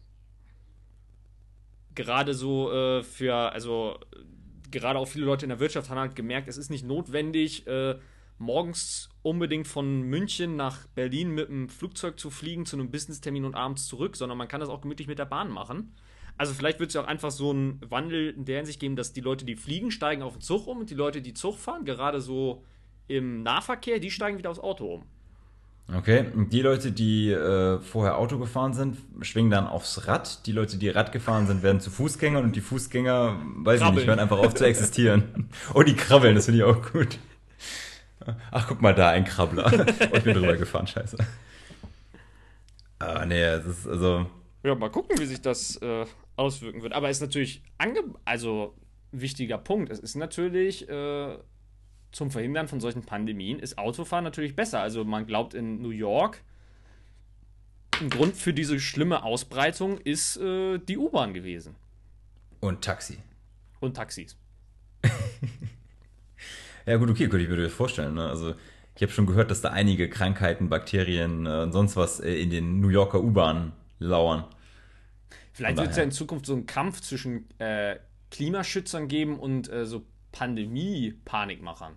Gerade 1.95 2.35
so 2.35 2.73
äh, 2.73 3.03
für, 3.03 3.35
also 3.35 3.99
gerade 4.71 4.99
auch 4.99 5.09
viele 5.09 5.25
Leute 5.25 5.45
in 5.45 5.51
der 5.51 5.61
Wirtschaft 5.61 5.91
haben 5.91 5.99
halt 5.99 6.17
gemerkt, 6.17 6.49
es 6.49 6.57
ist 6.57 6.71
nicht 6.71 6.85
notwendig, 6.85 7.67
äh, 7.67 7.97
morgens 8.39 9.11
unbedingt 9.23 9.69
von 9.69 10.03
München 10.03 10.57
nach 10.57 10.87
Berlin 10.89 11.31
mit 11.31 11.49
dem 11.49 11.69
Flugzeug 11.69 12.19
zu 12.19 12.31
fliegen 12.31 12.65
zu 12.65 12.77
einem 12.77 12.91
Business-Termin 12.91 13.45
und 13.45 13.55
abends 13.55 13.87
zurück, 13.87 14.17
sondern 14.17 14.39
man 14.39 14.49
kann 14.49 14.61
das 14.61 14.71
auch 14.71 14.81
gemütlich 14.81 15.09
mit 15.09 15.19
der 15.19 15.27
Bahn 15.27 15.51
machen. 15.51 15.93
Also 16.41 16.55
vielleicht 16.55 16.81
wird 16.81 16.89
es 16.89 16.95
ja 16.95 17.03
auch 17.03 17.07
einfach 17.07 17.31
so 17.31 17.51
einen 17.51 17.83
Wandel 17.91 18.31
in 18.31 18.47
der 18.47 18.57
Hinsicht 18.57 18.81
geben, 18.81 18.97
dass 18.97 19.13
die 19.13 19.21
Leute, 19.21 19.45
die 19.45 19.57
fliegen, 19.57 19.91
steigen 19.91 20.23
auf 20.23 20.33
den 20.33 20.41
Zug 20.41 20.67
um 20.69 20.79
und 20.79 20.89
die 20.89 20.95
Leute, 20.95 21.21
die 21.21 21.35
Zug 21.35 21.59
fahren, 21.59 21.85
gerade 21.85 22.23
so 22.23 22.65
im 23.09 23.43
Nahverkehr, 23.43 23.99
die 23.99 24.11
steigen 24.11 24.39
wieder 24.39 24.49
aufs 24.49 24.59
Auto 24.59 24.87
um. 24.87 25.03
Okay, 25.95 26.25
und 26.35 26.51
die 26.51 26.63
Leute, 26.63 26.93
die 26.93 27.31
äh, 27.31 27.79
vorher 27.81 28.17
Auto 28.17 28.39
gefahren 28.39 28.73
sind, 28.73 28.97
schwingen 29.21 29.51
dann 29.51 29.67
aufs 29.67 30.07
Rad. 30.07 30.47
Die 30.47 30.53
Leute, 30.53 30.79
die 30.79 30.89
Rad 30.89 31.13
gefahren 31.13 31.47
sind, 31.47 31.63
werden 31.63 31.83
zu 31.83 31.91
Fußgängern 31.91 32.43
und 32.43 32.57
die 32.57 32.63
Fußgänger, 32.63 33.39
weiß 33.57 33.81
krabbeln. 33.81 33.99
ich 33.99 34.01
nicht, 34.01 34.09
hören 34.09 34.19
einfach 34.19 34.39
auf 34.39 34.55
zu 34.55 34.65
existieren. 34.65 35.51
oh, 35.75 35.83
die 35.83 35.95
krabbeln, 35.95 36.37
das 36.37 36.47
finde 36.47 36.61
ich 36.61 36.65
auch 36.65 36.91
gut. 36.91 37.19
Ach, 38.51 38.67
guck 38.67 38.81
mal 38.81 38.95
da, 38.95 39.11
ein 39.11 39.27
Krabbler. 39.27 39.71
oh, 40.11 40.17
ich 40.17 40.25
bin 40.25 40.33
drüber 40.33 40.57
gefahren, 40.57 40.87
scheiße. 40.87 41.19
Ah, 42.99 43.27
nee, 43.27 43.43
das 43.43 43.67
ist 43.67 43.87
also. 43.87 44.25
Ja, 44.63 44.75
mal 44.75 44.91
gucken, 44.91 45.19
wie 45.19 45.27
sich 45.27 45.41
das 45.41 45.77
äh, 45.77 46.05
auswirken 46.37 46.83
wird. 46.83 46.93
Aber 46.93 47.09
es 47.09 47.19
ist 47.19 47.23
natürlich 47.23 47.63
ange 47.79 48.03
also 48.25 48.75
wichtiger 49.13 49.59
Punkt. 49.59 49.91
Es 49.91 49.99
ist 49.99 50.17
natürlich 50.17 50.89
äh, 50.89 51.39
zum 52.13 52.31
Verhindern 52.31 52.69
von 52.69 52.81
solchen 52.81 53.03
Pandemien 53.03 53.59
ist 53.59 53.79
Autofahren 53.79 54.25
natürlich 54.25 54.57
besser. 54.57 54.81
Also 54.81 55.05
man 55.05 55.27
glaubt 55.27 55.55
in 55.55 55.81
New 55.81 55.91
York, 55.91 56.43
ein 58.01 58.11
Grund 58.11 58.37
für 58.37 58.53
diese 58.53 58.81
schlimme 58.81 59.23
Ausbreitung 59.23 59.99
ist 59.99 60.37
äh, 60.39 60.79
die 60.79 60.99
U-Bahn 60.99 61.35
gewesen. 61.35 61.77
Und 62.61 62.83
Taxi. 62.83 63.19
Und 63.81 63.95
Taxis. 63.95 64.37
ja 66.87 66.97
gut, 66.97 67.11
okay, 67.11 67.29
könnte 67.29 67.45
ich 67.45 67.49
mir 67.49 67.57
das 67.57 67.73
vorstellen. 67.73 68.15
Ne? 68.15 68.27
Also 68.27 68.55
ich 68.97 69.03
habe 69.03 69.13
schon 69.13 69.27
gehört, 69.27 69.51
dass 69.51 69.61
da 69.61 69.71
einige 69.71 70.11
Krankheiten, 70.11 70.69
Bakterien 70.69 71.47
äh, 71.47 71.63
und 71.63 71.73
sonst 71.73 71.97
was 71.97 72.21
äh, 72.21 72.35
in 72.35 72.51
den 72.51 72.81
New 72.81 72.89
Yorker 72.89 73.23
U-Bahnen 73.23 73.73
lauern. 74.01 74.45
Vielleicht 75.53 75.79
wird 75.79 75.91
es 75.91 75.97
ja 75.97 76.03
in 76.03 76.11
Zukunft 76.11 76.47
so 76.47 76.55
einen 76.55 76.67
Kampf 76.67 77.01
zwischen 77.01 77.49
äh, 77.61 77.97
Klimaschützern 78.31 79.09
geben 79.09 79.39
und 79.39 79.71
äh, 79.71 79.87
so 79.87 80.05
Pandemie-Panikmachern. 80.33 81.97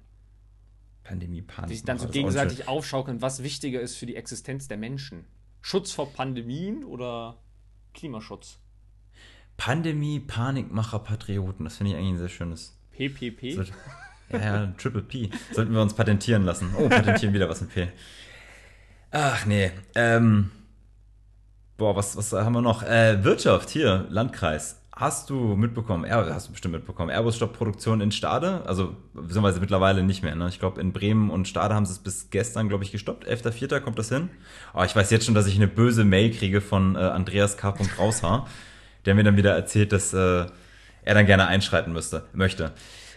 Pandemie-Panikmacher. 1.04 1.68
Die 1.68 1.76
sich 1.76 1.86
dann 1.86 2.00
so 2.00 2.08
gegenseitig 2.08 2.68
aufschaukeln, 2.68 3.22
was 3.22 3.44
wichtiger 3.44 3.82
ist 3.82 3.96
für 3.96 4.06
die 4.06 4.16
Existenz 4.16 4.68
der 4.68 4.78
Menschen. 4.78 5.26
Schutz 5.62 5.92
vor 5.92 6.12
Pandemien 6.12 6.84
oder 6.84 7.38
Klimaschutz? 7.94 8.60
Pandemie, 9.58 10.20
Panikmacher, 10.20 11.00
Patrioten. 11.00 11.64
Das 11.64 11.78
finde 11.78 11.92
ich 11.92 11.98
eigentlich 11.98 12.14
ein 12.14 12.18
sehr 12.18 12.30
schönes. 12.30 12.78
PPP? 12.92 13.56
Sollte, 13.56 13.74
ja, 14.30 14.40
ja, 14.40 14.68
Triple 14.78 15.04
P. 15.04 15.30
Sollten 15.52 15.74
wir 15.74 15.82
uns 15.82 15.94
patentieren 15.94 16.44
lassen. 16.44 16.74
Oh, 16.78 16.90
patentieren 16.90 17.34
wieder 17.34 17.48
was 17.48 17.62
mit 17.62 17.74
P. 17.74 17.88
Ach 19.12 19.46
nee. 19.46 19.72
Ähm, 19.96 20.52
boah, 21.84 21.98
was, 21.98 22.16
was 22.16 22.32
haben 22.32 22.54
wir 22.54 22.62
noch? 22.62 22.82
Äh, 22.82 23.26
Wirtschaft 23.26 23.70
hier, 23.70 24.06
Landkreis. 24.10 24.80
Hast 24.96 25.30
du 25.30 25.58
mitbekommen, 25.58 26.06
er, 26.06 26.34
hast 26.34 26.48
du 26.48 26.52
bestimmt 26.54 26.76
mitbekommen, 26.76 27.10
Airbus 27.10 27.36
stoppt 27.36 27.58
Produktion 27.58 28.00
in 28.00 28.14
Stade, 28.14 28.62
also 28.66 28.96
beziehungsweise 29.14 29.60
mittlerweile 29.60 30.02
nicht 30.02 30.24
mehr. 30.24 30.34
Ne? 30.34 30.48
Ich 30.48 30.60
glaube, 30.60 30.80
in 30.80 30.94
Bremen 30.94 31.30
und 31.30 31.46
Stade 31.46 31.76
haben 31.76 31.86
sie 31.86 31.92
es 31.92 32.00
bis 32.00 32.30
gestern, 32.30 32.70
glaube 32.70 32.86
ich, 32.86 32.94
gestoppt. 32.94 33.28
11.04. 33.28 33.82
kommt 33.82 34.00
das 34.00 34.08
hin. 34.08 34.30
Aber 34.72 34.86
ich 34.86 34.96
weiß 34.96 35.12
jetzt 35.12 35.26
schon, 35.26 35.36
dass 35.36 35.46
ich 35.46 35.58
eine 35.58 35.68
böse 35.68 36.06
Mail 36.06 36.32
kriege 36.32 36.62
von 36.62 36.96
äh, 36.96 37.00
Andreas 37.00 37.58
K. 37.58 37.74
Raushaar, 38.00 38.48
der 39.06 39.16
mir 39.16 39.26
dann 39.26 39.36
wieder 39.36 39.54
erzählt, 39.54 39.92
dass 39.92 40.14
äh, 40.14 40.46
er 41.04 41.14
dann 41.14 41.26
gerne 41.26 41.48
einschreiten 41.48 41.92
müsste, 41.92 42.24
möchte. 42.32 42.72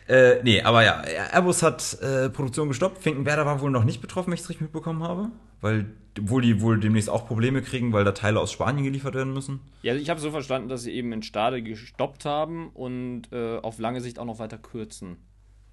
Äh, 0.08 0.42
nee, 0.42 0.62
aber 0.62 0.84
ja, 0.84 1.00
Airbus 1.32 1.62
hat 1.62 1.98
äh, 2.00 2.30
Produktion 2.30 2.68
gestoppt. 2.68 2.98
Finkenwerder 2.98 3.44
war 3.44 3.60
wohl 3.60 3.70
noch 3.70 3.84
nicht 3.84 4.00
betroffen, 4.00 4.28
wenn 4.28 4.34
ich 4.34 4.42
es 4.42 4.48
richtig 4.48 4.62
mitbekommen 4.62 5.02
habe. 5.02 5.30
Weil 5.60 5.86
wohl 6.18 6.42
die 6.42 6.60
wohl 6.60 6.78
demnächst 6.78 7.10
auch 7.10 7.26
Probleme 7.26 7.60
kriegen, 7.60 7.92
weil 7.92 8.04
da 8.04 8.12
Teile 8.12 8.40
aus 8.40 8.52
Spanien 8.52 8.84
geliefert 8.84 9.14
werden 9.14 9.32
müssen. 9.32 9.60
Ja, 9.82 9.94
ich 9.94 10.08
habe 10.08 10.20
so 10.20 10.30
verstanden, 10.30 10.68
dass 10.68 10.82
sie 10.82 10.92
eben 10.92 11.12
in 11.12 11.22
Stade 11.22 11.62
gestoppt 11.62 12.24
haben 12.24 12.70
und 12.70 13.32
äh, 13.32 13.58
auf 13.58 13.78
lange 13.78 14.00
Sicht 14.00 14.18
auch 14.18 14.24
noch 14.24 14.38
weiter 14.38 14.58
kürzen. 14.58 15.16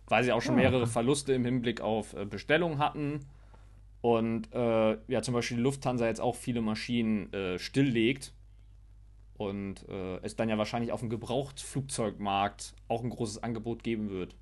Weil 0.08 0.24
sie 0.24 0.32
auch 0.32 0.42
schon 0.42 0.56
ah, 0.56 0.58
mehrere 0.58 0.88
Verluste 0.88 1.34
im 1.34 1.46
Hinblick 1.46 1.82
auf 1.82 2.14
äh, 2.14 2.26
Bestellungen 2.26 2.80
hatten. 2.80 3.20
Und 4.02 4.54
äh, 4.54 4.98
ja, 5.08 5.22
zum 5.22 5.34
Beispiel 5.34 5.58
die 5.58 5.64
Lufthansa 5.64 6.08
jetzt 6.08 6.20
auch 6.20 6.36
viele 6.36 6.62
Maschinen 6.62 7.32
äh, 7.32 7.58
stilllegt 7.60 8.34
und 9.48 9.88
äh, 9.90 10.18
es 10.22 10.36
dann 10.36 10.50
ja 10.50 10.58
wahrscheinlich 10.58 10.92
auf 10.92 11.00
dem 11.00 11.10
Gebrauchtflugzeugmarkt 11.10 12.74
auch 12.88 13.04
ein 13.04 13.10
großes 13.10 13.44
Angebot 13.44 13.84
geben 13.84 14.10
wird. 14.10 14.36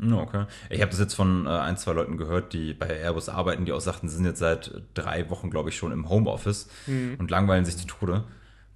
Okay. 0.00 0.46
Ich 0.70 0.80
habe 0.80 0.90
das 0.90 1.00
jetzt 1.00 1.14
von 1.14 1.46
äh, 1.46 1.50
ein, 1.50 1.76
zwei 1.76 1.92
Leuten 1.92 2.16
gehört, 2.16 2.54
die 2.54 2.72
bei 2.72 2.88
Airbus 2.88 3.28
arbeiten, 3.28 3.66
die 3.66 3.72
auch 3.72 3.80
sagten, 3.80 4.08
sie 4.08 4.16
sind 4.16 4.24
jetzt 4.24 4.38
seit 4.38 4.72
drei 4.94 5.28
Wochen, 5.28 5.50
glaube 5.50 5.68
ich, 5.68 5.76
schon 5.76 5.92
im 5.92 6.08
Homeoffice 6.08 6.68
mhm. 6.86 7.16
und 7.18 7.30
langweilen 7.30 7.64
sich 7.64 7.76
zu 7.76 7.86
Tode. 7.86 8.24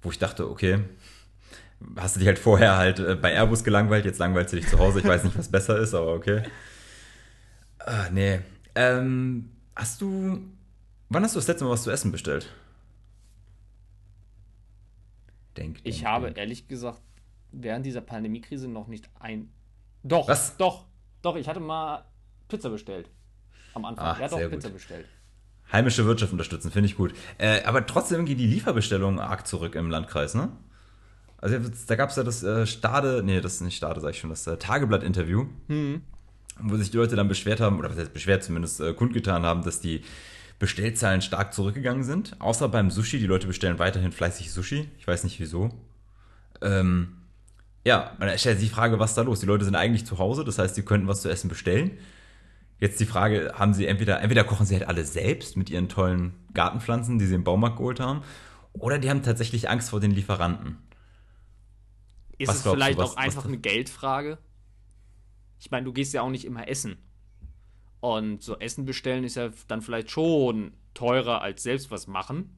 Wo 0.01 0.11
ich 0.11 0.19
dachte, 0.19 0.49
okay, 0.49 0.79
hast 1.95 2.15
du 2.15 2.19
dich 2.19 2.27
halt 2.27 2.39
vorher 2.39 2.77
halt 2.77 2.99
äh, 2.99 3.15
bei 3.15 3.33
Airbus 3.33 3.63
gelangweilt, 3.63 4.05
jetzt 4.05 4.19
langweilst 4.19 4.53
du 4.53 4.57
dich 4.57 4.67
zu 4.67 4.77
Hause. 4.77 4.99
Ich 4.99 5.05
weiß 5.05 5.23
nicht, 5.23 5.37
was 5.37 5.49
besser 5.49 5.79
ist, 5.79 5.93
aber 5.93 6.13
okay. 6.13 6.43
Ah, 7.79 8.09
nee. 8.11 8.39
Ähm, 8.75 9.49
hast 9.75 10.01
du. 10.01 10.39
Wann 11.09 11.23
hast 11.23 11.35
du 11.35 11.39
das 11.39 11.47
letzte 11.47 11.65
Mal 11.65 11.71
was 11.71 11.83
zu 11.83 11.91
essen 11.91 12.11
bestellt? 12.11 12.53
Denk, 15.57 15.83
denk 15.83 15.87
ich 15.87 16.05
habe 16.05 16.27
denk. 16.27 16.37
ehrlich 16.37 16.67
gesagt 16.67 17.01
während 17.51 17.85
dieser 17.85 18.01
Pandemiekrise 18.01 18.67
noch 18.67 18.87
nicht 18.87 19.09
ein. 19.19 19.49
Doch, 20.03 20.27
was? 20.27 20.57
doch, 20.57 20.85
doch, 21.21 21.35
ich 21.35 21.47
hatte 21.47 21.59
mal 21.59 22.05
Pizza 22.47 22.69
bestellt. 22.69 23.09
Am 23.73 23.85
Anfang. 23.85 24.05
Ach, 24.05 24.19
er 24.19 24.25
hat 24.25 24.33
auch 24.33 24.49
Pizza 24.49 24.69
gut. 24.69 24.77
bestellt. 24.77 25.05
Heimische 25.71 26.05
Wirtschaft 26.05 26.31
unterstützen, 26.31 26.71
finde 26.71 26.87
ich 26.87 26.95
gut. 26.95 27.13
Äh, 27.37 27.63
aber 27.63 27.85
trotzdem 27.85 28.25
gehen 28.25 28.37
die 28.37 28.47
Lieferbestellungen 28.47 29.19
arg 29.19 29.45
zurück 29.45 29.75
im 29.75 29.89
Landkreis, 29.89 30.33
ne? 30.33 30.49
Also 31.39 31.57
da 31.87 31.95
gab 31.95 32.09
es 32.09 32.15
ja 32.15 32.23
das 32.23 32.41
äh, 32.41 32.65
Stade, 32.65 33.21
nee, 33.23 33.41
das 33.41 33.55
ist 33.55 33.61
nicht 33.61 33.75
Stade, 33.75 33.99
sag 33.99 34.11
ich 34.11 34.19
schon, 34.19 34.29
das 34.29 34.47
äh, 34.47 34.57
Tageblatt-Interview, 34.57 35.45
hm. 35.67 36.01
wo 36.61 36.77
sich 36.77 36.89
die 36.89 36.97
Leute 36.97 37.15
dann 37.15 37.27
beschwert 37.27 37.59
haben, 37.59 37.77
oder 37.77 37.91
was 37.91 37.97
heißt 37.97 38.13
beschwert, 38.13 38.43
zumindest 38.43 38.79
äh, 38.79 38.93
kundgetan 38.93 39.43
haben, 39.43 39.63
dass 39.63 39.79
die 39.79 40.01
Bestellzahlen 40.59 41.21
stark 41.21 41.53
zurückgegangen 41.53 42.03
sind. 42.03 42.39
Außer 42.39 42.69
beim 42.69 42.89
Sushi, 42.89 43.19
die 43.19 43.27
Leute 43.27 43.47
bestellen 43.47 43.79
weiterhin 43.79 44.11
fleißig 44.11 44.51
Sushi. 44.51 44.89
Ich 44.97 45.07
weiß 45.07 45.23
nicht 45.23 45.39
wieso. 45.39 45.69
Ähm, 46.61 47.17
ja, 47.85 48.15
man 48.19 48.37
stellt 48.37 48.59
sich 48.59 48.69
die 48.69 48.75
Frage, 48.75 48.99
was 48.99 49.11
ist 49.11 49.17
da 49.17 49.21
los? 49.21 49.39
Die 49.39 49.45
Leute 49.45 49.65
sind 49.65 49.75
eigentlich 49.75 50.05
zu 50.05 50.17
Hause, 50.17 50.43
das 50.43 50.57
heißt, 50.59 50.75
sie 50.75 50.83
könnten 50.83 51.07
was 51.07 51.21
zu 51.21 51.29
essen 51.29 51.47
bestellen. 51.47 51.91
Jetzt 52.79 52.99
die 52.99 53.05
Frage, 53.05 53.53
haben 53.55 53.73
sie 53.73 53.87
entweder, 53.87 54.19
entweder 54.21 54.43
kochen 54.43 54.65
sie 54.65 54.75
halt 54.75 54.87
alle 54.87 55.05
selbst 55.05 55.57
mit 55.57 55.69
ihren 55.69 55.89
tollen 55.89 56.33
Gartenpflanzen, 56.53 57.17
die 57.17 57.25
sie 57.25 57.35
im 57.35 57.43
Baumarkt 57.43 57.77
geholt 57.77 57.99
haben, 57.99 58.23
oder 58.73 58.99
die 58.99 59.09
haben 59.09 59.23
tatsächlich 59.23 59.69
Angst 59.69 59.89
vor 59.89 59.99
den 59.99 60.11
Lieferanten. 60.11 60.77
Ist 62.37 62.49
was 62.49 62.57
es 62.57 62.71
vielleicht 62.71 62.99
du, 62.99 63.03
was, 63.03 63.11
auch 63.11 63.17
einfach 63.17 63.45
eine 63.45 63.57
Geldfrage? 63.57 64.37
Ich 65.59 65.71
meine, 65.71 65.85
du 65.85 65.93
gehst 65.93 66.13
ja 66.13 66.21
auch 66.21 66.29
nicht 66.29 66.45
immer 66.45 66.67
essen. 66.67 66.97
Und 67.99 68.43
so 68.43 68.57
Essen 68.59 68.85
bestellen 68.85 69.23
ist 69.23 69.35
ja 69.35 69.49
dann 69.67 69.81
vielleicht 69.81 70.11
schon 70.11 70.73
teurer 70.93 71.41
als 71.41 71.63
selbst 71.63 71.91
was 71.91 72.07
machen. 72.07 72.57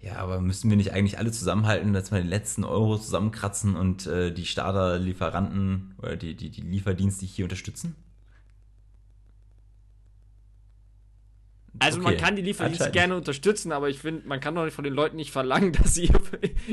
Ja, 0.00 0.16
aber 0.16 0.40
müssen 0.40 0.70
wir 0.70 0.78
nicht 0.78 0.92
eigentlich 0.92 1.18
alle 1.18 1.30
zusammenhalten, 1.30 1.92
dass 1.92 2.10
wir 2.10 2.18
den 2.18 2.28
letzten 2.28 2.64
Euro 2.64 2.98
zusammenkratzen 2.98 3.76
und 3.76 4.06
äh, 4.06 4.32
die 4.32 4.46
Starter-Lieferanten 4.46 5.94
oder 5.98 6.16
die, 6.16 6.34
die, 6.34 6.48
die 6.50 6.62
Lieferdienste 6.62 7.26
hier 7.26 7.44
unterstützen? 7.44 7.96
Also 11.78 11.98
okay. 11.98 12.10
man 12.10 12.16
kann 12.16 12.36
die 12.36 12.42
Lieferdienste 12.42 12.90
gerne 12.90 13.14
unterstützen, 13.14 13.72
aber 13.72 13.90
ich 13.90 13.98
finde, 13.98 14.26
man 14.26 14.40
kann 14.40 14.54
doch 14.54 14.64
nicht 14.64 14.74
von 14.74 14.84
den 14.84 14.94
Leuten 14.94 15.16
nicht 15.16 15.30
verlangen, 15.30 15.72
dass 15.82 15.94
sie 15.94 16.06
ihr, 16.06 16.20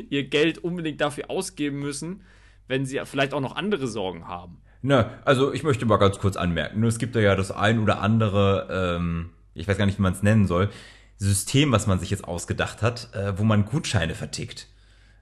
ihr 0.10 0.24
Geld 0.28 0.60
unbedingt 0.60 1.02
dafür 1.02 1.30
ausgeben 1.30 1.80
müssen, 1.80 2.22
wenn 2.68 2.86
sie 2.86 3.00
vielleicht 3.06 3.34
auch 3.34 3.42
noch 3.42 3.56
andere 3.56 3.88
Sorgen 3.88 4.28
haben. 4.28 4.62
Na, 4.82 5.12
also 5.26 5.54
ich 5.54 5.64
möchte 5.64 5.86
mal 5.86 5.98
ganz 5.98 6.20
kurz 6.20 6.38
anmerken, 6.38 6.84
es 6.84 7.00
gibt 7.00 7.16
ja 7.16 7.36
das 7.36 7.52
ein 7.52 7.80
oder 7.80 8.02
andere, 8.02 8.98
ähm, 8.98 9.32
ich 9.54 9.68
weiß 9.68 9.78
gar 9.78 9.86
nicht, 9.86 9.98
wie 9.98 10.04
man 10.04 10.14
es 10.14 10.24
nennen 10.24 10.48
soll, 10.48 10.70
System, 11.18 11.72
was 11.72 11.88
man 11.88 12.00
sich 12.00 12.12
jetzt 12.12 12.26
ausgedacht 12.26 12.82
hat, 12.82 13.14
äh, 13.14 13.38
wo 13.38 13.44
man 13.44 13.66
Gutscheine 13.66 14.14
vertickt. 14.14 14.68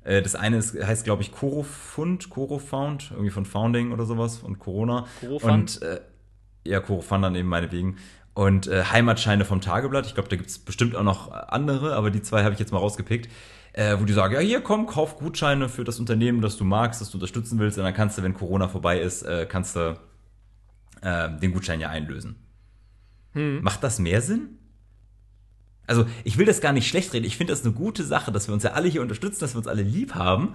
Äh, 0.03 0.21
das 0.21 0.35
eine 0.35 0.57
ist, 0.57 0.75
heißt, 0.75 1.05
glaube 1.05 1.21
ich, 1.21 1.31
Corofund, 1.31 2.29
Corofound, 2.29 3.11
irgendwie 3.11 3.31
von 3.31 3.45
Founding 3.45 3.91
oder 3.91 4.05
sowas 4.05 4.39
und 4.39 4.59
Corona. 4.59 5.05
Corofund? 5.21 5.53
Und 5.53 5.81
äh, 5.81 6.01
ja, 6.65 6.79
Corofund 6.81 7.23
dann 7.23 7.35
eben 7.35 7.47
meinetwegen 7.47 7.97
und 8.35 8.67
äh, 8.67 8.83
Heimatscheine 8.83 9.45
vom 9.45 9.61
Tageblatt. 9.61 10.05
Ich 10.05 10.13
glaube, 10.13 10.29
da 10.29 10.35
gibt 10.35 10.49
es 10.49 10.59
bestimmt 10.59 10.95
auch 10.95 11.03
noch 11.03 11.31
andere, 11.31 11.95
aber 11.95 12.11
die 12.11 12.21
zwei 12.21 12.43
habe 12.43 12.53
ich 12.53 12.59
jetzt 12.59 12.71
mal 12.71 12.79
rausgepickt. 12.79 13.31
Äh, 13.77 13.99
wo 13.99 14.05
die 14.05 14.13
sagen, 14.13 14.33
ja, 14.33 14.39
hier 14.39 14.61
komm, 14.61 14.85
kauf 14.85 15.17
Gutscheine 15.17 15.67
für 15.67 15.83
das 15.83 15.99
Unternehmen, 15.99 16.41
das 16.41 16.55
du 16.55 16.63
magst, 16.63 17.01
das 17.01 17.09
du 17.09 17.17
unterstützen 17.17 17.59
willst, 17.59 17.77
und 17.77 17.83
dann 17.83 17.93
kannst 17.93 18.17
du, 18.17 18.23
wenn 18.23 18.33
Corona 18.33 18.69
vorbei 18.69 18.99
ist, 18.99 19.23
äh, 19.23 19.45
kannst 19.49 19.75
du 19.75 19.99
äh, 21.01 21.29
den 21.39 21.51
Gutschein 21.51 21.81
ja 21.81 21.89
einlösen. 21.89 22.37
Hm. 23.33 23.61
Macht 23.61 23.83
das 23.83 23.99
mehr 23.99 24.21
Sinn? 24.21 24.59
Also, 25.87 26.05
ich 26.23 26.37
will 26.37 26.45
das 26.45 26.61
gar 26.61 26.71
nicht 26.71 26.87
schlecht 26.87 27.13
reden. 27.13 27.25
Ich 27.25 27.37
finde 27.37 27.51
das 27.51 27.63
eine 27.63 27.73
gute 27.73 28.03
Sache, 28.03 28.31
dass 28.31 28.47
wir 28.47 28.53
uns 28.53 28.63
ja 28.63 28.71
alle 28.71 28.87
hier 28.87 29.01
unterstützen, 29.01 29.41
dass 29.41 29.53
wir 29.53 29.59
uns 29.59 29.67
alle 29.67 29.83
lieb 29.83 30.15
haben. 30.15 30.53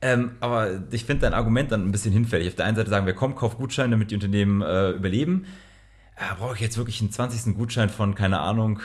Ähm, 0.00 0.32
aber 0.40 0.82
ich 0.90 1.04
finde 1.04 1.22
dein 1.22 1.34
Argument 1.34 1.70
dann 1.70 1.86
ein 1.86 1.92
bisschen 1.92 2.12
hinfällig. 2.12 2.48
Auf 2.48 2.54
der 2.54 2.64
einen 2.64 2.76
Seite 2.76 2.90
sagen 2.90 3.06
wir, 3.06 3.14
komm, 3.14 3.34
kauf 3.34 3.56
Gutscheine, 3.56 3.90
damit 3.90 4.10
die 4.10 4.16
Unternehmen 4.16 4.62
äh, 4.62 4.90
überleben 4.90 5.46
ja, 6.20 6.34
brauche 6.34 6.54
ich 6.54 6.60
jetzt 6.60 6.76
wirklich 6.76 7.00
einen 7.00 7.10
20. 7.10 7.56
Gutschein 7.56 7.88
von, 7.88 8.14
keine 8.14 8.40
Ahnung, 8.40 8.80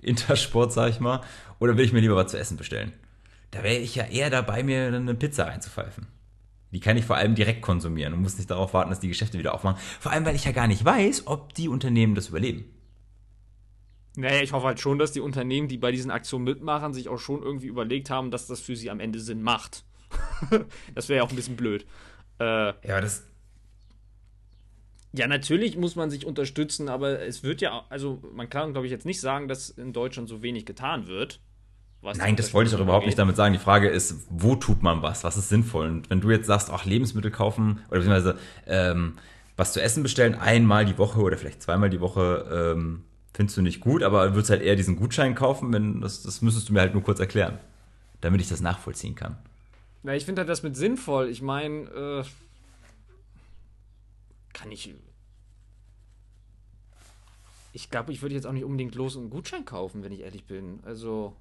Intersport, 0.00 0.72
sag 0.72 0.90
ich 0.90 1.00
mal, 1.00 1.22
oder 1.58 1.76
will 1.76 1.84
ich 1.84 1.92
mir 1.92 2.00
lieber 2.00 2.16
was 2.16 2.30
zu 2.30 2.38
essen 2.38 2.56
bestellen? 2.56 2.92
Da 3.50 3.62
wäre 3.62 3.76
ich 3.76 3.94
ja 3.94 4.04
eher 4.04 4.30
dabei, 4.30 4.62
mir 4.62 4.88
eine 4.88 5.14
Pizza 5.14 5.46
reinzupfeifen. 5.46 6.06
Die 6.70 6.80
kann 6.80 6.98
ich 6.98 7.04
vor 7.04 7.16
allem 7.16 7.34
direkt 7.34 7.62
konsumieren 7.62 8.12
und 8.12 8.20
muss 8.20 8.36
nicht 8.36 8.50
darauf 8.50 8.74
warten, 8.74 8.90
dass 8.90 9.00
die 9.00 9.08
Geschäfte 9.08 9.38
wieder 9.38 9.54
aufmachen. 9.54 9.80
Vor 10.00 10.12
allem, 10.12 10.26
weil 10.26 10.36
ich 10.36 10.44
ja 10.44 10.52
gar 10.52 10.66
nicht 10.66 10.84
weiß, 10.84 11.26
ob 11.26 11.54
die 11.54 11.68
Unternehmen 11.68 12.14
das 12.14 12.28
überleben. 12.28 12.66
Naja, 14.16 14.42
ich 14.42 14.52
hoffe 14.52 14.66
halt 14.66 14.80
schon, 14.80 14.98
dass 14.98 15.12
die 15.12 15.20
Unternehmen, 15.20 15.68
die 15.68 15.78
bei 15.78 15.92
diesen 15.92 16.10
Aktionen 16.10 16.44
mitmachen, 16.44 16.92
sich 16.92 17.08
auch 17.08 17.18
schon 17.18 17.42
irgendwie 17.42 17.68
überlegt 17.68 18.10
haben, 18.10 18.30
dass 18.30 18.46
das 18.46 18.60
für 18.60 18.76
sie 18.76 18.90
am 18.90 19.00
Ende 19.00 19.20
Sinn 19.20 19.42
macht. 19.42 19.84
das 20.94 21.08
wäre 21.08 21.18
ja 21.18 21.22
auch 21.22 21.30
ein 21.30 21.36
bisschen 21.36 21.56
blöd. 21.56 21.86
Äh, 22.38 22.72
ja, 22.86 23.00
das, 23.00 23.22
ja, 25.12 25.26
natürlich 25.26 25.76
muss 25.76 25.96
man 25.96 26.10
sich 26.10 26.26
unterstützen, 26.26 26.88
aber 26.88 27.20
es 27.20 27.42
wird 27.42 27.60
ja, 27.60 27.84
also 27.88 28.22
man 28.34 28.50
kann, 28.50 28.72
glaube 28.72 28.86
ich, 28.86 28.90
jetzt 28.90 29.06
nicht 29.06 29.20
sagen, 29.20 29.48
dass 29.48 29.70
in 29.70 29.92
Deutschland 29.92 30.28
so 30.28 30.42
wenig 30.42 30.66
getan 30.66 31.06
wird. 31.06 31.40
Nein, 32.02 32.36
das 32.36 32.54
wollte 32.54 32.68
ich 32.70 32.76
doch 32.76 32.82
überhaupt 32.82 33.06
nicht 33.06 33.18
damit 33.18 33.36
sagen. 33.36 33.52
Die 33.52 33.58
Frage 33.58 33.88
ist, 33.88 34.26
wo 34.30 34.54
tut 34.54 34.82
man 34.82 35.02
was? 35.02 35.24
Was 35.24 35.36
ist 35.36 35.48
sinnvoll? 35.48 35.88
Und 35.88 36.10
wenn 36.10 36.20
du 36.20 36.30
jetzt 36.30 36.46
sagst, 36.46 36.70
ach, 36.70 36.84
Lebensmittel 36.84 37.30
kaufen 37.30 37.80
oder 37.88 38.00
beziehungsweise 38.00 38.38
ähm, 38.66 39.18
was 39.56 39.72
zu 39.72 39.82
essen 39.82 40.04
bestellen, 40.04 40.36
einmal 40.36 40.84
die 40.84 40.96
Woche 40.96 41.20
oder 41.20 41.36
vielleicht 41.36 41.62
zweimal 41.62 41.90
die 41.90 42.00
Woche, 42.00 42.74
ähm, 42.76 43.02
findest 43.34 43.56
du 43.56 43.62
nicht 43.62 43.80
gut, 43.80 44.04
aber 44.04 44.34
würdest 44.34 44.50
halt 44.50 44.62
eher 44.62 44.76
diesen 44.76 44.96
Gutschein 44.96 45.34
kaufen, 45.34 45.72
wenn 45.72 46.00
das, 46.00 46.22
das 46.22 46.40
müsstest 46.40 46.68
du 46.68 46.72
mir 46.72 46.80
halt 46.80 46.94
nur 46.94 47.02
kurz 47.02 47.18
erklären, 47.18 47.58
damit 48.20 48.40
ich 48.40 48.48
das 48.48 48.60
nachvollziehen 48.60 49.16
kann. 49.16 49.36
Na, 50.04 50.14
ich 50.14 50.24
finde 50.24 50.40
halt 50.40 50.48
das 50.48 50.62
mit 50.62 50.76
sinnvoll. 50.76 51.28
Ich 51.28 51.42
meine, 51.42 51.82
äh, 51.88 52.24
kann 54.52 54.70
ich. 54.70 54.94
Ich 57.72 57.90
glaube, 57.90 58.12
ich 58.12 58.22
würde 58.22 58.34
jetzt 58.34 58.46
auch 58.46 58.52
nicht 58.52 58.64
unbedingt 58.64 58.94
los 58.94 59.16
einen 59.16 59.30
Gutschein 59.30 59.64
kaufen, 59.64 60.02
wenn 60.02 60.12
ich 60.12 60.20
ehrlich 60.20 60.44
bin. 60.44 60.80
Also, 60.84 61.36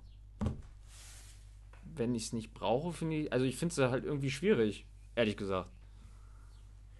wenn 1.95 2.13
ich 2.15 2.25
es 2.25 2.33
nicht 2.33 2.53
brauche, 2.53 2.93
finde 2.93 3.15
ich. 3.17 3.33
Also, 3.33 3.45
ich 3.45 3.55
finde 3.55 3.73
es 3.73 3.91
halt 3.91 4.05
irgendwie 4.05 4.31
schwierig, 4.31 4.85
ehrlich 5.15 5.37
gesagt. 5.37 5.69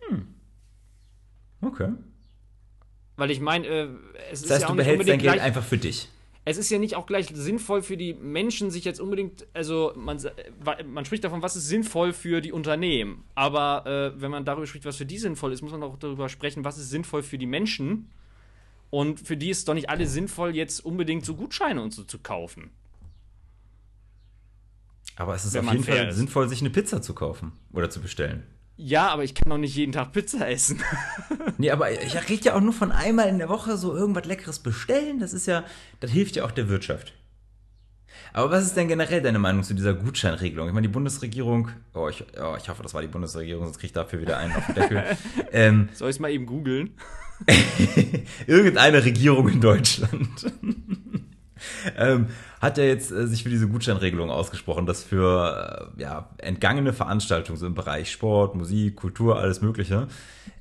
Hm. 0.07 0.33
Okay. 1.61 1.93
Weil 3.15 3.31
ich 3.31 3.39
meine, 3.39 3.67
äh, 3.67 3.89
es 4.31 4.41
das 4.41 4.41
ist 4.41 4.51
heißt, 4.51 4.61
ja 4.61 4.67
auch 4.67 4.71
du 4.71 4.77
behältst 4.77 5.09
dein 5.09 5.19
Geld 5.19 5.39
einfach 5.39 5.63
für 5.63 5.77
dich 5.77 6.09
es 6.49 6.57
ist 6.57 6.69
ja 6.69 6.79
nicht 6.79 6.95
auch 6.95 7.07
gleich 7.07 7.27
sinnvoll 7.33 7.81
für 7.81 7.97
die 7.97 8.13
Menschen, 8.13 8.71
sich 8.71 8.85
jetzt 8.85 9.01
unbedingt, 9.01 9.45
also 9.53 9.91
man, 9.97 10.17
man 10.85 11.03
spricht 11.03 11.25
davon, 11.25 11.41
was 11.41 11.57
ist 11.57 11.67
sinnvoll 11.67 12.13
für 12.13 12.39
die 12.39 12.53
Unternehmen. 12.53 13.25
Aber 13.35 13.85
äh, 13.85 14.21
wenn 14.21 14.31
man 14.31 14.45
darüber 14.45 14.65
spricht, 14.65 14.85
was 14.85 14.95
für 14.95 15.05
die 15.05 15.17
sinnvoll 15.17 15.51
ist, 15.51 15.61
muss 15.61 15.73
man 15.73 15.83
auch 15.83 15.97
darüber 15.97 16.29
sprechen, 16.29 16.63
was 16.63 16.77
ist 16.77 16.89
sinnvoll 16.89 17.21
für 17.21 17.37
die 17.37 17.47
Menschen. 17.47 18.09
Und 18.89 19.19
für 19.19 19.35
die 19.35 19.49
ist 19.49 19.57
es 19.57 19.65
doch 19.65 19.73
nicht 19.73 19.89
alle 19.89 20.07
sinnvoll, 20.07 20.55
jetzt 20.55 20.85
unbedingt 20.85 21.25
so 21.25 21.35
Gutscheine 21.35 21.81
und 21.81 21.93
so 21.93 22.05
zu 22.05 22.17
kaufen. 22.17 22.69
Aber 25.17 25.33
es 25.33 25.45
ist 25.45 25.57
auf 25.57 25.71
jeden 25.71 25.83
Fall 25.83 26.09
ist. 26.09 26.15
sinnvoll, 26.15 26.47
sich 26.47 26.61
eine 26.61 26.69
Pizza 26.69 27.01
zu 27.01 27.13
kaufen 27.13 27.51
oder 27.73 27.89
zu 27.89 27.99
bestellen. 27.99 28.43
Ja, 28.77 29.07
aber 29.07 29.23
ich 29.23 29.33
kann 29.33 29.49
doch 29.49 29.57
nicht 29.57 29.75
jeden 29.75 29.91
Tag 29.91 30.13
Pizza 30.13 30.47
essen. 30.47 30.79
nee, 31.57 31.71
aber 31.71 31.91
ich 31.91 32.29
rede 32.29 32.45
ja 32.45 32.55
auch 32.55 32.61
nur 32.61 32.73
von 32.73 32.91
einmal 32.91 33.27
in 33.27 33.39
der 33.39 33.49
Woche 33.49 33.75
so 33.75 33.95
irgendwas 33.95 34.25
Leckeres 34.25 34.59
bestellen. 34.59 35.19
Das 35.19 35.33
ist 35.33 35.47
ja, 35.47 35.63
das 35.99 36.11
hilft 36.11 36.35
ja 36.35 36.45
auch 36.45 36.51
der 36.51 36.69
Wirtschaft. 36.69 37.13
Aber 38.33 38.51
was 38.51 38.65
ist 38.65 38.77
denn 38.77 38.87
generell 38.87 39.21
deine 39.23 39.39
Meinung 39.39 39.63
zu 39.63 39.73
dieser 39.73 39.95
Gutscheinregelung? 39.95 40.67
Ich 40.67 40.73
meine, 40.73 40.87
die 40.87 40.93
Bundesregierung, 40.93 41.69
oh 41.95 42.07
ich, 42.07 42.23
oh, 42.39 42.55
ich 42.55 42.69
hoffe, 42.69 42.83
das 42.83 42.93
war 42.93 43.01
die 43.01 43.07
Bundesregierung, 43.07 43.65
sonst 43.65 43.77
kriege 43.77 43.87
ich 43.87 43.93
dafür 43.93 44.21
wieder 44.21 44.37
einen 44.37 44.53
auf 44.55 44.65
den 44.67 44.75
Deckel. 44.75 45.03
ähm, 45.51 45.89
Soll 45.93 46.09
ich 46.09 46.17
es 46.17 46.19
mal 46.19 46.29
eben 46.29 46.45
googeln? 46.45 46.91
Irgendeine 48.47 49.03
Regierung 49.03 49.47
in 49.49 49.61
Deutschland 49.61 50.51
ähm, 51.97 52.27
hat 52.61 52.77
er 52.77 52.87
jetzt 52.87 53.11
äh, 53.11 53.27
sich 53.27 53.43
für 53.43 53.49
diese 53.49 53.67
Gutscheinregelung 53.67 54.29
ausgesprochen, 54.31 54.85
dass 54.85 55.03
für 55.03 55.91
äh, 55.97 56.01
ja, 56.01 56.29
entgangene 56.37 56.93
Veranstaltungen 56.93 57.57
so 57.57 57.65
im 57.65 57.75
Bereich 57.75 58.11
Sport, 58.11 58.55
Musik, 58.55 58.95
Kultur, 58.95 59.39
alles 59.39 59.61
Mögliche, 59.61 60.07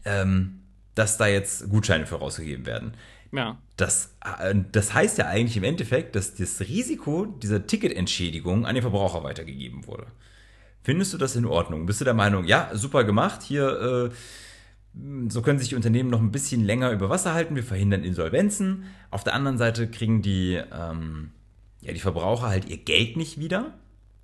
ähm, 0.05 0.61
dass 0.95 1.17
da 1.17 1.27
jetzt 1.27 1.69
Gutscheine 1.69 2.07
für 2.07 2.17
rausgegeben 2.17 2.67
werden. 2.67 2.95
Ja. 3.33 3.59
Das, 3.77 4.15
äh, 4.41 4.55
das 4.73 4.95
heißt 4.95 5.19
ja 5.19 5.27
eigentlich 5.27 5.57
im 5.57 5.65
Endeffekt, 5.65 6.17
dass 6.17 6.35
das 6.35 6.61
Risiko 6.61 7.27
dieser 7.27 7.67
Ticketentschädigung 7.67 8.67
an 8.67 8.75
den 8.75 8.83
Verbraucher 8.83 9.25
weitergegeben 9.25 9.87
wurde. 9.87 10.07
Findest 10.83 11.13
du 11.13 11.19
das 11.19 11.35
in 11.35 11.47
Ordnung? 11.47 11.87
Bist 11.87 12.01
du 12.01 12.05
der 12.05 12.15
Meinung, 12.15 12.45
ja, 12.45 12.71
super 12.73 13.05
gemacht, 13.05 13.43
hier 13.43 14.11
äh, 14.13 14.15
so 15.29 15.43
können 15.43 15.59
sich 15.59 15.69
die 15.69 15.75
Unternehmen 15.75 16.11
noch 16.11 16.21
ein 16.21 16.31
bisschen 16.31 16.65
länger 16.65 16.91
über 16.91 17.11
Wasser 17.11 17.35
halten. 17.35 17.55
Wir 17.55 17.63
verhindern 17.63 18.03
Insolvenzen. 18.03 18.85
Auf 19.11 19.25
der 19.25 19.35
anderen 19.35 19.59
Seite 19.59 19.89
kriegen 19.89 20.23
die, 20.23 20.55
ähm, 20.73 21.33
ja, 21.87 21.93
die 21.93 22.01
Verbraucher 22.01 22.49
halt 22.49 22.69
ihr 22.69 22.79
Geld 22.79 23.17
nicht 23.17 23.39
wieder. 23.39 23.75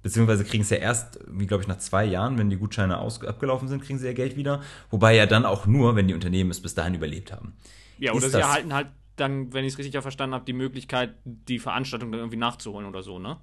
Beziehungsweise 0.03 0.45
kriegen 0.45 0.65
es 0.65 0.71
ja 0.71 0.79
erst, 0.79 1.21
wie 1.29 1.47
glaube 1.47 1.63
ich, 1.63 1.69
nach 1.69 1.79
zwei 1.79 2.05
Jahren, 2.05 2.37
wenn 2.37 2.51
die 2.51 2.57
Gutscheine 2.57 2.99
aus 2.99 3.23
abgelaufen 3.23 3.69
sind, 3.69 3.85
kriegen 3.85 4.01
sie 4.01 4.07
ihr 4.07 4.15
Geld 4.15 4.37
wieder. 4.37 4.61
Wobei 4.91 5.15
ja 5.15 5.27
dann 5.27 5.45
auch 5.47 5.67
nur, 5.67 5.95
wenn 5.95 6.09
die 6.09 6.15
Unternehmen 6.15 6.51
es 6.51 6.61
bis 6.61 6.75
dahin 6.75 6.95
überlebt 6.95 7.33
haben. 7.33 7.55
Ja, 7.99 8.13
oder 8.13 8.29
sie 8.29 8.41
erhalten 8.41 8.75
halt 8.75 8.89
dann, 9.15 9.53
wenn 9.53 9.65
ich 9.65 9.75
es 9.75 9.79
richtig 9.79 10.01
verstanden 10.03 10.35
habe, 10.35 10.45
die 10.45 10.55
Möglichkeit, 10.55 11.15
die 11.25 11.61
Veranstaltung 11.61 12.11
dann 12.11 12.21
irgendwie 12.21 12.39
nachzuholen 12.39 12.89
oder 12.89 13.03
so, 13.03 13.21
ne? 13.21 13.37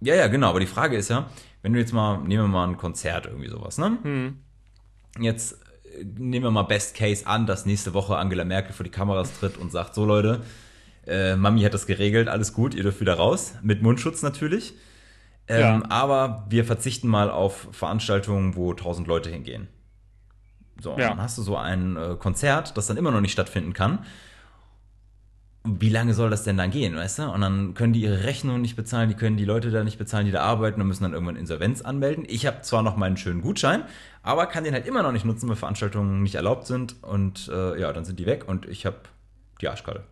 Ja, 0.00 0.14
ja, 0.14 0.28
genau. 0.28 0.48
Aber 0.48 0.60
die 0.60 0.66
Frage 0.66 0.96
ist 0.96 1.10
ja, 1.10 1.28
wenn 1.60 1.74
du 1.74 1.78
jetzt 1.78 1.92
mal, 1.92 2.18
nehmen 2.18 2.44
wir 2.44 2.48
mal 2.48 2.66
ein 2.66 2.78
Konzert 2.78 3.26
irgendwie 3.26 3.50
sowas, 3.50 3.76
ne? 3.76 3.98
Hm. 4.02 4.38
Jetzt 5.18 5.60
nehmen 6.02 6.44
wir 6.44 6.50
mal 6.50 6.62
Best 6.62 6.96
Case 6.96 7.26
an, 7.26 7.46
dass 7.46 7.66
nächste 7.66 7.92
Woche 7.92 8.16
Angela 8.16 8.46
Merkel 8.46 8.72
vor 8.72 8.84
die 8.84 8.90
Kameras 8.90 9.38
tritt 9.38 9.58
und 9.58 9.70
sagt, 9.70 9.94
so 9.94 10.06
Leute, 10.06 10.40
äh, 11.10 11.36
Mami 11.36 11.62
hat 11.62 11.74
das 11.74 11.86
geregelt, 11.86 12.28
alles 12.28 12.52
gut, 12.52 12.74
ihr 12.74 12.82
dürft 12.82 13.00
wieder 13.00 13.14
raus, 13.14 13.54
mit 13.62 13.82
Mundschutz 13.82 14.22
natürlich. 14.22 14.74
Ähm, 15.48 15.60
ja. 15.60 15.82
Aber 15.90 16.46
wir 16.48 16.64
verzichten 16.64 17.08
mal 17.08 17.30
auf 17.30 17.68
Veranstaltungen, 17.72 18.56
wo 18.56 18.72
tausend 18.72 19.08
Leute 19.08 19.30
hingehen. 19.30 19.68
So, 20.80 20.96
ja. 20.96 21.08
dann 21.10 21.20
hast 21.20 21.36
du 21.36 21.42
so 21.42 21.56
ein 21.56 21.96
äh, 21.96 22.16
Konzert, 22.18 22.76
das 22.76 22.86
dann 22.86 22.96
immer 22.96 23.10
noch 23.10 23.20
nicht 23.20 23.32
stattfinden 23.32 23.72
kann 23.72 23.98
wie 25.64 25.90
lange 25.90 26.14
soll 26.14 26.30
das 26.30 26.42
denn 26.42 26.56
dann 26.56 26.70
gehen, 26.70 26.96
weißt 26.96 27.18
du? 27.18 27.22
Und 27.30 27.42
dann 27.42 27.74
können 27.74 27.92
die 27.92 28.00
ihre 28.00 28.24
Rechnungen 28.24 28.62
nicht 28.62 28.76
bezahlen, 28.76 29.10
die 29.10 29.14
können 29.14 29.36
die 29.36 29.44
Leute 29.44 29.70
da 29.70 29.84
nicht 29.84 29.98
bezahlen, 29.98 30.24
die 30.24 30.32
da 30.32 30.40
arbeiten 30.40 30.80
und 30.80 30.86
müssen 30.88 31.02
dann 31.02 31.12
irgendwann 31.12 31.36
Insolvenz 31.36 31.82
anmelden. 31.82 32.24
Ich 32.26 32.46
habe 32.46 32.62
zwar 32.62 32.82
noch 32.82 32.96
meinen 32.96 33.18
schönen 33.18 33.42
Gutschein, 33.42 33.84
aber 34.22 34.46
kann 34.46 34.64
den 34.64 34.72
halt 34.72 34.86
immer 34.86 35.02
noch 35.02 35.12
nicht 35.12 35.26
nutzen, 35.26 35.48
weil 35.48 35.56
Veranstaltungen 35.56 36.22
nicht 36.22 36.34
erlaubt 36.34 36.66
sind 36.66 37.02
und 37.02 37.48
äh, 37.52 37.78
ja, 37.78 37.92
dann 37.92 38.06
sind 38.06 38.18
die 38.18 38.26
weg 38.26 38.48
und 38.48 38.66
ich 38.66 38.86
habe 38.86 38.96
die 39.60 39.68
Arschkarte. 39.68 40.04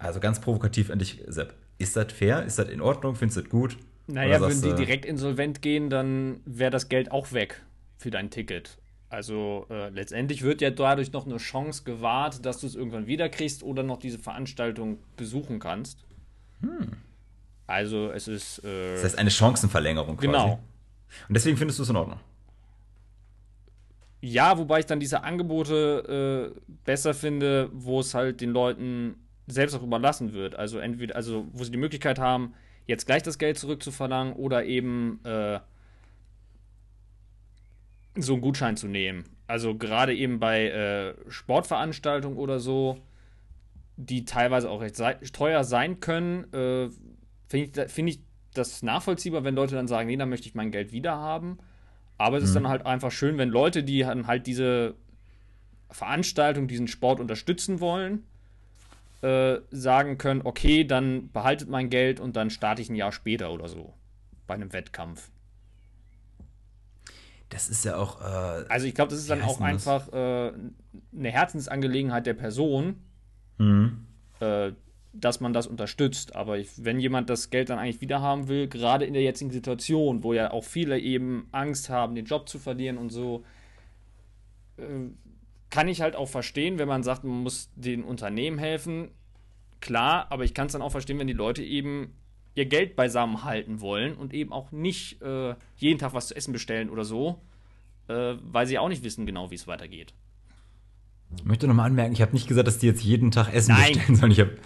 Also 0.00 0.18
ganz 0.18 0.40
provokativ 0.40 0.90
an 0.90 0.98
dich, 0.98 1.22
Sepp. 1.28 1.54
Ist 1.78 1.94
das 1.94 2.12
fair? 2.12 2.42
Ist 2.44 2.58
das 2.58 2.68
in 2.68 2.80
Ordnung? 2.80 3.14
Findest 3.14 3.36
du 3.36 3.42
das 3.42 3.50
gut? 3.50 3.76
Naja, 4.06 4.40
würden 4.40 4.62
die 4.62 4.74
direkt 4.74 5.04
insolvent 5.04 5.62
gehen, 5.62 5.90
dann 5.90 6.40
wäre 6.44 6.70
das 6.70 6.88
Geld 6.88 7.12
auch 7.12 7.32
weg 7.32 7.62
für 7.96 8.10
dein 8.10 8.30
Ticket. 8.30 8.78
Also 9.08 9.66
äh, 9.70 9.90
letztendlich 9.90 10.42
wird 10.42 10.62
ja 10.62 10.70
dadurch 10.70 11.12
noch 11.12 11.26
eine 11.26 11.36
Chance 11.36 11.84
gewahrt, 11.84 12.44
dass 12.46 12.60
du 12.60 12.66
es 12.66 12.74
irgendwann 12.74 13.06
wiederkriegst 13.06 13.62
oder 13.62 13.82
noch 13.82 13.98
diese 13.98 14.18
Veranstaltung 14.18 14.98
besuchen 15.16 15.58
kannst. 15.58 16.04
Hm. 16.60 16.92
Also 17.66 18.10
es 18.10 18.26
ist. 18.26 18.64
Äh, 18.64 18.94
das 18.94 19.04
heißt 19.04 19.18
eine 19.18 19.30
Chancenverlängerung 19.30 20.16
quasi. 20.16 20.26
Genau. 20.26 20.60
Und 21.28 21.34
deswegen 21.34 21.56
findest 21.56 21.78
du 21.78 21.82
es 21.82 21.90
in 21.90 21.96
Ordnung. 21.96 22.20
Ja, 24.22 24.58
wobei 24.58 24.80
ich 24.80 24.86
dann 24.86 25.00
diese 25.00 25.22
Angebote 25.22 26.54
äh, 26.56 26.60
besser 26.84 27.14
finde, 27.14 27.68
wo 27.72 28.00
es 28.00 28.14
halt 28.14 28.40
den 28.40 28.50
Leuten 28.50 29.16
selbst 29.50 29.74
auch 29.74 29.82
überlassen 29.82 30.32
wird. 30.32 30.56
Also 30.56 30.78
entweder, 30.78 31.16
also 31.16 31.46
wo 31.52 31.64
sie 31.64 31.70
die 31.70 31.78
Möglichkeit 31.78 32.18
haben, 32.18 32.54
jetzt 32.86 33.06
gleich 33.06 33.22
das 33.22 33.38
Geld 33.38 33.58
zurückzuverlangen 33.58 34.34
oder 34.34 34.64
eben 34.64 35.20
äh, 35.24 35.60
so 38.16 38.34
einen 38.34 38.42
Gutschein 38.42 38.76
zu 38.76 38.88
nehmen. 38.88 39.24
Also 39.46 39.76
gerade 39.76 40.14
eben 40.14 40.38
bei 40.38 40.68
äh, 40.68 41.14
Sportveranstaltungen 41.30 42.38
oder 42.38 42.60
so, 42.60 42.98
die 43.96 44.24
teilweise 44.24 44.70
auch 44.70 44.80
recht 44.80 44.96
teuer 45.32 45.64
sein 45.64 46.00
können, 46.00 46.44
äh, 46.52 46.88
finde 47.48 47.82
ich, 47.84 47.92
find 47.92 48.08
ich 48.10 48.20
das 48.54 48.82
nachvollziehbar, 48.82 49.44
wenn 49.44 49.54
Leute 49.54 49.74
dann 49.74 49.88
sagen, 49.88 50.08
nee, 50.08 50.16
dann 50.16 50.28
möchte 50.28 50.48
ich 50.48 50.54
mein 50.54 50.70
Geld 50.70 50.92
wieder 50.92 51.16
haben. 51.16 51.58
Aber 52.18 52.36
es 52.36 52.42
mhm. 52.42 52.46
ist 52.48 52.54
dann 52.56 52.68
halt 52.68 52.86
einfach 52.86 53.10
schön, 53.10 53.38
wenn 53.38 53.48
Leute, 53.48 53.82
die 53.82 54.00
dann 54.00 54.26
halt 54.26 54.46
diese 54.46 54.94
Veranstaltung, 55.90 56.68
diesen 56.68 56.88
Sport 56.88 57.20
unterstützen 57.20 57.80
wollen, 57.80 58.24
äh, 59.22 59.60
sagen 59.70 60.18
können, 60.18 60.42
okay, 60.44 60.84
dann 60.84 61.30
behaltet 61.30 61.68
mein 61.68 61.90
Geld 61.90 62.20
und 62.20 62.36
dann 62.36 62.50
starte 62.50 62.82
ich 62.82 62.88
ein 62.88 62.94
Jahr 62.94 63.12
später 63.12 63.52
oder 63.52 63.68
so 63.68 63.94
bei 64.46 64.54
einem 64.54 64.72
Wettkampf. 64.72 65.30
Das 67.50 67.68
ist 67.68 67.84
ja 67.84 67.96
auch. 67.96 68.20
Äh, 68.20 68.64
also 68.68 68.86
ich 68.86 68.94
glaube, 68.94 69.10
das 69.10 69.18
ist 69.18 69.28
dann 69.28 69.42
auch 69.42 69.60
einfach 69.60 70.08
äh, 70.12 70.52
eine 70.52 71.30
Herzensangelegenheit 71.30 72.24
der 72.26 72.34
Person, 72.34 72.96
mhm. 73.58 74.06
äh, 74.38 74.72
dass 75.12 75.40
man 75.40 75.52
das 75.52 75.66
unterstützt. 75.66 76.36
Aber 76.36 76.58
ich, 76.58 76.84
wenn 76.84 77.00
jemand 77.00 77.28
das 77.28 77.50
Geld 77.50 77.68
dann 77.68 77.78
eigentlich 77.78 78.00
wieder 78.00 78.22
haben 78.22 78.48
will, 78.48 78.68
gerade 78.68 79.04
in 79.04 79.12
der 79.12 79.22
jetzigen 79.22 79.50
Situation, 79.50 80.22
wo 80.22 80.32
ja 80.32 80.52
auch 80.52 80.64
viele 80.64 80.98
eben 80.98 81.48
Angst 81.50 81.90
haben, 81.90 82.14
den 82.14 82.24
Job 82.24 82.48
zu 82.48 82.58
verlieren 82.58 82.96
und 82.96 83.10
so, 83.10 83.44
äh, 84.78 85.10
kann 85.70 85.88
ich 85.88 86.00
halt 86.00 86.16
auch 86.16 86.28
verstehen, 86.28 86.78
wenn 86.78 86.88
man 86.88 87.02
sagt, 87.02 87.24
man 87.24 87.42
muss 87.42 87.70
den 87.76 88.02
Unternehmen 88.02 88.58
helfen. 88.58 89.10
Klar, 89.80 90.26
aber 90.30 90.44
ich 90.44 90.52
kann 90.52 90.66
es 90.66 90.72
dann 90.72 90.82
auch 90.82 90.90
verstehen, 90.90 91.18
wenn 91.18 91.26
die 91.26 91.32
Leute 91.32 91.62
eben 91.62 92.14
ihr 92.54 92.66
Geld 92.66 92.96
beisammen 92.96 93.44
halten 93.44 93.80
wollen 93.80 94.14
und 94.14 94.34
eben 94.34 94.52
auch 94.52 94.72
nicht 94.72 95.22
äh, 95.22 95.54
jeden 95.76 95.98
Tag 95.98 96.12
was 96.12 96.28
zu 96.28 96.36
essen 96.36 96.52
bestellen 96.52 96.90
oder 96.90 97.04
so, 97.04 97.40
äh, 98.08 98.34
weil 98.42 98.66
sie 98.66 98.78
auch 98.78 98.88
nicht 98.88 99.04
wissen 99.04 99.24
genau, 99.24 99.50
wie 99.50 99.54
es 99.54 99.66
weitergeht. 99.66 100.12
Ich 101.36 101.44
möchte 101.44 101.68
nochmal 101.68 101.86
anmerken, 101.86 102.12
ich 102.12 102.22
habe 102.22 102.32
nicht 102.32 102.48
gesagt, 102.48 102.66
dass 102.66 102.78
die 102.78 102.86
jetzt 102.86 103.02
jeden 103.02 103.30
Tag 103.30 103.54
Essen 103.54 103.74
Nein. 103.74 103.92
bestellen, 103.92 104.16
sondern 104.16 104.30
ich 104.32 104.40
habe 104.40 104.58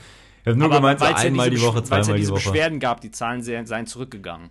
hab 0.47 0.57
nur 0.57 0.67
aber 0.67 0.77
gemeint, 0.77 1.01
so 1.01 1.05
einmal 1.05 1.49
ja 1.49 1.55
die 1.55 1.61
Woche, 1.61 1.85
zweimal 1.85 2.09
ja 2.09 2.15
diese 2.15 2.31
die 2.31 2.33
Woche. 2.33 2.51
Beschwerden 2.51 2.81
gab, 2.81 3.03
die 3.03 3.11
Zahlen 3.11 3.43
seien 3.43 3.87
zurückgegangen. 3.87 4.51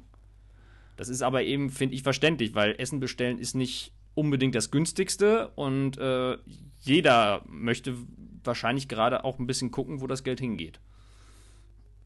Das 0.95 1.09
ist 1.09 1.23
aber 1.23 1.41
eben, 1.41 1.71
finde 1.71 1.95
ich, 1.95 2.03
verständlich, 2.03 2.53
weil 2.53 2.75
Essen 2.77 2.99
bestellen 2.99 3.39
ist 3.39 3.55
nicht 3.55 3.93
unbedingt 4.15 4.55
das 4.55 4.71
günstigste 4.71 5.49
und 5.55 5.97
äh, 5.97 6.37
jeder 6.81 7.41
möchte 7.47 7.95
wahrscheinlich 8.43 8.87
gerade 8.87 9.23
auch 9.23 9.39
ein 9.39 9.47
bisschen 9.47 9.71
gucken, 9.71 10.01
wo 10.01 10.07
das 10.07 10.23
Geld 10.23 10.39
hingeht. 10.39 10.79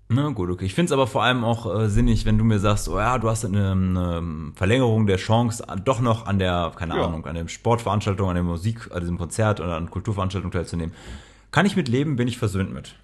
Na 0.09 0.29
gut, 0.29 0.49
okay. 0.49 0.65
Ich 0.65 0.73
finde 0.73 0.85
es 0.85 0.91
aber 0.93 1.05
vor 1.05 1.23
allem 1.23 1.43
auch 1.43 1.81
äh, 1.81 1.89
sinnig, 1.89 2.25
wenn 2.25 2.37
du 2.37 2.45
mir 2.45 2.59
sagst, 2.59 2.87
oh 2.87 2.97
ja, 2.97 3.17
du 3.17 3.29
hast 3.29 3.43
eine, 3.43 3.71
eine 3.71 4.51
Verlängerung 4.55 5.05
der 5.05 5.17
Chance, 5.17 5.65
doch 5.83 5.99
noch 5.99 6.25
an 6.25 6.39
der, 6.39 6.71
keine 6.77 6.95
ja. 6.95 7.05
Ahnung, 7.05 7.25
an 7.25 7.35
der 7.35 7.47
Sportveranstaltung, 7.49 8.29
an 8.29 8.35
der 8.35 8.43
Musik, 8.43 8.89
an 8.91 9.01
diesem 9.01 9.17
Konzert 9.17 9.59
oder 9.59 9.75
an 9.75 9.89
Kulturveranstaltung 9.89 10.51
teilzunehmen. 10.51 10.95
Kann 11.51 11.65
ich 11.65 11.75
mit 11.75 11.89
leben, 11.89 12.15
bin 12.15 12.29
ich 12.29 12.37
versöhnt 12.37 12.73
mit. 12.73 12.95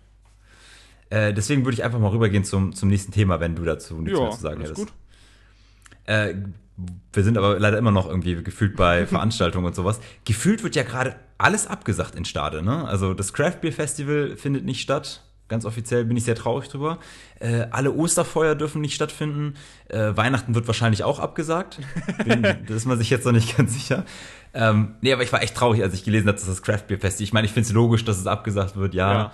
Äh, 1.09 1.33
deswegen 1.33 1.65
würde 1.65 1.75
ich 1.75 1.83
einfach 1.83 1.99
mal 1.99 2.09
rübergehen 2.09 2.45
zum, 2.45 2.73
zum 2.73 2.87
nächsten 2.87 3.11
Thema, 3.11 3.41
wenn 3.41 3.55
du 3.55 3.65
dazu 3.65 3.95
nichts 3.95 4.17
ja, 4.17 4.23
mehr 4.23 4.31
zu 4.31 4.41
sagen 4.41 4.61
hättest. 4.61 4.77
Gut. 4.77 4.93
Äh, 6.05 6.35
wir 6.78 7.24
sind 7.24 7.38
aber 7.38 7.59
leider 7.59 7.78
immer 7.78 7.91
noch 7.91 8.07
irgendwie 8.07 8.41
gefühlt 8.43 8.76
bei 8.76 9.05
Veranstaltungen 9.07 9.65
und 9.65 9.76
sowas. 9.76 9.99
Gefühlt 10.26 10.63
wird 10.63 10.76
ja 10.76 10.84
gerade 10.84 11.15
alles 11.38 11.67
abgesagt 11.67 12.15
in 12.15 12.26
Stade, 12.26 12.63
ne? 12.63 12.88
Also 12.88 13.13
das 13.13 13.34
Craft 13.34 13.57
Beer 13.61 13.74
Festival 13.74 14.36
findet 14.38 14.65
nicht 14.65 14.82
statt. 14.82 15.24
Ganz 15.49 15.65
offiziell 15.65 16.05
bin 16.05 16.15
ich 16.17 16.24
sehr 16.24 16.36
traurig 16.36 16.69
drüber. 16.69 16.99
Äh, 17.39 17.67
alle 17.69 17.91
Osterfeuer 17.91 18.55
dürfen 18.55 18.82
nicht 18.82 18.95
stattfinden. 18.95 19.55
Äh, 19.89 20.15
Weihnachten 20.15 20.55
wird 20.55 20.65
wahrscheinlich 20.67 21.03
auch 21.03 21.19
abgesagt. 21.19 21.80
Bin, 22.26 22.41
da 22.67 22.74
ist 22.74 22.86
man 22.86 22.97
sich 22.97 23.09
jetzt 23.09 23.26
noch 23.26 23.34
nicht 23.34 23.55
ganz 23.57 23.74
sicher. 23.74 24.05
Ähm, 24.53 24.95
nee, 25.01 25.11
aber 25.11 25.21
ich 25.21 25.34
war 25.34 25.43
echt 25.43 25.55
traurig, 25.55 25.84
als 25.84 25.93
ich 25.93 26.03
gelesen 26.03 26.28
habe, 26.28 26.38
dass 26.38 26.47
das 26.47 26.61
Craft 26.61 26.88
Beer 26.88 26.99
Festival. 26.99 27.24
Ich 27.26 27.34
meine, 27.34 27.45
ich 27.45 27.53
finde 27.53 27.67
es 27.67 27.74
logisch, 27.74 28.05
dass 28.05 28.17
es 28.17 28.26
abgesagt 28.26 28.78
wird, 28.78 28.93
ja. 28.93 29.13
ja. 29.13 29.32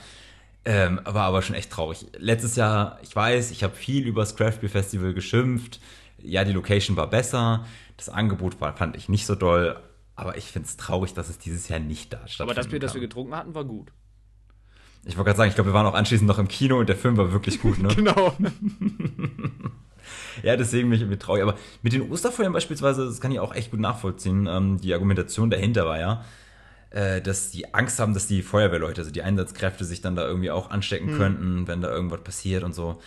Ähm, 0.66 1.00
war 1.06 1.24
aber 1.24 1.42
schon 1.42 1.56
echt 1.56 1.72
traurig. 1.72 2.08
Letztes 2.18 2.56
Jahr, 2.56 3.00
ich 3.02 3.16
weiß, 3.16 3.52
ich 3.52 3.64
habe 3.64 3.76
viel 3.76 4.06
über 4.06 4.22
das 4.22 4.36
Craft 4.36 4.60
Beer 4.60 4.70
Festival 4.70 5.14
geschimpft 5.14 5.80
ja, 6.24 6.44
die 6.44 6.54
Location 6.54 6.98
war 6.98 7.10
besser, 7.10 7.66
das 7.98 8.10
Angebot 8.10 8.62
war, 8.62 8.76
fand 8.76 8.96
ich 8.96 9.10
nicht 9.10 9.26
so 9.26 9.36
doll, 9.36 9.78
aber 10.16 10.38
ich 10.38 10.46
finde 10.46 10.68
es 10.68 10.78
traurig, 10.78 11.14
dass 11.14 11.30
es 11.30 11.38
dieses 11.38 11.68
Jahr 11.70 11.80
nicht 11.80 12.14
da 12.14 12.28
stattfindet. 12.28 12.42
Aber 12.42 12.54
das 12.54 12.68
Bier, 12.68 12.80
das 12.80 12.94
wir 12.94 13.02
getrunken 13.02 13.36
hatten, 13.36 13.56
war 13.56 13.66
gut. 13.66 13.92
Ich 15.06 15.16
wollte 15.16 15.30
gerade 15.30 15.38
sagen, 15.38 15.50
ich 15.50 15.56
glaube, 15.56 15.70
wir 15.70 15.74
waren 15.74 15.86
auch 15.86 15.94
anschließend 15.94 16.28
noch 16.28 16.40
im 16.40 16.48
Kino 16.48 16.78
und 16.78 16.90
der 16.90 16.98
Film 16.98 17.16
war 17.18 17.32
wirklich 17.32 17.62
gut, 17.62 17.80
ne? 17.80 17.88
genau. 17.96 18.36
ja, 20.44 20.58
deswegen 20.58 20.90
bin 20.90 20.98
ich 20.98 21.02
irgendwie 21.02 21.20
traurig. 21.20 21.44
Aber 21.44 21.56
mit 21.82 21.94
den 21.94 22.12
Osterfeuern 22.12 22.52
beispielsweise, 22.52 23.06
das 23.06 23.22
kann 23.22 23.32
ich 23.32 23.40
auch 23.40 23.56
echt 23.56 23.72
gut 23.72 23.80
nachvollziehen. 23.80 24.48
Ähm, 24.48 24.80
die 24.82 24.94
Argumentation 24.94 25.50
dahinter 25.50 25.86
war 25.86 26.00
ja, 26.00 26.26
äh, 26.90 27.22
dass 27.22 27.52
die 27.52 27.74
Angst 27.74 28.00
haben, 28.00 28.14
dass 28.14 28.28
die 28.28 28.42
Feuerwehrleute, 28.42 29.02
also 29.02 29.12
die 29.12 29.22
Einsatzkräfte, 29.22 29.86
sich 29.86 30.02
dann 30.02 30.16
da 30.16 30.28
irgendwie 30.28 30.52
auch 30.52 30.70
anstecken 30.70 31.10
hm. 31.10 31.18
könnten, 31.18 31.68
wenn 31.68 31.82
da 31.82 31.90
irgendwas 31.90 32.22
passiert 32.22 32.64
und 32.64 32.74
so. 32.74 33.02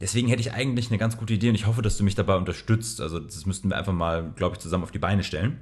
Deswegen 0.00 0.28
hätte 0.28 0.40
ich 0.40 0.52
eigentlich 0.52 0.88
eine 0.88 0.98
ganz 0.98 1.16
gute 1.16 1.34
Idee 1.34 1.50
und 1.50 1.54
ich 1.54 1.66
hoffe, 1.66 1.82
dass 1.82 1.96
du 1.96 2.04
mich 2.04 2.14
dabei 2.14 2.36
unterstützt. 2.36 3.00
Also 3.00 3.18
das 3.18 3.46
müssten 3.46 3.68
wir 3.68 3.76
einfach 3.76 3.92
mal, 3.92 4.32
glaube 4.34 4.56
ich, 4.56 4.60
zusammen 4.60 4.82
auf 4.82 4.90
die 4.90 4.98
Beine 4.98 5.22
stellen. 5.22 5.58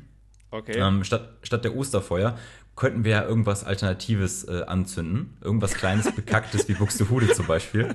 Okay. 0.51 0.79
Ähm, 0.79 1.05
statt, 1.05 1.39
statt 1.43 1.65
der 1.65 1.75
Osterfeuer 1.77 2.39
könnten 2.77 3.05
wir 3.05 3.11
ja 3.11 3.25
irgendwas 3.25 3.65
Alternatives 3.65 4.45
äh, 4.45 4.63
anzünden. 4.67 5.37
Irgendwas 5.43 5.75
Kleines, 5.75 6.11
Bekacktes 6.17 6.69
wie 6.69 6.75
Buxtehude 6.75 7.29
zum 7.33 7.47
Beispiel. 7.47 7.95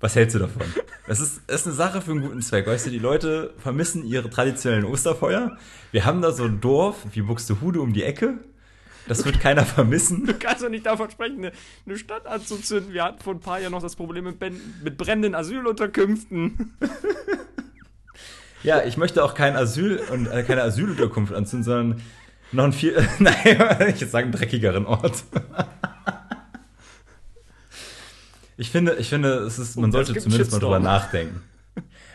Was 0.00 0.16
hältst 0.16 0.34
du 0.34 0.40
davon? 0.40 0.66
Das 1.06 1.20
ist, 1.20 1.42
das 1.46 1.62
ist 1.62 1.66
eine 1.66 1.76
Sache 1.76 2.00
für 2.00 2.12
einen 2.12 2.22
guten 2.22 2.42
Zweck. 2.42 2.66
Weißt 2.66 2.86
du, 2.86 2.90
die 2.90 2.98
Leute 2.98 3.54
vermissen 3.58 4.04
ihre 4.04 4.30
traditionellen 4.30 4.84
Osterfeuer. 4.84 5.56
Wir 5.90 6.04
haben 6.04 6.22
da 6.22 6.32
so 6.32 6.44
ein 6.44 6.60
Dorf 6.60 7.06
wie 7.12 7.22
Buxtehude 7.22 7.80
um 7.80 7.92
die 7.92 8.02
Ecke. 8.02 8.38
Das 9.08 9.24
wird 9.24 9.40
keiner 9.40 9.64
vermissen. 9.64 10.26
Du 10.26 10.34
kannst 10.34 10.62
doch 10.62 10.68
nicht 10.68 10.86
davon 10.86 11.10
sprechen, 11.10 11.38
eine, 11.38 11.52
eine 11.86 11.98
Stadt 11.98 12.26
anzuzünden. 12.26 12.92
Wir 12.92 13.04
hatten 13.04 13.20
vor 13.20 13.34
ein 13.34 13.40
paar 13.40 13.60
Jahren 13.60 13.72
noch 13.72 13.82
das 13.82 13.96
Problem 13.96 14.24
mit, 14.24 14.40
mit 14.40 14.96
brennenden 14.96 15.34
Asylunterkünften. 15.34 16.76
Ja, 18.62 18.84
ich 18.84 18.96
möchte 18.96 19.24
auch 19.24 19.34
kein 19.34 19.56
Asyl 19.56 20.00
und 20.12 20.26
äh, 20.28 20.42
keine 20.44 20.62
Asylunterkunft 20.62 21.34
anzünden, 21.34 21.64
sondern 21.64 22.02
noch 22.52 22.62
einen 22.64 22.72
viel, 22.72 22.94
nein, 23.18 23.92
ich 23.92 24.00
jetzt 24.00 24.12
sagen 24.12 24.30
dreckigeren 24.30 24.86
Ort. 24.86 25.24
ich 28.56 28.70
finde, 28.70 28.94
ich 28.96 29.08
finde, 29.08 29.38
es 29.38 29.58
ist, 29.58 29.76
man 29.76 29.90
sollte 29.90 30.16
zumindest 30.16 30.52
mal 30.52 30.58
drüber 30.60 30.78
nachdenken. 30.78 31.42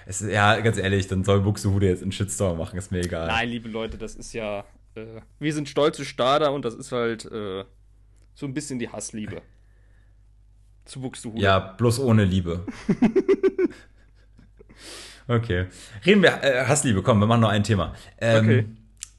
Es, 0.05 0.21
ja, 0.21 0.57
ganz 0.61 0.77
ehrlich, 0.77 1.07
dann 1.07 1.25
soll 1.25 1.41
Buxtehude 1.41 1.87
jetzt 1.87 2.01
einen 2.01 2.13
Shitstorm 2.13 2.57
machen, 2.57 2.77
ist 2.77 2.93
mir 2.93 3.01
egal. 3.01 3.27
Nein, 3.27 3.49
liebe 3.49 3.67
Leute, 3.67 3.97
das 3.97 4.15
ist 4.15 4.31
ja 4.31 4.63
äh, 4.97 5.21
wir 5.39 5.53
sind 5.53 5.69
stolze 5.69 6.05
Stader 6.05 6.51
und 6.51 6.65
das 6.65 6.73
ist 6.73 6.91
halt 6.91 7.25
äh, 7.25 7.63
so 8.35 8.45
ein 8.45 8.53
bisschen 8.53 8.79
die 8.79 8.89
Hassliebe. 8.89 9.41
Zu 10.85 11.01
Buxtehude. 11.01 11.41
Ja, 11.41 11.59
bloß 11.59 11.99
ohne 11.99 12.23
Liebe. 12.23 12.65
okay. 15.27 15.67
Reden 16.05 16.21
wir, 16.21 16.43
äh, 16.43 16.65
Hassliebe, 16.65 17.03
komm, 17.03 17.19
wir 17.19 17.27
machen 17.27 17.41
noch 17.41 17.49
ein 17.49 17.63
Thema. 17.63 17.93
Ähm, 18.19 18.45
okay. 18.45 18.65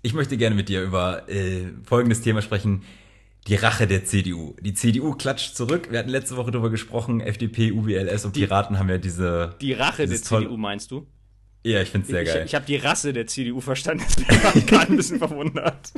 Ich 0.03 0.15
möchte 0.15 0.37
gerne 0.37 0.57
mit 0.57 0.69
dir 0.69 0.83
über 0.83 1.29
äh, 1.29 1.67
folgendes 1.85 2.23
Thema 2.23 2.43
sprechen. 2.43 2.85
Die 3.47 3.55
Rache 3.55 3.87
der 3.87 4.05
CDU. 4.05 4.55
Die 4.61 4.75
CDU 4.75 5.15
klatscht 5.15 5.57
zurück. 5.57 5.91
Wir 5.91 5.99
hatten 5.99 6.11
letzte 6.11 6.37
Woche 6.37 6.51
darüber 6.51 6.71
gesprochen. 6.71 7.21
FDP, 7.21 7.73
UWLS 7.73 8.27
und 8.27 8.33
Piraten 8.33 8.79
haben 8.79 8.89
ja 8.89 8.99
diese. 8.99 9.57
Die 9.61 9.73
Rache 9.73 10.07
der 10.07 10.21
CDU 10.21 10.57
meinst 10.57 10.91
du? 10.91 11.07
Ja, 11.63 11.83
ich 11.83 11.91
finde 11.91 12.05
es 12.05 12.11
sehr 12.11 12.23
ich, 12.23 12.29
geil. 12.29 12.39
Ich, 12.39 12.47
ich 12.47 12.55
habe 12.55 12.67
die 12.67 12.77
Rasse 12.77 13.13
der 13.13 13.27
CDU 13.27 13.61
verstanden, 13.61 14.05
das 14.07 14.17
bin 14.17 14.63
ich 14.63 14.67
gerade 14.67 14.93
ein 14.93 14.97
bisschen 14.97 15.19
verwundert. 15.19 15.93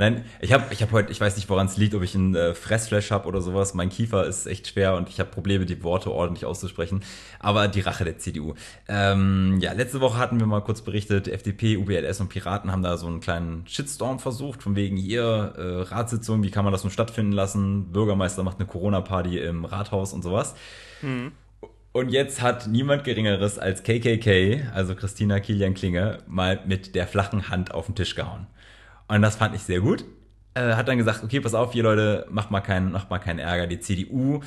Nein, 0.00 0.24
ich 0.40 0.54
habe 0.54 0.64
ich 0.72 0.80
hab 0.80 0.92
heute, 0.92 1.12
ich 1.12 1.20
weiß 1.20 1.36
nicht, 1.36 1.50
woran 1.50 1.66
es 1.66 1.76
liegt, 1.76 1.94
ob 1.94 2.02
ich 2.02 2.14
einen 2.14 2.34
äh, 2.34 2.54
Fressflash 2.54 3.10
habe 3.10 3.28
oder 3.28 3.42
sowas. 3.42 3.74
Mein 3.74 3.90
Kiefer 3.90 4.26
ist 4.26 4.46
echt 4.46 4.68
schwer 4.68 4.94
und 4.94 5.10
ich 5.10 5.20
habe 5.20 5.28
Probleme, 5.28 5.66
die 5.66 5.82
Worte 5.82 6.10
ordentlich 6.10 6.46
auszusprechen. 6.46 7.02
Aber 7.38 7.68
die 7.68 7.80
Rache 7.80 8.04
der 8.04 8.16
CDU. 8.16 8.54
Ähm, 8.88 9.58
ja, 9.60 9.74
letzte 9.74 10.00
Woche 10.00 10.16
hatten 10.16 10.40
wir 10.40 10.46
mal 10.46 10.62
kurz 10.62 10.80
berichtet, 10.80 11.28
FDP, 11.28 11.76
UBLS 11.76 12.18
und 12.22 12.30
Piraten 12.30 12.72
haben 12.72 12.82
da 12.82 12.96
so 12.96 13.08
einen 13.08 13.20
kleinen 13.20 13.66
Shitstorm 13.66 14.20
versucht, 14.20 14.62
von 14.62 14.74
wegen 14.74 14.96
hier, 14.96 15.52
äh, 15.58 15.82
Ratssitzung, 15.82 16.42
wie 16.42 16.50
kann 16.50 16.64
man 16.64 16.72
das 16.72 16.82
nur 16.82 16.90
stattfinden 16.90 17.32
lassen? 17.32 17.92
Bürgermeister 17.92 18.42
macht 18.42 18.58
eine 18.58 18.68
Corona-Party 18.68 19.38
im 19.38 19.66
Rathaus 19.66 20.14
und 20.14 20.22
sowas. 20.22 20.54
Mhm. 21.02 21.32
Und 21.92 22.10
jetzt 22.10 22.40
hat 22.40 22.68
niemand 22.68 23.02
Geringeres 23.02 23.58
als 23.58 23.82
KKK, 23.82 24.68
also 24.72 24.94
Christina 24.94 25.40
Kilian 25.40 25.74
Klinge, 25.74 26.18
mal 26.28 26.60
mit 26.64 26.94
der 26.94 27.08
flachen 27.08 27.48
Hand 27.48 27.74
auf 27.74 27.86
den 27.86 27.96
Tisch 27.96 28.14
gehauen. 28.14 28.46
Und 29.08 29.22
das 29.22 29.36
fand 29.36 29.56
ich 29.56 29.62
sehr 29.62 29.80
gut. 29.80 30.04
äh, 30.54 30.74
hat 30.74 30.88
dann 30.88 30.98
gesagt, 30.98 31.24
okay, 31.24 31.40
pass 31.40 31.54
auf, 31.54 31.72
hier 31.72 31.82
Leute, 31.82 32.26
macht 32.30 32.50
mal 32.50 32.60
keinen, 32.60 32.92
macht 32.92 33.10
mal 33.10 33.18
keinen 33.18 33.40
Ärger. 33.40 33.66
Die 33.66 33.80
CDU 33.80 34.40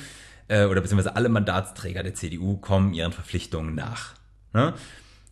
äh, 0.48 0.64
oder 0.64 0.80
beziehungsweise 0.80 1.16
alle 1.16 1.28
Mandatsträger 1.28 2.02
der 2.02 2.14
CDU 2.14 2.56
kommen 2.56 2.94
ihren 2.94 3.12
Verpflichtungen 3.12 3.74
nach. 3.74 4.14
Ne? 4.54 4.74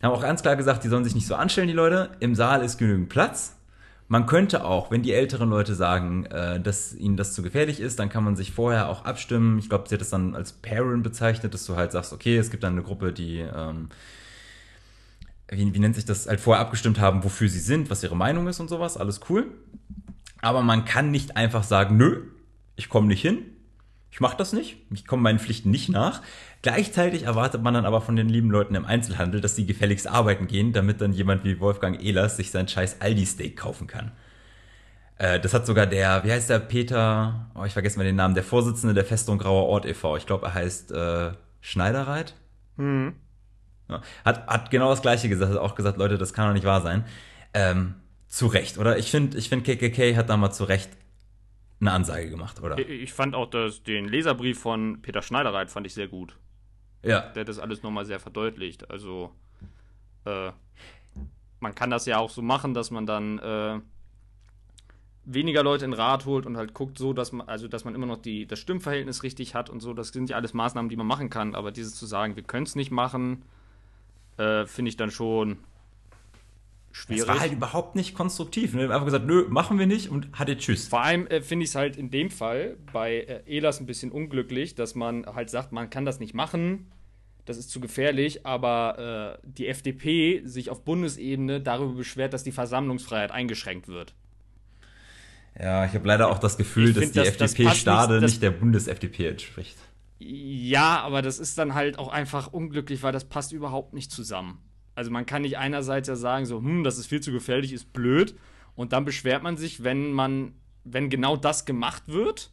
Haben 0.01 0.13
auch 0.13 0.21
ganz 0.21 0.41
klar 0.41 0.55
gesagt, 0.55 0.83
die 0.83 0.89
sollen 0.89 1.03
sich 1.03 1.15
nicht 1.15 1.27
so 1.27 1.35
anstellen, 1.35 1.67
die 1.67 1.73
Leute. 1.73 2.11
Im 2.19 2.35
Saal 2.35 2.63
ist 2.63 2.77
genügend 2.77 3.09
Platz. 3.09 3.55
Man 4.07 4.25
könnte 4.25 4.65
auch, 4.65 4.91
wenn 4.91 5.01
die 5.01 5.13
älteren 5.13 5.49
Leute 5.49 5.75
sagen, 5.75 6.25
äh, 6.25 6.59
dass 6.59 6.93
ihnen 6.93 7.17
das 7.17 7.33
zu 7.33 7.41
gefährlich 7.41 7.79
ist, 7.79 7.99
dann 7.99 8.09
kann 8.09 8.23
man 8.23 8.35
sich 8.35 8.51
vorher 8.51 8.89
auch 8.89 9.05
abstimmen. 9.05 9.57
Ich 9.59 9.69
glaube, 9.69 9.87
sie 9.87 9.95
hat 9.95 10.01
das 10.01 10.09
dann 10.09 10.35
als 10.35 10.53
Pairing 10.53 11.03
bezeichnet, 11.03 11.53
dass 11.53 11.65
du 11.65 11.75
halt 11.75 11.91
sagst, 11.91 12.13
okay, 12.13 12.37
es 12.37 12.51
gibt 12.51 12.63
dann 12.63 12.73
eine 12.73 12.83
Gruppe, 12.83 13.13
die, 13.13 13.39
ähm, 13.39 13.89
wie, 15.49 15.73
wie 15.73 15.79
nennt 15.79 15.95
sich 15.95 16.05
das, 16.05 16.27
halt 16.27 16.41
vorher 16.41 16.61
abgestimmt 16.61 16.99
haben, 16.99 17.23
wofür 17.23 17.49
sie 17.49 17.59
sind, 17.59 17.89
was 17.89 18.03
ihre 18.03 18.15
Meinung 18.15 18.47
ist 18.47 18.59
und 18.59 18.69
sowas. 18.69 18.97
Alles 18.97 19.21
cool. 19.29 19.51
Aber 20.41 20.61
man 20.61 20.85
kann 20.85 21.09
nicht 21.09 21.37
einfach 21.37 21.63
sagen, 21.63 21.95
nö, 21.97 22.23
ich 22.75 22.89
komme 22.89 23.07
nicht 23.07 23.21
hin, 23.21 23.45
ich 24.13 24.19
mache 24.19 24.37
das 24.37 24.53
nicht, 24.53 24.77
ich 24.91 25.07
komme 25.07 25.23
meinen 25.23 25.39
Pflichten 25.39 25.71
nicht 25.71 25.89
nach. 25.89 26.21
Gleichzeitig 26.61 27.23
erwartet 27.23 27.63
man 27.63 27.73
dann 27.73 27.83
aber 27.83 27.99
von 27.99 28.15
den 28.15 28.29
lieben 28.29 28.51
Leuten 28.51 28.75
im 28.75 28.85
Einzelhandel, 28.85 29.41
dass 29.41 29.55
sie 29.55 29.65
gefälligst 29.65 30.07
arbeiten 30.07 30.45
gehen, 30.45 30.71
damit 30.71 31.01
dann 31.01 31.13
jemand 31.13 31.43
wie 31.43 31.59
Wolfgang 31.59 31.99
Ehlers 31.99 32.37
sich 32.37 32.51
sein 32.51 32.67
scheiß 32.67 33.01
Aldi-Steak 33.01 33.57
kaufen 33.57 33.87
kann. 33.87 34.11
Äh, 35.17 35.39
das 35.39 35.55
hat 35.55 35.65
sogar 35.65 35.87
der, 35.87 36.23
wie 36.23 36.31
heißt 36.31 36.51
der, 36.51 36.59
Peter, 36.59 37.49
oh, 37.55 37.63
ich 37.63 37.73
vergesse 37.73 37.97
mal 37.97 38.03
den 38.03 38.15
Namen, 38.15 38.35
der 38.35 38.43
Vorsitzende 38.43 38.93
der 38.93 39.03
Festung 39.03 39.39
Grauer 39.39 39.67
Ort 39.67 39.87
e.V., 39.87 40.15
ich 40.15 40.27
glaube, 40.27 40.45
er 40.45 40.53
heißt 40.53 40.91
äh, 40.91 41.31
Schneiderreit. 41.61 42.35
Mhm. 42.77 43.15
Ja, 43.89 44.01
hat, 44.23 44.45
hat 44.45 44.69
genau 44.69 44.91
das 44.91 45.01
Gleiche 45.01 45.27
gesagt, 45.27 45.53
hat 45.53 45.59
auch 45.59 45.73
gesagt, 45.73 45.97
Leute, 45.97 46.19
das 46.19 46.33
kann 46.33 46.45
doch 46.45 46.53
nicht 46.53 46.67
wahr 46.67 46.81
sein. 46.81 47.03
Ähm, 47.55 47.95
zu 48.27 48.45
Recht, 48.45 48.77
oder? 48.77 48.95
Ich 48.99 49.09
finde, 49.09 49.39
ich 49.39 49.49
find, 49.49 49.63
KKK 49.65 50.15
hat 50.15 50.29
da 50.29 50.37
mal 50.37 50.51
zu 50.51 50.65
Recht 50.65 50.91
eine 51.87 51.95
Ansage 51.95 52.29
gemacht, 52.29 52.61
oder? 52.61 52.77
Ich 52.77 53.13
fand 53.13 53.35
auch 53.35 53.49
das, 53.49 53.83
den 53.83 54.07
Leserbrief 54.07 54.59
von 54.59 55.01
Peter 55.01 55.21
Schneiderreit 55.21 55.69
fand 55.69 55.85
ich 55.85 55.93
sehr 55.93 56.07
gut. 56.07 56.37
Ja. 57.03 57.31
Der 57.31 57.41
hat 57.41 57.49
das 57.49 57.59
alles 57.59 57.83
nochmal 57.83 58.05
sehr 58.05 58.19
verdeutlicht. 58.19 58.89
Also, 58.89 59.31
äh, 60.25 60.51
man 61.59 61.75
kann 61.75 61.89
das 61.89 62.05
ja 62.05 62.17
auch 62.17 62.29
so 62.29 62.41
machen, 62.41 62.73
dass 62.73 62.91
man 62.91 63.05
dann 63.05 63.39
äh, 63.39 63.79
weniger 65.25 65.63
Leute 65.63 65.85
in 65.85 65.93
Rat 65.93 66.25
holt 66.25 66.45
und 66.45 66.57
halt 66.57 66.73
guckt 66.73 66.97
so, 66.97 67.13
dass 67.13 67.31
man, 67.31 67.47
also 67.47 67.67
dass 67.67 67.85
man 67.85 67.95
immer 67.95 68.05
noch 68.05 68.17
die, 68.17 68.45
das 68.45 68.59
Stimmverhältnis 68.59 69.23
richtig 69.23 69.55
hat 69.55 69.69
und 69.69 69.81
so. 69.81 69.93
Das 69.93 70.09
sind 70.09 70.29
ja 70.29 70.37
alles 70.37 70.53
Maßnahmen, 70.53 70.89
die 70.89 70.95
man 70.95 71.07
machen 71.07 71.29
kann. 71.29 71.55
Aber 71.55 71.71
dieses 71.71 71.95
zu 71.95 72.05
sagen, 72.05 72.35
wir 72.35 72.43
können 72.43 72.65
es 72.65 72.75
nicht 72.75 72.91
machen, 72.91 73.43
äh, 74.37 74.65
finde 74.65 74.89
ich 74.89 74.97
dann 74.97 75.11
schon 75.11 75.57
schwierig. 76.93 77.23
Es 77.23 77.27
war 77.27 77.39
halt 77.41 77.51
überhaupt 77.51 77.95
nicht 77.95 78.15
konstruktiv. 78.15 78.73
Ne? 78.73 78.83
Einfach 78.83 79.03
gesagt, 79.03 79.25
nö, 79.25 79.45
machen 79.49 79.77
wir 79.77 79.87
nicht 79.87 80.09
und 80.09 80.29
hatte 80.33 80.57
Tschüss. 80.57 80.87
Vor 80.87 81.01
allem 81.01 81.27
äh, 81.27 81.41
finde 81.41 81.63
ich 81.63 81.71
es 81.71 81.75
halt 81.75 81.97
in 81.97 82.09
dem 82.09 82.29
Fall 82.29 82.77
bei 82.93 83.17
äh, 83.17 83.57
Elas 83.57 83.81
ein 83.81 83.85
bisschen 83.85 84.11
unglücklich, 84.11 84.75
dass 84.75 84.95
man 84.95 85.25
halt 85.25 85.49
sagt, 85.49 85.73
man 85.73 85.89
kann 85.89 86.05
das 86.05 86.19
nicht 86.21 86.33
machen, 86.33 86.91
das 87.45 87.57
ist 87.57 87.69
zu 87.69 87.81
gefährlich, 87.81 88.45
aber 88.45 89.39
äh, 89.43 89.47
die 89.47 89.67
FDP 89.67 90.41
sich 90.45 90.69
auf 90.69 90.85
Bundesebene 90.85 91.59
darüber 91.59 91.93
beschwert, 91.93 92.33
dass 92.33 92.43
die 92.43 92.53
Versammlungsfreiheit 92.53 93.31
eingeschränkt 93.31 93.89
wird. 93.89 94.13
Ja, 95.59 95.85
ich 95.85 95.93
habe 95.93 96.07
leider 96.07 96.29
auch 96.29 96.39
das 96.39 96.57
Gefühl, 96.57 96.89
ich 96.89 96.95
dass 96.95 97.03
find, 97.03 97.15
die 97.15 97.19
FDP-Stade 97.19 98.15
nicht, 98.15 98.23
nicht 98.23 98.43
der 98.43 98.51
Bundes-FDP 98.51 99.27
entspricht. 99.27 99.77
Ja, 100.19 101.01
aber 101.01 101.21
das 101.21 101.37
ist 101.37 101.57
dann 101.57 101.73
halt 101.73 101.99
auch 101.99 102.07
einfach 102.07 102.53
unglücklich, 102.53 103.03
weil 103.03 103.11
das 103.11 103.25
passt 103.25 103.51
überhaupt 103.51 103.93
nicht 103.93 104.09
zusammen. 104.09 104.59
Also 104.95 105.11
man 105.11 105.25
kann 105.25 105.41
nicht 105.41 105.57
einerseits 105.57 106.07
ja 106.07 106.15
sagen, 106.15 106.45
so, 106.45 106.57
hm, 106.57 106.83
das 106.83 106.97
ist 106.97 107.07
viel 107.07 107.21
zu 107.21 107.31
gefährlich, 107.31 107.73
ist 107.73 107.93
blöd. 107.93 108.35
Und 108.75 108.93
dann 108.93 109.05
beschwert 109.05 109.43
man 109.43 109.57
sich, 109.57 109.83
wenn 109.83 110.11
man, 110.11 110.53
wenn 110.83 111.09
genau 111.09 111.35
das 111.35 111.65
gemacht 111.65 112.03
wird, 112.07 112.51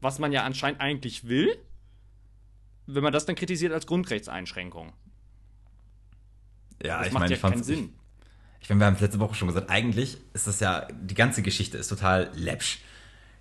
was 0.00 0.18
man 0.18 0.32
ja 0.32 0.44
anscheinend 0.44 0.80
eigentlich 0.80 1.28
will, 1.28 1.56
wenn 2.86 3.02
man 3.02 3.12
das 3.12 3.26
dann 3.26 3.36
kritisiert 3.36 3.72
als 3.72 3.86
Grundrechtseinschränkung. 3.86 4.92
Ja, 6.82 6.98
das 6.98 7.08
ich 7.08 7.12
meine, 7.12 7.26
ja 7.26 7.36
ich 7.36 7.42
keinen 7.42 7.62
Sinn. 7.62 7.94
Ich, 8.58 8.64
ich 8.64 8.68
meine, 8.68 8.80
wir 8.80 8.86
haben 8.86 8.94
es 8.94 9.00
letzte 9.00 9.20
Woche 9.20 9.34
schon 9.34 9.48
gesagt, 9.48 9.70
eigentlich 9.70 10.18
ist 10.32 10.46
das 10.46 10.60
ja, 10.60 10.86
die 10.92 11.14
ganze 11.14 11.42
Geschichte 11.42 11.76
ist 11.76 11.88
total 11.88 12.30
läppsch. 12.34 12.80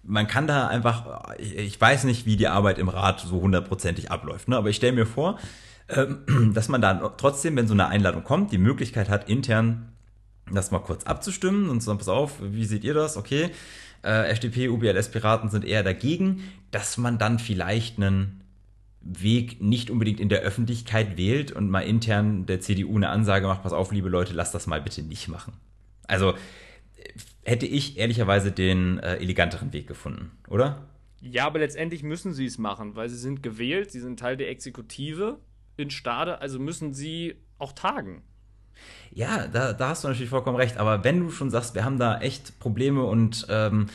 Man 0.03 0.27
kann 0.27 0.47
da 0.47 0.67
einfach, 0.67 1.35
ich 1.37 1.79
weiß 1.79 2.05
nicht, 2.05 2.25
wie 2.25 2.37
die 2.37 2.47
Arbeit 2.47 2.79
im 2.79 2.89
Rat 2.89 3.19
so 3.19 3.41
hundertprozentig 3.41 4.11
abläuft, 4.11 4.47
ne? 4.47 4.57
aber 4.57 4.69
ich 4.69 4.77
stelle 4.77 4.93
mir 4.93 5.05
vor, 5.05 5.39
dass 6.53 6.69
man 6.69 6.81
dann 6.81 7.01
trotzdem, 7.17 7.55
wenn 7.55 7.67
so 7.67 7.73
eine 7.73 7.87
Einladung 7.87 8.23
kommt, 8.23 8.51
die 8.51 8.57
Möglichkeit 8.57 9.09
hat, 9.09 9.29
intern 9.29 9.93
das 10.51 10.71
mal 10.71 10.79
kurz 10.79 11.03
abzustimmen 11.03 11.69
und 11.69 11.81
zu 11.81 11.87
sagen, 11.87 11.99
pass 11.99 12.07
auf, 12.07 12.37
wie 12.41 12.65
seht 12.65 12.83
ihr 12.83 12.93
das? 12.93 13.17
Okay, 13.17 13.51
äh, 14.03 14.29
FDP, 14.29 14.69
UBLS, 14.69 15.11
Piraten 15.11 15.49
sind 15.49 15.65
eher 15.65 15.83
dagegen, 15.83 16.43
dass 16.71 16.97
man 16.97 17.17
dann 17.17 17.39
vielleicht 17.39 17.97
einen 17.97 18.41
Weg 19.01 19.61
nicht 19.61 19.89
unbedingt 19.89 20.19
in 20.19 20.29
der 20.29 20.41
Öffentlichkeit 20.41 21.17
wählt 21.17 21.51
und 21.51 21.69
mal 21.69 21.81
intern 21.81 22.45
der 22.45 22.59
CDU 22.59 22.95
eine 22.95 23.09
Ansage 23.09 23.47
macht, 23.47 23.63
pass 23.63 23.73
auf, 23.73 23.91
liebe 23.91 24.09
Leute, 24.09 24.33
lasst 24.33 24.53
das 24.53 24.67
mal 24.67 24.81
bitte 24.81 25.03
nicht 25.03 25.27
machen. 25.27 25.53
Also 26.07 26.33
hätte 27.43 27.65
ich 27.65 27.97
ehrlicherweise 27.97 28.51
den 28.51 28.99
äh, 28.99 29.15
eleganteren 29.17 29.71
Weg 29.73 29.87
gefunden, 29.87 30.31
oder? 30.47 30.87
Ja, 31.21 31.45
aber 31.45 31.59
letztendlich 31.59 32.03
müssen 32.03 32.33
sie 32.33 32.45
es 32.45 32.57
machen, 32.57 32.95
weil 32.95 33.09
sie 33.09 33.17
sind 33.17 33.43
gewählt, 33.43 33.91
sie 33.91 33.99
sind 33.99 34.19
Teil 34.19 34.37
der 34.37 34.49
Exekutive 34.49 35.39
in 35.79 35.89
Stade, 35.89 36.41
also 36.41 36.59
müssen 36.59 36.93
sie 36.93 37.35
auch 37.57 37.71
tagen. 37.71 38.23
Ja, 39.11 39.47
da, 39.47 39.73
da 39.73 39.89
hast 39.89 40.03
du 40.03 40.07
natürlich 40.07 40.29
vollkommen 40.29 40.57
recht. 40.57 40.77
Aber 40.77 41.03
wenn 41.03 41.19
du 41.19 41.31
schon 41.31 41.49
sagst, 41.49 41.75
wir 41.75 41.83
haben 41.83 41.97
da 41.97 42.19
echt 42.19 42.59
Probleme 42.59 43.03
und 43.03 43.47
ähm, 43.49 43.87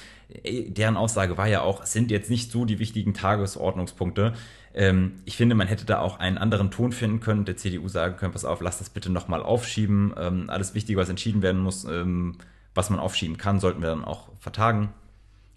deren 0.45 0.97
Aussage 0.97 1.39
war 1.39 1.47
ja 1.47 1.63
auch, 1.63 1.83
es 1.83 1.93
sind 1.93 2.11
jetzt 2.11 2.31
nicht 2.31 2.51
so 2.51 2.65
die 2.65 2.79
wichtigen 2.79 3.15
Tagesordnungspunkte. 3.15 4.35
Ähm, 4.75 5.13
ich 5.25 5.37
finde, 5.37 5.55
man 5.55 5.69
hätte 5.69 5.85
da 5.85 6.01
auch 6.01 6.19
einen 6.19 6.39
anderen 6.39 6.71
Ton 6.71 6.93
finden 6.93 7.21
können, 7.21 7.45
der 7.45 7.57
CDU 7.57 7.89
sagen 7.89 8.17
können, 8.17 8.33
pass 8.33 8.45
auf, 8.45 8.61
lass 8.61 8.79
das 8.79 8.91
bitte 8.91 9.11
nochmal 9.11 9.43
aufschieben. 9.43 10.13
Ähm, 10.19 10.51
alles 10.51 10.75
Wichtige, 10.75 10.99
was 10.99 11.09
entschieden 11.09 11.43
werden 11.43 11.61
muss, 11.61 11.85
ähm, 11.85 12.37
was 12.75 12.91
man 12.91 12.99
aufschieben 12.99 13.37
kann, 13.37 13.61
sollten 13.61 13.83
wir 13.83 13.89
dann 13.89 14.05
auch 14.05 14.31
vertagen. 14.41 14.93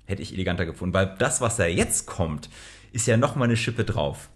Hätte 0.06 0.22
ich 0.22 0.34
eleganter 0.34 0.66
gefunden. 0.66 0.94
Weil 0.94 1.16
das, 1.18 1.42
was 1.42 1.58
da 1.58 1.66
jetzt 1.66 2.06
kommt, 2.06 2.50
ist 2.94 3.08
ja 3.08 3.18
nochmal 3.18 3.48
eine 3.48 3.58
Schippe 3.58 3.84
drauf. 3.84 4.30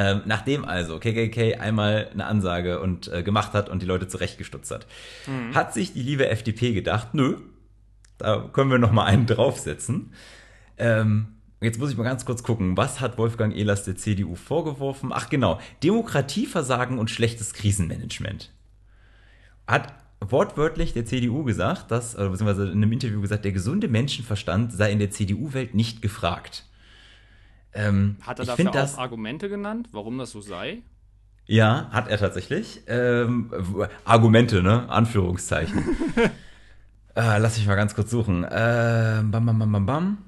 Ähm, 0.00 0.22
nachdem 0.26 0.64
also 0.64 1.00
KKK 1.00 1.56
einmal 1.56 2.08
eine 2.12 2.26
Ansage 2.26 2.78
und 2.78 3.12
äh, 3.12 3.24
gemacht 3.24 3.52
hat 3.52 3.68
und 3.68 3.82
die 3.82 3.86
Leute 3.86 4.06
zurechtgestutzt 4.06 4.70
hat, 4.70 4.86
mhm. 5.26 5.56
hat 5.56 5.74
sich 5.74 5.92
die 5.92 6.02
liebe 6.02 6.28
FDP 6.28 6.72
gedacht, 6.72 7.14
nö, 7.14 7.38
da 8.16 8.48
können 8.52 8.70
wir 8.70 8.78
noch 8.78 8.92
mal 8.92 9.06
einen 9.06 9.26
draufsetzen. 9.26 10.12
Ähm, 10.76 11.26
jetzt 11.60 11.80
muss 11.80 11.90
ich 11.90 11.96
mal 11.96 12.04
ganz 12.04 12.24
kurz 12.24 12.44
gucken, 12.44 12.76
was 12.76 13.00
hat 13.00 13.18
Wolfgang 13.18 13.52
Ehlers 13.52 13.82
der 13.82 13.96
CDU 13.96 14.36
vorgeworfen? 14.36 15.10
Ach 15.12 15.30
genau, 15.30 15.58
Demokratieversagen 15.82 17.00
und 17.00 17.10
schlechtes 17.10 17.52
Krisenmanagement. 17.52 18.52
Hat 19.66 19.94
wortwörtlich 20.20 20.92
der 20.92 21.06
CDU 21.06 21.42
gesagt, 21.42 21.90
dass, 21.90 22.14
beziehungsweise 22.14 22.66
in 22.66 22.82
einem 22.84 22.92
Interview 22.92 23.20
gesagt, 23.20 23.44
der 23.44 23.52
gesunde 23.52 23.88
Menschenverstand 23.88 24.72
sei 24.72 24.92
in 24.92 25.00
der 25.00 25.10
CDU-Welt 25.10 25.74
nicht 25.74 26.02
gefragt. 26.02 26.66
Ähm, 27.74 28.16
hat 28.22 28.38
er 28.38 28.46
dafür 28.46 28.68
auch 28.70 28.72
das, 28.72 28.98
Argumente 28.98 29.48
genannt, 29.48 29.88
warum 29.92 30.18
das 30.18 30.30
so 30.30 30.40
sei? 30.40 30.82
Ja, 31.46 31.88
hat 31.90 32.08
er 32.08 32.18
tatsächlich. 32.18 32.82
Ähm, 32.86 33.50
Argumente, 34.04 34.62
ne? 34.62 34.88
Anführungszeichen. 34.88 35.78
äh, 37.14 37.38
lass 37.38 37.56
mich 37.56 37.66
mal 37.66 37.74
ganz 37.74 37.94
kurz 37.94 38.10
suchen. 38.10 38.44
Äh, 38.44 39.22
bam, 39.24 39.46
bam, 39.46 39.58
bam, 39.58 39.72
bam, 39.72 39.86
bam. 39.86 40.18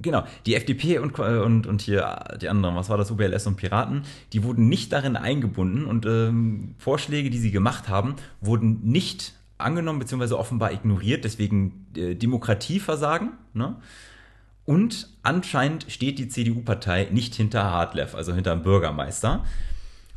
Genau, 0.00 0.24
die 0.46 0.54
FDP 0.54 0.98
und, 0.98 1.18
und, 1.18 1.66
und 1.66 1.82
hier 1.82 2.24
die 2.40 2.48
anderen, 2.48 2.76
was 2.76 2.88
war 2.88 2.96
das, 2.96 3.10
UBLS 3.10 3.46
und 3.46 3.56
Piraten, 3.56 4.04
die 4.32 4.42
wurden 4.42 4.68
nicht 4.68 4.92
darin 4.92 5.16
eingebunden 5.16 5.84
und 5.84 6.06
ähm, 6.06 6.74
Vorschläge, 6.78 7.30
die 7.30 7.38
sie 7.38 7.50
gemacht 7.50 7.88
haben, 7.88 8.16
wurden 8.40 8.80
nicht 8.84 9.34
angenommen 9.58 9.98
bzw. 9.98 10.34
offenbar 10.34 10.72
ignoriert, 10.72 11.24
deswegen 11.24 11.86
äh, 11.96 12.14
Demokratieversagen. 12.14 13.32
Ne? 13.54 13.76
Und 14.64 15.08
anscheinend 15.22 15.86
steht 15.88 16.18
die 16.18 16.28
CDU-Partei 16.28 17.08
nicht 17.10 17.34
hinter 17.34 17.64
Hartleff, 17.64 18.14
also 18.14 18.32
hinter 18.32 18.54
dem 18.54 18.62
Bürgermeister. 18.62 19.44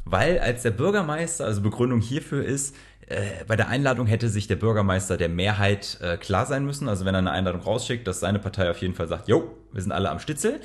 Weil 0.04 0.40
als 0.40 0.62
der 0.62 0.72
Bürgermeister, 0.72 1.46
also 1.46 1.62
Begründung 1.62 2.00
hierfür 2.00 2.46
ist, 2.46 2.76
äh, 3.08 3.44
bei 3.48 3.56
der 3.56 3.70
Einladung 3.70 4.08
hätte 4.08 4.30
sich 4.30 4.48
der 4.48 4.56
Bürgermeister 4.56 5.18
der 5.18 5.30
Mehrheit 5.30 6.00
äh, 6.02 6.18
klar 6.18 6.46
sein 6.46 6.66
müssen. 6.66 6.88
Also 6.88 7.06
wenn 7.06 7.16
er 7.16 7.20
eine 7.20 7.32
Einladung 7.32 7.62
rausschickt, 7.62 8.08
dass 8.08 8.20
seine 8.20 8.40
Partei 8.40 8.70
auf 8.70 8.78
jeden 8.78 8.94
Fall 8.94 9.08
sagt, 9.08 9.28
jo, 9.28 9.56
wir 9.72 9.82
sind 9.82 9.92
alle 9.92 10.10
am 10.10 10.20
Stitzel. 10.20 10.62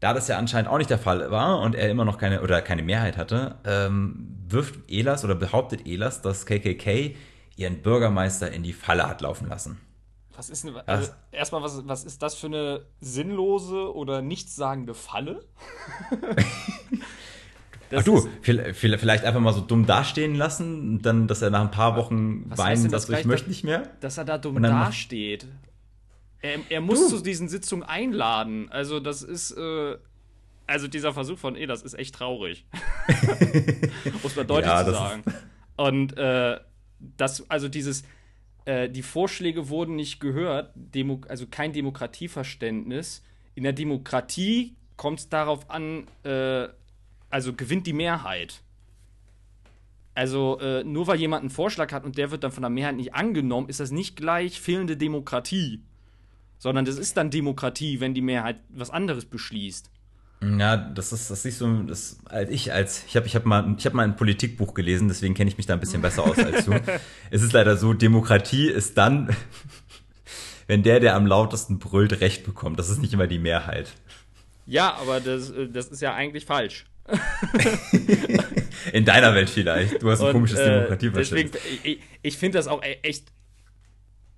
Da 0.00 0.14
das 0.14 0.28
ja 0.28 0.38
anscheinend 0.38 0.70
auch 0.70 0.78
nicht 0.78 0.90
der 0.90 0.98
Fall 0.98 1.30
war 1.30 1.60
und 1.60 1.74
er 1.74 1.90
immer 1.90 2.04
noch 2.04 2.18
keine 2.18 2.42
oder 2.42 2.62
keine 2.62 2.82
Mehrheit 2.82 3.16
hatte, 3.16 3.56
ähm, 3.64 4.36
wirft 4.48 4.78
Elas 4.88 5.24
oder 5.24 5.34
behauptet 5.34 5.86
Elas, 5.86 6.22
dass 6.22 6.46
KKK 6.46 7.16
ihren 7.56 7.82
Bürgermeister 7.82 8.50
in 8.52 8.62
die 8.62 8.72
Falle 8.72 9.08
hat 9.08 9.20
laufen 9.20 9.48
lassen. 9.48 9.80
Was 10.38 10.50
ist 10.50 10.64
eine, 10.64 10.86
also 10.86 11.10
erstmal, 11.32 11.62
was, 11.64 11.88
was 11.88 12.04
ist 12.04 12.22
das 12.22 12.36
für 12.36 12.46
eine 12.46 12.82
sinnlose 13.00 13.92
oder 13.92 14.22
nichtssagende 14.22 14.94
Falle? 14.94 15.44
Ach 17.92 18.04
du, 18.04 18.28
vielleicht 18.40 19.24
einfach 19.24 19.40
mal 19.40 19.52
so 19.52 19.62
dumm 19.62 19.84
dastehen 19.84 20.36
lassen 20.36 20.90
und 20.90 21.02
dann, 21.02 21.26
dass 21.26 21.42
er 21.42 21.50
nach 21.50 21.62
ein 21.62 21.72
paar 21.72 21.96
Wochen 21.96 22.48
Was 22.50 22.58
weinen, 22.60 22.88
das 22.88 23.06
dass 23.06 23.18
ich 23.18 23.26
möchte 23.26 23.48
nicht 23.48 23.64
mehr. 23.64 23.90
Dass 23.98 24.16
er 24.16 24.24
da 24.24 24.38
dumm 24.38 24.62
dasteht. 24.62 25.48
Er, 26.40 26.60
er 26.68 26.82
muss 26.82 27.08
zu 27.08 27.20
diesen 27.20 27.48
Sitzungen 27.48 27.82
einladen. 27.82 28.70
Also, 28.70 29.00
das 29.00 29.22
ist. 29.24 29.50
Äh, 29.56 29.96
also, 30.68 30.86
dieser 30.86 31.12
Versuch 31.14 31.38
von, 31.40 31.56
eh, 31.56 31.66
das 31.66 31.82
ist 31.82 31.94
echt 31.94 32.14
traurig. 32.14 32.64
muss 34.22 34.36
man 34.36 34.46
deutlich 34.46 34.70
Ja, 34.70 34.84
zu 34.84 34.92
sagen. 34.92 35.24
Und 35.76 36.16
äh, 36.16 36.60
das, 37.16 37.50
also 37.50 37.68
dieses, 37.68 38.04
äh, 38.68 38.90
die 38.90 39.02
Vorschläge 39.02 39.70
wurden 39.70 39.96
nicht 39.96 40.20
gehört, 40.20 40.72
Demo 40.74 41.22
also 41.26 41.46
kein 41.46 41.72
Demokratieverständnis. 41.72 43.24
In 43.54 43.62
der 43.62 43.72
Demokratie 43.72 44.76
kommt 44.96 45.20
es 45.20 45.28
darauf 45.30 45.70
an, 45.70 46.06
äh, 46.22 46.68
also 47.30 47.54
gewinnt 47.54 47.86
die 47.86 47.94
Mehrheit. 47.94 48.62
Also 50.14 50.58
äh, 50.60 50.84
nur 50.84 51.06
weil 51.06 51.18
jemand 51.18 51.42
einen 51.42 51.50
Vorschlag 51.50 51.92
hat 51.92 52.04
und 52.04 52.18
der 52.18 52.30
wird 52.30 52.44
dann 52.44 52.52
von 52.52 52.62
der 52.62 52.68
Mehrheit 52.68 52.96
nicht 52.96 53.14
angenommen, 53.14 53.70
ist 53.70 53.80
das 53.80 53.90
nicht 53.90 54.16
gleich 54.16 54.60
fehlende 54.60 54.98
Demokratie. 54.98 55.80
Sondern 56.58 56.84
das 56.84 56.98
ist 56.98 57.16
dann 57.16 57.30
Demokratie, 57.30 58.00
wenn 58.00 58.12
die 58.12 58.20
Mehrheit 58.20 58.60
was 58.68 58.90
anderes 58.90 59.24
beschließt. 59.24 59.90
Ja, 60.40 60.76
das 60.76 61.12
ist, 61.12 61.30
das 61.30 61.44
ist 61.44 61.58
so, 61.58 61.82
das, 61.82 62.18
als 62.26 62.50
ich, 62.50 62.72
als, 62.72 63.04
ich 63.08 63.16
habe 63.16 63.26
ich 63.26 63.34
hab 63.34 63.44
mal, 63.44 63.74
ich 63.76 63.84
hab 63.86 63.94
mal 63.94 64.04
ein 64.04 64.14
Politikbuch 64.14 64.72
gelesen, 64.72 65.08
deswegen 65.08 65.34
kenne 65.34 65.50
ich 65.50 65.56
mich 65.56 65.66
da 65.66 65.74
ein 65.74 65.80
bisschen 65.80 66.00
besser 66.00 66.22
aus 66.22 66.38
als 66.38 66.64
du. 66.64 66.72
es 67.30 67.42
ist 67.42 67.52
leider 67.52 67.76
so, 67.76 67.92
Demokratie 67.92 68.68
ist 68.68 68.96
dann, 68.96 69.34
wenn 70.68 70.84
der, 70.84 71.00
der 71.00 71.16
am 71.16 71.26
lautesten 71.26 71.80
brüllt, 71.80 72.20
Recht 72.20 72.44
bekommt. 72.44 72.78
Das 72.78 72.88
ist 72.88 73.00
nicht 73.00 73.12
immer 73.12 73.26
die 73.26 73.40
Mehrheit. 73.40 73.92
Ja, 74.66 74.94
aber 74.94 75.18
das, 75.20 75.50
äh, 75.50 75.68
das 75.68 75.88
ist 75.88 76.02
ja 76.02 76.14
eigentlich 76.14 76.44
falsch. 76.44 76.86
In 78.92 79.04
deiner 79.04 79.34
Welt 79.34 79.50
vielleicht. 79.50 80.02
Du 80.02 80.10
hast 80.10 80.20
ein 80.20 80.26
Und, 80.26 80.32
komisches 80.32 80.58
äh, 80.58 80.70
Demokratieverständnis. 80.70 81.62
Deswegen, 81.62 81.82
ich, 81.84 82.00
ich 82.22 82.36
finde 82.36 82.58
das 82.58 82.68
auch 82.68 82.82
e- 82.82 82.98
echt 83.02 83.32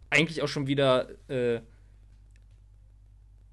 eigentlich 0.09 0.42
auch 0.42 0.48
schon 0.48 0.66
wieder 0.66 1.09
äh, 1.28 1.61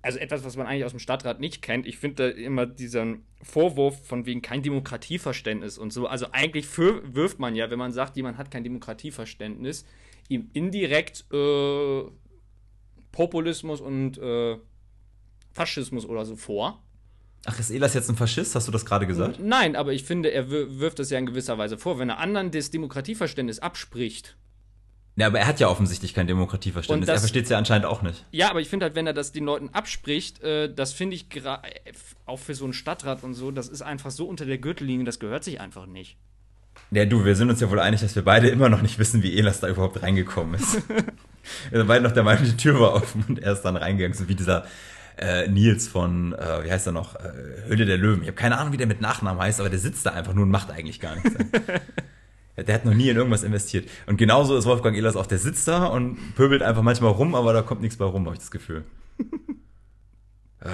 also 0.07 0.17
etwas, 0.19 0.43
was 0.43 0.55
man 0.57 0.65
eigentlich 0.65 0.85
aus 0.85 0.91
dem 0.91 0.99
Stadtrat 0.99 1.39
nicht 1.39 1.61
kennt. 1.61 1.85
Ich 1.85 1.97
finde 1.99 2.31
da 2.31 2.37
immer 2.37 2.65
diesen 2.65 3.25
Vorwurf 3.43 4.03
von 4.07 4.25
wegen 4.25 4.41
kein 4.41 4.63
Demokratieverständnis 4.63 5.77
und 5.77 5.93
so. 5.93 6.07
Also 6.07 6.27
eigentlich 6.31 6.65
für, 6.65 7.01
wirft 7.13 7.37
man 7.39 7.55
ja, 7.55 7.69
wenn 7.69 7.77
man 7.77 7.91
sagt, 7.91 8.15
jemand 8.17 8.37
hat 8.39 8.49
kein 8.49 8.63
Demokratieverständnis, 8.63 9.85
ihm 10.29 10.49
indirekt 10.53 11.25
äh, 11.31 12.01
Populismus 13.11 13.81
und 13.81 14.17
äh, 14.17 14.57
Faschismus 15.53 16.05
oder 16.05 16.25
so 16.25 16.35
vor. 16.35 16.81
Ach, 17.45 17.59
ist 17.59 17.69
Elas 17.71 17.93
jetzt 17.93 18.09
ein 18.09 18.15
Faschist? 18.15 18.55
Hast 18.55 18.67
du 18.67 18.71
das 18.71 18.85
gerade 18.85 19.07
gesagt? 19.07 19.39
Nein, 19.39 19.75
aber 19.75 19.93
ich 19.93 20.03
finde, 20.03 20.31
er 20.31 20.49
wir- 20.51 20.79
wirft 20.79 20.99
das 20.99 21.09
ja 21.09 21.17
in 21.19 21.25
gewisser 21.25 21.57
Weise 21.57 21.77
vor. 21.77 21.97
Wenn 21.99 22.09
er 22.09 22.17
anderen 22.19 22.51
das 22.51 22.71
Demokratieverständnis 22.71 23.59
abspricht, 23.59 24.37
Ja, 25.17 25.27
aber 25.27 25.39
er 25.39 25.47
hat 25.47 25.59
ja 25.59 25.67
offensichtlich 25.67 26.13
kein 26.13 26.27
Demokratieverständnis. 26.27 27.07
Das- 27.07 27.17
er 27.17 27.19
versteht 27.21 27.45
es 27.45 27.49
ja 27.49 27.57
anscheinend 27.57 27.87
auch 27.87 28.03
nicht. 28.03 28.23
Ja, 28.31 28.51
aber 28.51 28.61
ich 28.61 28.69
finde 28.69 28.85
halt, 28.85 28.95
wenn 28.95 29.07
er 29.07 29.13
das 29.13 29.31
den 29.31 29.45
Leuten 29.45 29.69
abspricht, 29.73 30.41
äh, 30.43 30.71
das 30.73 30.93
finde 30.93 31.15
ich 31.15 31.27
auch 32.27 32.39
für 32.39 32.53
so 32.53 32.63
einen 32.65 32.73
Stadtrat 32.73 33.23
und 33.23 33.33
so, 33.33 33.49
das 33.49 33.67
ist 33.67 33.81
einfach 33.81 34.11
so 34.11 34.27
unter 34.27 34.45
der 34.45 34.59
Gürtellinie, 34.59 35.05
das 35.05 35.19
gehört 35.19 35.43
sich 35.43 35.59
einfach 35.59 35.87
nicht. 35.87 36.17
Ja, 36.91 37.05
du, 37.05 37.25
wir 37.25 37.35
sind 37.35 37.49
uns 37.49 37.59
ja 37.59 37.69
wohl 37.71 37.79
einig, 37.79 38.01
dass 38.01 38.15
wir 38.15 38.23
beide 38.23 38.47
immer 38.49 38.69
noch 38.69 38.83
nicht 38.83 38.99
wissen, 38.99 39.23
wie 39.23 39.37
Elas 39.37 39.59
da 39.59 39.67
überhaupt 39.67 40.01
reingekommen 40.03 40.53
ist. 40.53 40.75
wir 41.69 41.79
sind 41.79 41.87
beide 41.87 42.03
noch 42.03 42.11
der 42.11 42.23
Meinung, 42.23 42.45
die 42.45 42.55
Tür 42.55 42.79
war 42.79 42.93
offen 42.93 43.25
und 43.27 43.39
er 43.39 43.53
ist 43.53 43.63
dann 43.63 43.75
reingegangen, 43.75 44.15
so 44.15 44.29
wie 44.29 44.35
dieser 44.35 44.65
äh, 45.17 45.47
Nils 45.47 45.87
von, 45.87 46.33
äh, 46.33 46.63
wie 46.63 46.71
heißt 46.71 46.85
er 46.85 46.91
noch, 46.93 47.15
äh, 47.15 47.31
Höhle 47.65 47.85
der 47.87 47.97
Löwen. 47.97 48.21
Ich 48.21 48.27
habe 48.27 48.37
keine 48.37 48.59
Ahnung, 48.59 48.71
wie 48.71 48.77
der 48.77 48.85
mit 48.85 49.01
Nachnamen 49.01 49.41
heißt, 49.41 49.59
aber 49.59 49.69
der 49.71 49.79
sitzt 49.79 50.05
da 50.05 50.11
einfach 50.11 50.33
nur 50.35 50.43
und 50.43 50.51
macht 50.51 50.69
eigentlich 50.69 50.99
gar 50.99 51.15
nichts. 51.15 51.31
Ja, 52.57 52.63
Der 52.63 52.75
hat 52.75 52.85
noch 52.85 52.93
nie 52.93 53.09
in 53.09 53.17
irgendwas 53.17 53.43
investiert. 53.43 53.87
Und 54.07 54.17
genauso 54.17 54.57
ist 54.57 54.65
Wolfgang 54.65 54.97
Ehlers 54.97 55.15
auch, 55.15 55.27
der 55.27 55.37
sitzt 55.37 55.67
da 55.67 55.85
und 55.85 56.17
pöbelt 56.35 56.61
einfach 56.63 56.81
manchmal 56.81 57.11
rum, 57.11 57.35
aber 57.35 57.53
da 57.53 57.61
kommt 57.61 57.81
nichts 57.81 57.97
bei 57.97 58.05
rum, 58.05 58.25
habe 58.25 58.33
ich 58.35 58.39
das 58.39 58.51
Gefühl. 58.51 58.83
äh, 60.61 60.69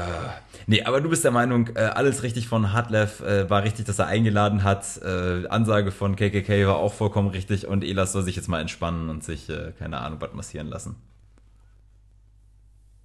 nee, 0.65 0.81
aber 0.83 1.01
du 1.01 1.09
bist 1.09 1.23
der 1.25 1.31
Meinung, 1.31 1.69
äh, 1.75 1.79
alles 1.81 2.23
richtig 2.23 2.47
von 2.47 2.71
Hartlev, 2.71 3.19
äh, 3.21 3.49
war 3.49 3.63
richtig, 3.63 3.85
dass 3.85 3.99
er 3.99 4.07
eingeladen 4.07 4.63
hat. 4.63 4.97
Äh, 5.03 5.45
Ansage 5.47 5.91
von 5.91 6.15
KKK 6.15 6.65
war 6.67 6.77
auch 6.77 6.93
vollkommen 6.93 7.27
richtig 7.29 7.67
und 7.67 7.83
Ehlers 7.83 8.13
soll 8.13 8.23
sich 8.23 8.35
jetzt 8.37 8.47
mal 8.47 8.61
entspannen 8.61 9.09
und 9.09 9.23
sich, 9.23 9.49
äh, 9.49 9.73
keine 9.77 9.99
Ahnung, 9.99 10.19
was 10.21 10.33
massieren 10.33 10.67
lassen. 10.67 10.95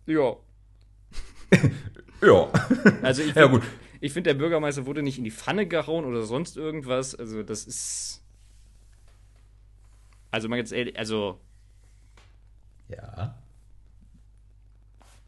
Ja. 0.06 0.36
Ja. 2.20 2.48
Also 3.02 3.22
ich 3.22 3.32
ja, 3.36 3.42
find- 3.48 3.52
gut. 3.52 3.62
Ich 4.00 4.12
finde, 4.12 4.30
der 4.30 4.38
Bürgermeister 4.38 4.86
wurde 4.86 5.02
nicht 5.04 5.18
in 5.18 5.24
die 5.24 5.30
Pfanne 5.30 5.66
gehauen 5.66 6.04
oder 6.04 6.22
sonst 6.24 6.56
irgendwas. 6.56 7.14
Also, 7.14 7.44
das 7.44 7.64
ist. 7.64 8.22
Also, 10.30 10.48
mal 10.48 10.56
jetzt 10.56 10.72
ehrlich, 10.72 10.98
also, 10.98 11.40
Ja. 12.88 13.34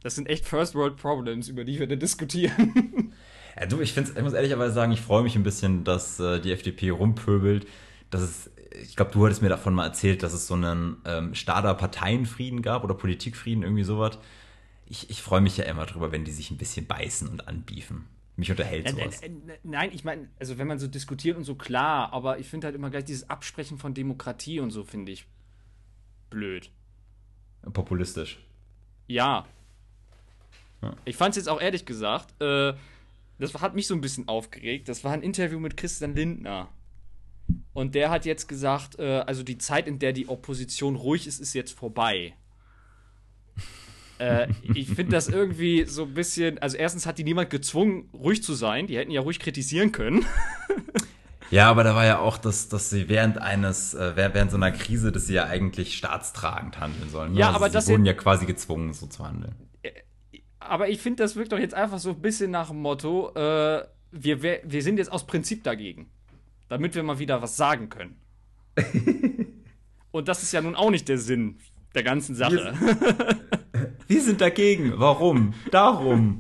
das 0.02 0.14
sind 0.14 0.28
echt 0.28 0.44
First 0.46 0.74
World 0.74 0.96
Problems, 0.96 1.48
über 1.48 1.64
die 1.64 1.78
wir 1.78 1.86
da 1.86 1.96
diskutieren. 1.96 3.12
Ja, 3.58 3.66
du, 3.66 3.80
ich, 3.80 3.92
find's, 3.92 4.10
ich 4.16 4.22
muss 4.22 4.32
ehrlicherweise 4.32 4.72
sagen, 4.72 4.92
ich 4.92 5.00
freue 5.00 5.22
mich 5.24 5.34
ein 5.34 5.42
bisschen, 5.42 5.82
dass 5.84 6.20
äh, 6.20 6.40
die 6.40 6.52
FDP 6.52 6.90
rumpöbelt. 6.90 7.66
Dass 8.08 8.22
es, 8.22 8.50
ich 8.80 8.94
glaube, 8.96 9.10
du 9.10 9.24
hattest 9.26 9.42
mir 9.42 9.48
davon 9.48 9.74
mal 9.74 9.84
erzählt, 9.86 10.22
dass 10.22 10.32
es 10.32 10.46
so 10.46 10.54
einen 10.54 10.96
ähm, 11.04 11.34
Stader 11.34 11.74
Parteienfrieden 11.74 12.62
gab 12.62 12.84
oder 12.84 12.94
Politikfrieden, 12.94 13.64
irgendwie 13.64 13.82
sowas. 13.82 14.18
Ich, 14.86 15.10
ich 15.10 15.20
freue 15.20 15.40
mich 15.40 15.56
ja 15.56 15.64
immer 15.64 15.84
drüber, 15.84 16.12
wenn 16.12 16.24
die 16.24 16.30
sich 16.32 16.50
ein 16.52 16.58
bisschen 16.58 16.86
beißen 16.86 17.28
und 17.28 17.48
anbiefen. 17.48 18.06
Mich 18.40 18.50
unterhält 18.50 18.88
sowas. 18.88 19.20
Nein, 19.62 19.90
ich 19.92 20.02
meine, 20.02 20.30
also 20.38 20.56
wenn 20.56 20.66
man 20.66 20.78
so 20.78 20.86
diskutiert 20.86 21.36
und 21.36 21.44
so 21.44 21.56
klar, 21.56 22.10
aber 22.14 22.38
ich 22.38 22.48
finde 22.48 22.68
halt 22.68 22.74
immer 22.74 22.88
gleich 22.88 23.04
dieses 23.04 23.28
Absprechen 23.28 23.76
von 23.76 23.92
Demokratie 23.92 24.60
und 24.60 24.70
so 24.70 24.82
finde 24.82 25.12
ich 25.12 25.26
blöd. 26.30 26.70
Populistisch. 27.74 28.38
Ja. 29.08 29.46
Ja. 30.80 30.96
Ich 31.04 31.16
fand 31.16 31.32
es 31.32 31.36
jetzt 31.36 31.48
auch 31.48 31.60
ehrlich 31.60 31.84
gesagt, 31.84 32.40
äh, 32.40 32.72
das 33.38 33.52
hat 33.60 33.74
mich 33.74 33.86
so 33.86 33.94
ein 33.94 34.00
bisschen 34.00 34.26
aufgeregt. 34.26 34.88
Das 34.88 35.04
war 35.04 35.12
ein 35.12 35.20
Interview 35.20 35.58
mit 35.60 35.76
Christian 35.76 36.14
Lindner. 36.14 36.70
Und 37.74 37.94
der 37.94 38.08
hat 38.08 38.24
jetzt 38.24 38.48
gesagt, 38.48 38.98
äh, 38.98 39.18
also 39.26 39.42
die 39.42 39.58
Zeit, 39.58 39.86
in 39.86 39.98
der 39.98 40.14
die 40.14 40.28
Opposition 40.28 40.96
ruhig 40.96 41.26
ist, 41.26 41.40
ist 41.40 41.52
jetzt 41.52 41.72
vorbei. 41.72 42.32
Äh, 44.20 44.48
ich 44.74 44.88
finde 44.88 45.12
das 45.12 45.28
irgendwie 45.28 45.86
so 45.86 46.04
ein 46.04 46.14
bisschen, 46.14 46.58
also 46.58 46.76
erstens 46.76 47.06
hat 47.06 47.18
die 47.18 47.24
niemand 47.24 47.50
gezwungen, 47.50 48.10
ruhig 48.12 48.42
zu 48.42 48.54
sein. 48.54 48.86
Die 48.86 48.96
hätten 48.96 49.10
ja 49.10 49.20
ruhig 49.22 49.38
kritisieren 49.38 49.92
können. 49.92 50.24
Ja, 51.52 51.68
aber 51.68 51.82
da 51.82 51.96
war 51.96 52.06
ja 52.06 52.20
auch, 52.20 52.38
dass, 52.38 52.68
dass 52.68 52.90
sie 52.90 53.08
während 53.08 53.38
eines, 53.38 53.92
äh, 53.92 54.12
während 54.14 54.52
so 54.52 54.56
einer 54.56 54.70
Krise, 54.70 55.10
dass 55.10 55.26
sie 55.26 55.34
ja 55.34 55.46
eigentlich 55.46 55.96
staatstragend 55.96 56.78
handeln 56.78 57.10
sollen. 57.10 57.32
ne? 57.32 57.40
Ja, 57.40 57.46
also 57.48 57.56
aber 57.56 57.66
sie 57.66 57.72
das 57.72 57.88
wurden 57.88 58.04
ja 58.04 58.12
quasi 58.12 58.46
gezwungen, 58.46 58.92
so 58.92 59.08
zu 59.08 59.26
handeln. 59.26 59.56
Aber 60.60 60.88
ich 60.88 61.00
finde, 61.00 61.24
das 61.24 61.34
wirkt 61.34 61.50
doch 61.50 61.58
jetzt 61.58 61.74
einfach 61.74 61.98
so 61.98 62.10
ein 62.10 62.20
bisschen 62.20 62.52
nach 62.52 62.68
dem 62.68 62.80
Motto, 62.80 63.32
äh, 63.34 63.84
wir, 64.12 64.42
wir, 64.44 64.60
wir 64.62 64.82
sind 64.84 64.98
jetzt 64.98 65.10
aus 65.10 65.26
Prinzip 65.26 65.64
dagegen. 65.64 66.08
Damit 66.68 66.94
wir 66.94 67.02
mal 67.02 67.18
wieder 67.18 67.42
was 67.42 67.56
sagen 67.56 67.88
können. 67.88 68.20
Und 70.12 70.28
das 70.28 70.44
ist 70.44 70.52
ja 70.52 70.60
nun 70.60 70.76
auch 70.76 70.90
nicht 70.90 71.08
der 71.08 71.18
Sinn 71.18 71.58
der 71.96 72.04
ganzen 72.04 72.36
Sache. 72.36 72.74
Wir 74.10 74.22
sind 74.24 74.40
dagegen. 74.40 74.94
Warum? 74.96 75.54
Darum. 75.70 76.38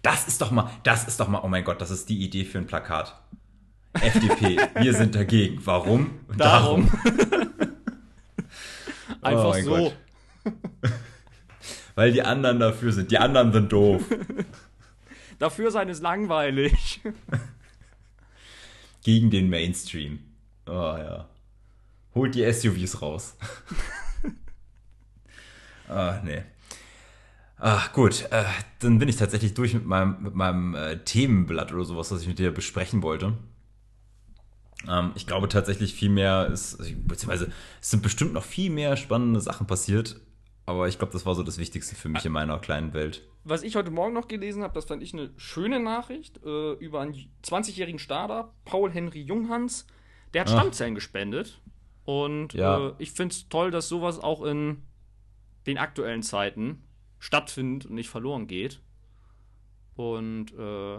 Das 0.00 0.26
ist 0.28 0.40
doch 0.40 0.50
mal, 0.50 0.70
das 0.82 1.06
ist 1.06 1.20
doch 1.20 1.28
mal, 1.28 1.42
oh 1.44 1.48
mein 1.48 1.62
Gott, 1.62 1.78
das 1.82 1.90
ist 1.90 2.08
die 2.08 2.24
Idee 2.24 2.46
für 2.46 2.56
ein 2.56 2.66
Plakat. 2.66 3.20
FDP, 4.00 4.56
wir 4.80 4.94
sind 4.94 5.14
dagegen. 5.14 5.60
Warum? 5.66 6.20
Darum. 6.38 6.90
Einfach 9.20 9.56
Oh 9.58 9.60
so. 9.60 9.70
Gott. 9.76 9.94
Weil 11.96 12.12
die 12.12 12.22
anderen 12.22 12.60
dafür 12.60 12.92
sind. 12.92 13.10
Die 13.10 13.18
anderen 13.18 13.52
sind 13.52 13.70
doof. 13.70 14.02
Dafür 15.38 15.70
sein 15.70 15.90
ist 15.90 16.02
langweilig. 16.02 17.02
Gegen 19.02 19.28
den 19.30 19.50
Mainstream. 19.50 20.20
Oh 20.66 20.70
ja. 20.72 21.28
Holt 22.14 22.34
die 22.34 22.50
SUVs 22.50 23.02
raus. 23.02 23.36
ah, 25.88 26.20
nee. 26.24 26.42
Ach, 27.58 27.92
gut. 27.92 28.26
Äh, 28.30 28.44
dann 28.80 28.98
bin 28.98 29.08
ich 29.08 29.16
tatsächlich 29.16 29.54
durch 29.54 29.72
mit 29.74 29.86
meinem, 29.86 30.22
mit 30.22 30.34
meinem 30.34 30.74
äh, 30.74 30.98
Themenblatt 30.98 31.72
oder 31.72 31.84
sowas, 31.84 32.10
was 32.10 32.22
ich 32.22 32.28
mit 32.28 32.38
dir 32.38 32.52
besprechen 32.52 33.02
wollte. 33.02 33.32
Ähm, 34.88 35.12
ich 35.14 35.26
glaube 35.26 35.48
tatsächlich 35.48 35.94
viel 35.94 36.10
mehr 36.10 36.46
ist, 36.48 36.78
also, 36.78 36.92
beziehungsweise 37.04 37.50
es 37.80 37.90
sind 37.90 38.02
bestimmt 38.02 38.34
noch 38.34 38.44
viel 38.44 38.70
mehr 38.70 38.96
spannende 38.96 39.40
Sachen 39.40 39.66
passiert, 39.66 40.20
aber 40.66 40.88
ich 40.88 40.98
glaube, 40.98 41.12
das 41.12 41.24
war 41.24 41.34
so 41.34 41.42
das 41.42 41.58
Wichtigste 41.58 41.96
für 41.96 42.08
mich 42.08 42.26
in 42.26 42.32
meiner 42.32 42.58
kleinen 42.58 42.92
Welt. 42.92 43.22
Was 43.44 43.62
ich 43.62 43.76
heute 43.76 43.90
Morgen 43.90 44.12
noch 44.12 44.28
gelesen 44.28 44.62
habe, 44.62 44.74
das 44.74 44.84
fand 44.84 45.02
ich 45.02 45.14
eine 45.14 45.30
schöne 45.36 45.80
Nachricht 45.80 46.40
äh, 46.44 46.72
über 46.74 47.00
einen 47.00 47.14
20-jährigen 47.44 48.00
Starter, 48.00 48.52
Paul 48.64 48.90
Henry 48.90 49.20
Junghans. 49.22 49.86
Der 50.34 50.42
hat 50.42 50.48
Ach. 50.48 50.52
Stammzellen 50.54 50.96
gespendet. 50.96 51.60
Und 52.04 52.54
Ja. 52.54 52.88
äh, 52.88 52.92
ich 52.98 53.12
finde 53.12 53.32
es 53.32 53.48
toll, 53.48 53.70
dass 53.70 53.88
sowas 53.88 54.18
auch 54.18 54.42
in 54.44 54.82
den 55.66 55.78
aktuellen 55.78 56.24
Zeiten 56.24 56.82
stattfindet 57.18 57.86
und 57.86 57.94
nicht 57.94 58.08
verloren 58.08 58.46
geht. 58.46 58.80
Und 59.94 60.52
äh, 60.52 60.98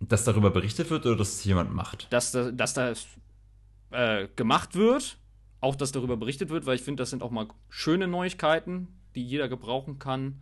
Dass 0.00 0.24
darüber 0.24 0.50
berichtet 0.50 0.90
wird 0.90 1.06
oder 1.06 1.16
dass 1.16 1.34
es 1.34 1.44
jemand 1.44 1.72
macht? 1.72 2.12
Dass, 2.12 2.32
da, 2.32 2.50
dass 2.50 2.74
das 2.74 3.06
äh, 3.90 4.28
gemacht 4.36 4.74
wird, 4.74 5.18
auch 5.60 5.76
dass 5.76 5.92
darüber 5.92 6.16
berichtet 6.16 6.50
wird, 6.50 6.66
weil 6.66 6.76
ich 6.76 6.82
finde, 6.82 7.02
das 7.02 7.10
sind 7.10 7.22
auch 7.22 7.30
mal 7.30 7.48
schöne 7.68 8.08
Neuigkeiten, 8.08 8.88
die 9.14 9.24
jeder 9.24 9.48
gebrauchen 9.48 9.98
kann. 9.98 10.40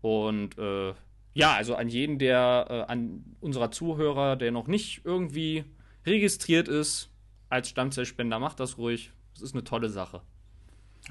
Und 0.00 0.58
äh, 0.58 0.94
ja, 1.32 1.54
also 1.54 1.74
an 1.74 1.88
jeden, 1.88 2.18
der, 2.18 2.66
äh, 2.68 2.92
an 2.92 3.24
unserer 3.40 3.70
Zuhörer, 3.70 4.36
der 4.36 4.52
noch 4.52 4.68
nicht 4.68 5.00
irgendwie 5.04 5.64
registriert 6.06 6.68
ist 6.68 7.10
als 7.48 7.68
Stammzellspender, 7.68 8.38
macht 8.38 8.60
das 8.60 8.78
ruhig. 8.78 9.12
Das 9.34 9.42
ist 9.42 9.54
eine 9.54 9.64
tolle 9.64 9.88
Sache. 9.88 10.22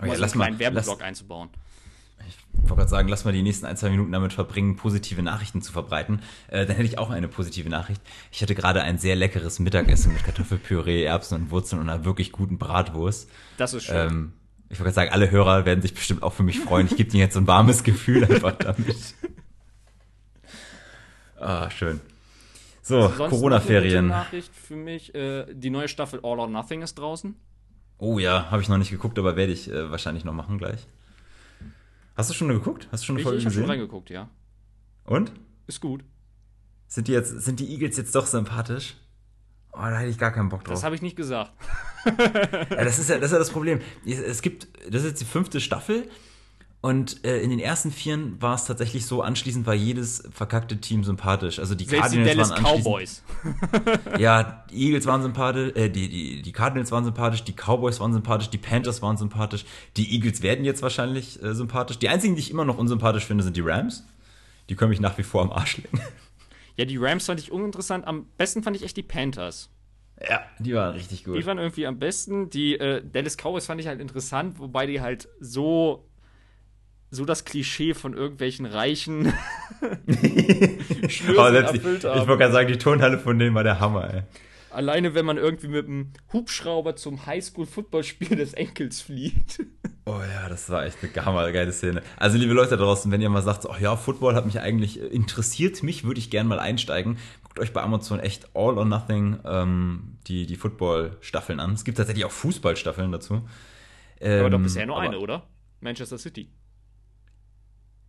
Oh 0.01 0.05
ja, 0.05 0.15
so 0.15 0.21
lass 0.21 0.33
einen 0.33 0.41
kleinen 0.41 0.55
mal, 0.55 0.59
Werbeblock 0.59 0.99
lass, 0.99 1.07
einzubauen. 1.07 1.49
Ich 2.63 2.69
wollte 2.69 2.79
gerade 2.79 2.89
sagen, 2.89 3.07
lass 3.09 3.25
mal 3.25 3.33
die 3.33 3.41
nächsten 3.43 3.65
ein, 3.65 3.75
zwei 3.75 3.89
Minuten 3.89 4.13
damit 4.13 4.31
verbringen, 4.31 4.77
positive 4.77 5.21
Nachrichten 5.21 5.61
zu 5.61 5.73
verbreiten. 5.73 6.21
Äh, 6.47 6.65
dann 6.65 6.77
hätte 6.77 6.87
ich 6.87 6.97
auch 6.97 7.09
eine 7.09 7.27
positive 7.27 7.67
Nachricht. 7.69 8.01
Ich 8.31 8.41
hatte 8.41 8.55
gerade 8.55 8.81
ein 8.81 8.97
sehr 8.97 9.17
leckeres 9.17 9.59
Mittagessen 9.59 10.13
mit 10.13 10.23
Kartoffelpüree, 10.23 11.03
Erbsen 11.03 11.35
und 11.41 11.51
Wurzeln 11.51 11.81
und 11.81 11.89
einer 11.89 12.05
wirklich 12.05 12.31
guten 12.31 12.57
Bratwurst. 12.57 13.29
Das 13.57 13.73
ist 13.73 13.83
schön. 13.83 13.95
Ähm, 13.95 14.33
ich 14.69 14.79
wollte 14.79 14.93
gerade 14.93 14.95
sagen, 14.95 15.11
alle 15.11 15.29
Hörer 15.29 15.65
werden 15.65 15.81
sich 15.81 15.93
bestimmt 15.93 16.23
auch 16.23 16.31
für 16.33 16.43
mich 16.43 16.59
freuen. 16.59 16.87
Ich 16.87 16.95
gebe 16.95 17.11
denen 17.11 17.19
jetzt 17.21 17.33
so 17.33 17.39
ein 17.41 17.47
warmes 17.47 17.83
Gefühl 17.83 18.23
einfach 18.29 18.53
damit. 18.53 18.95
Ah, 21.37 21.69
schön. 21.69 21.99
So, 22.81 23.07
eine 23.07 23.29
Corona-Ferien. 23.29 24.07
Nachricht 24.07 24.55
für 24.55 24.75
mich: 24.77 25.13
äh, 25.13 25.45
Die 25.53 25.69
neue 25.69 25.89
Staffel 25.89 26.21
All 26.23 26.39
or 26.39 26.47
Nothing 26.47 26.81
ist 26.81 26.95
draußen. 26.95 27.35
Oh 27.97 28.19
ja, 28.19 28.49
habe 28.51 28.61
ich 28.61 28.69
noch 28.69 28.77
nicht 28.77 28.89
geguckt, 28.89 29.19
aber 29.19 29.35
werde 29.35 29.51
ich 29.51 29.69
äh, 29.69 29.91
wahrscheinlich 29.91 30.23
noch 30.23 30.33
machen 30.33 30.57
gleich. 30.57 30.87
Hast 32.15 32.29
du 32.29 32.33
schon 32.33 32.47
geguckt? 32.49 32.87
Hast 32.91 33.03
du 33.03 33.07
schon 33.07 33.15
eine 33.15 33.21
Ich, 33.21 33.23
Folge 33.23 33.39
ich 33.39 33.45
habe 33.45 33.53
schon 33.53 33.61
gesehen? 33.63 33.71
reingeguckt, 33.71 34.09
ja. 34.09 34.29
Und? 35.05 35.31
Ist 35.67 35.81
gut. 35.81 36.03
Sind 36.87 37.07
die 37.07 37.11
jetzt, 37.13 37.29
sind 37.41 37.59
die 37.59 37.71
Eagles 37.71 37.97
jetzt 37.97 38.13
doch 38.15 38.27
sympathisch? 38.27 38.95
Oh, 39.71 39.77
da 39.79 39.97
hätte 39.97 40.11
ich 40.11 40.19
gar 40.19 40.31
keinen 40.31 40.49
Bock 40.49 40.63
drauf. 40.63 40.75
Das 40.75 40.83
habe 40.83 40.95
ich 40.95 41.01
nicht 41.01 41.15
gesagt. 41.15 41.51
Ja, 42.05 42.83
das 42.83 42.99
ist 42.99 43.09
ja, 43.09 43.15
das 43.15 43.27
ist 43.27 43.31
ja 43.31 43.39
das 43.39 43.49
Problem. 43.49 43.79
Es 44.05 44.41
gibt, 44.41 44.67
das 44.91 45.03
ist 45.03 45.09
jetzt 45.11 45.21
die 45.21 45.25
fünfte 45.25 45.61
Staffel 45.61 46.09
und 46.83 47.23
äh, 47.23 47.39
in 47.39 47.49
den 47.49 47.59
ersten 47.59 47.91
vieren 47.91 48.41
war 48.41 48.55
es 48.55 48.65
tatsächlich 48.65 49.05
so, 49.05 49.21
anschließend 49.21 49.65
war 49.65 49.73
jedes 49.73 50.21
verkackte 50.33 50.81
Team 50.81 51.05
sympathisch. 51.05 51.57
Also 51.57 51.75
die 51.75 51.85
Selbst 51.85 52.11
die 52.11 52.17
Cardinals 52.17 52.49
Dallas 52.49 52.63
waren 52.65 52.81
Cowboys. 52.81 53.23
Ja, 54.19 54.65
die 54.69 54.87
Eagles 54.87 55.05
waren 55.05 55.21
sympathisch, 55.21 55.71
äh, 55.77 55.87
die, 55.87 56.09
die, 56.09 56.41
die 56.41 56.51
Cardinals 56.51 56.91
waren 56.91 57.05
sympathisch, 57.05 57.45
die 57.45 57.53
Cowboys 57.53 58.01
waren 58.01 58.11
sympathisch, 58.11 58.49
die 58.49 58.57
Panthers 58.57 59.01
waren 59.01 59.15
sympathisch, 59.15 59.63
die 59.95 60.13
Eagles 60.13 60.41
werden 60.41 60.65
jetzt 60.65 60.81
wahrscheinlich 60.81 61.41
äh, 61.41 61.55
sympathisch. 61.55 61.99
Die 61.99 62.09
einzigen, 62.09 62.35
die 62.35 62.41
ich 62.41 62.51
immer 62.51 62.65
noch 62.65 62.77
unsympathisch 62.77 63.23
finde, 63.23 63.45
sind 63.45 63.55
die 63.55 63.61
Rams. 63.61 64.05
Die 64.67 64.75
können 64.75 64.89
mich 64.89 64.99
nach 64.99 65.17
wie 65.17 65.23
vor 65.23 65.41
am 65.41 65.53
Arsch 65.53 65.77
lecken. 65.77 66.01
Ja, 66.75 66.85
die 66.85 66.97
Rams 66.97 67.27
fand 67.27 67.39
ich 67.39 67.51
uninteressant. 67.51 68.07
Am 68.07 68.25
besten 68.35 68.63
fand 68.63 68.75
ich 68.75 68.81
echt 68.81 68.97
die 68.97 69.03
Panthers. 69.03 69.69
Ja, 70.27 70.41
die 70.57 70.73
waren 70.73 70.95
richtig 70.95 71.23
gut. 71.23 71.37
Die 71.37 71.45
waren 71.45 71.59
irgendwie 71.59 71.85
am 71.85 71.99
besten. 71.99 72.49
Die 72.49 72.79
äh, 72.79 73.03
Dallas 73.07 73.37
Cowboys 73.37 73.67
fand 73.67 73.79
ich 73.79 73.85
halt 73.85 74.01
interessant, 74.01 74.57
wobei 74.57 74.87
die 74.87 74.99
halt 74.99 75.29
so 75.39 76.09
so 77.13 77.25
das 77.25 77.45
Klischee 77.45 77.93
von 77.93 78.13
irgendwelchen 78.13 78.65
reichen 78.65 79.33
Schnöseln 81.07 81.53
selbst 81.53 81.73
die, 81.73 81.77
ich 81.77 81.83
erfüllt 81.83 82.03
wollte 82.03 82.19
haben. 82.19 82.37
gerade 82.39 82.53
sagen, 82.53 82.67
die 82.67 82.77
Turnhalle 82.77 83.19
von 83.19 83.37
denen 83.39 83.55
war 83.55 83.63
der 83.63 83.79
Hammer, 83.79 84.13
ey. 84.13 84.23
Alleine 84.71 85.13
wenn 85.13 85.25
man 85.25 85.37
irgendwie 85.37 85.67
mit 85.67 85.87
einem 85.87 86.13
Hubschrauber 86.31 86.95
zum 86.95 87.25
Highschool-Footballspiel 87.27 88.35
des 88.37 88.53
Enkels 88.55 89.01
fliegt. 89.01 89.63
Oh 90.05 90.19
ja, 90.19 90.49
das 90.49 90.69
war 90.69 90.85
echt 90.85 90.97
eine 91.01 91.25
hammergeile 91.25 91.71
Szene. 91.71 92.01
Also 92.17 92.37
liebe 92.39 92.53
Leute 92.53 92.71
da 92.71 92.77
draußen, 92.77 93.11
wenn 93.11 93.21
ihr 93.21 93.29
mal 93.29 93.43
sagt, 93.43 93.67
ach 93.69 93.79
ja, 93.79 93.95
Football 93.95 94.33
hat 94.35 94.45
mich 94.45 94.59
eigentlich 94.59 94.99
äh, 94.99 95.05
interessiert, 95.05 95.83
mich 95.83 96.03
würde 96.03 96.19
ich 96.19 96.29
gerne 96.31 96.49
mal 96.49 96.59
einsteigen, 96.59 97.17
guckt 97.43 97.59
euch 97.59 97.71
bei 97.71 97.81
Amazon 97.83 98.19
echt 98.19 98.49
All 98.55 98.77
or 98.77 98.85
Nothing 98.85 99.37
ähm, 99.45 100.17
die, 100.27 100.47
die 100.47 100.55
Football-Staffeln 100.55 101.59
an. 101.59 101.73
Es 101.73 101.85
gibt 101.85 101.99
tatsächlich 101.99 102.25
auch 102.25 102.31
Fußballstaffeln 102.31 103.11
dazu. 103.11 103.47
Aber 104.19 104.49
doch 104.49 104.57
Ähm, 104.57 104.63
bisher 104.63 104.85
nur 104.87 104.99
eine, 104.99 105.19
oder? 105.19 105.47
Manchester 105.81 106.17
City. 106.17 106.49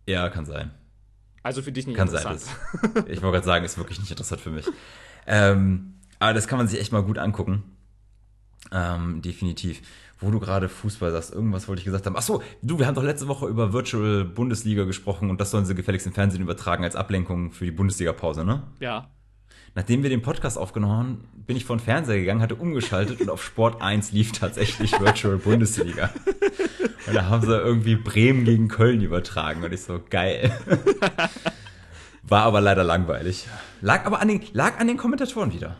Ja, 0.05 0.29
kann 0.29 0.45
sein. 0.45 0.71
Also 1.43 1.61
für 1.61 1.71
dich 1.71 1.85
nicht 1.85 1.95
Kann 1.95 2.07
sein. 2.07 2.21
interessant. 2.23 2.57
Das, 2.95 3.05
ich 3.05 3.21
wollte 3.21 3.33
gerade 3.37 3.45
sagen, 3.45 3.65
ist 3.65 3.77
wirklich 3.77 3.99
nicht 3.99 4.09
interessant 4.09 4.41
für 4.41 4.49
mich. 4.49 4.65
Ähm, 5.27 5.93
aber 6.17 6.33
das 6.33 6.47
kann 6.47 6.57
man 6.57 6.67
sich 6.67 6.79
echt 6.79 6.91
mal 6.91 7.03
gut 7.03 7.17
angucken. 7.19 7.63
Ähm, 8.71 9.21
definitiv. 9.21 9.81
Wo 10.19 10.31
du 10.31 10.39
gerade 10.39 10.69
Fußball 10.69 11.11
sagst, 11.11 11.33
irgendwas 11.33 11.67
wollte 11.67 11.81
ich 11.81 11.85
gesagt 11.85 12.05
haben. 12.05 12.15
Ach 12.17 12.21
so, 12.21 12.41
du, 12.61 12.79
wir 12.79 12.87
haben 12.87 12.95
doch 12.95 13.03
letzte 13.03 13.27
Woche 13.27 13.47
über 13.47 13.73
Virtual 13.73 14.25
Bundesliga 14.25 14.85
gesprochen 14.85 15.29
und 15.29 15.39
das 15.39 15.51
sollen 15.51 15.65
sie 15.65 15.75
gefälligst 15.75 16.07
im 16.07 16.13
Fernsehen 16.13 16.41
übertragen 16.41 16.83
als 16.83 16.95
Ablenkung 16.95 17.51
für 17.51 17.65
die 17.65 17.71
Bundesliga-Pause, 17.71 18.43
ne? 18.45 18.63
Ja. 18.79 19.09
Nachdem 19.75 20.03
wir 20.03 20.09
den 20.09 20.21
Podcast 20.21 20.57
aufgenommen 20.57 20.93
haben, 20.93 21.27
bin 21.45 21.57
ich 21.57 21.65
vor 21.65 21.75
den 21.75 21.83
Fernseher 21.83 22.17
gegangen, 22.17 22.41
hatte 22.41 22.55
umgeschaltet 22.55 23.19
und 23.19 23.29
auf 23.29 23.43
Sport 23.43 23.81
1 23.81 24.13
lief 24.13 24.31
tatsächlich 24.31 24.97
Virtual 24.99 25.37
Bundesliga. 25.37 26.09
Und 27.05 27.13
da 27.13 27.25
haben 27.25 27.45
sie 27.45 27.55
irgendwie 27.55 27.95
Bremen 27.95 28.45
gegen 28.45 28.69
Köln 28.69 29.01
übertragen 29.01 29.63
und 29.63 29.73
ich 29.73 29.81
so, 29.81 30.01
geil. 30.09 30.57
War 32.23 32.43
aber 32.43 32.61
leider 32.61 32.83
langweilig. 32.85 33.47
Lag 33.81 34.05
aber 34.05 34.21
an 34.21 34.29
den, 34.29 34.41
lag 34.53 34.79
an 34.79 34.87
den 34.87 34.97
Kommentatoren 34.97 35.53
wieder. 35.53 35.75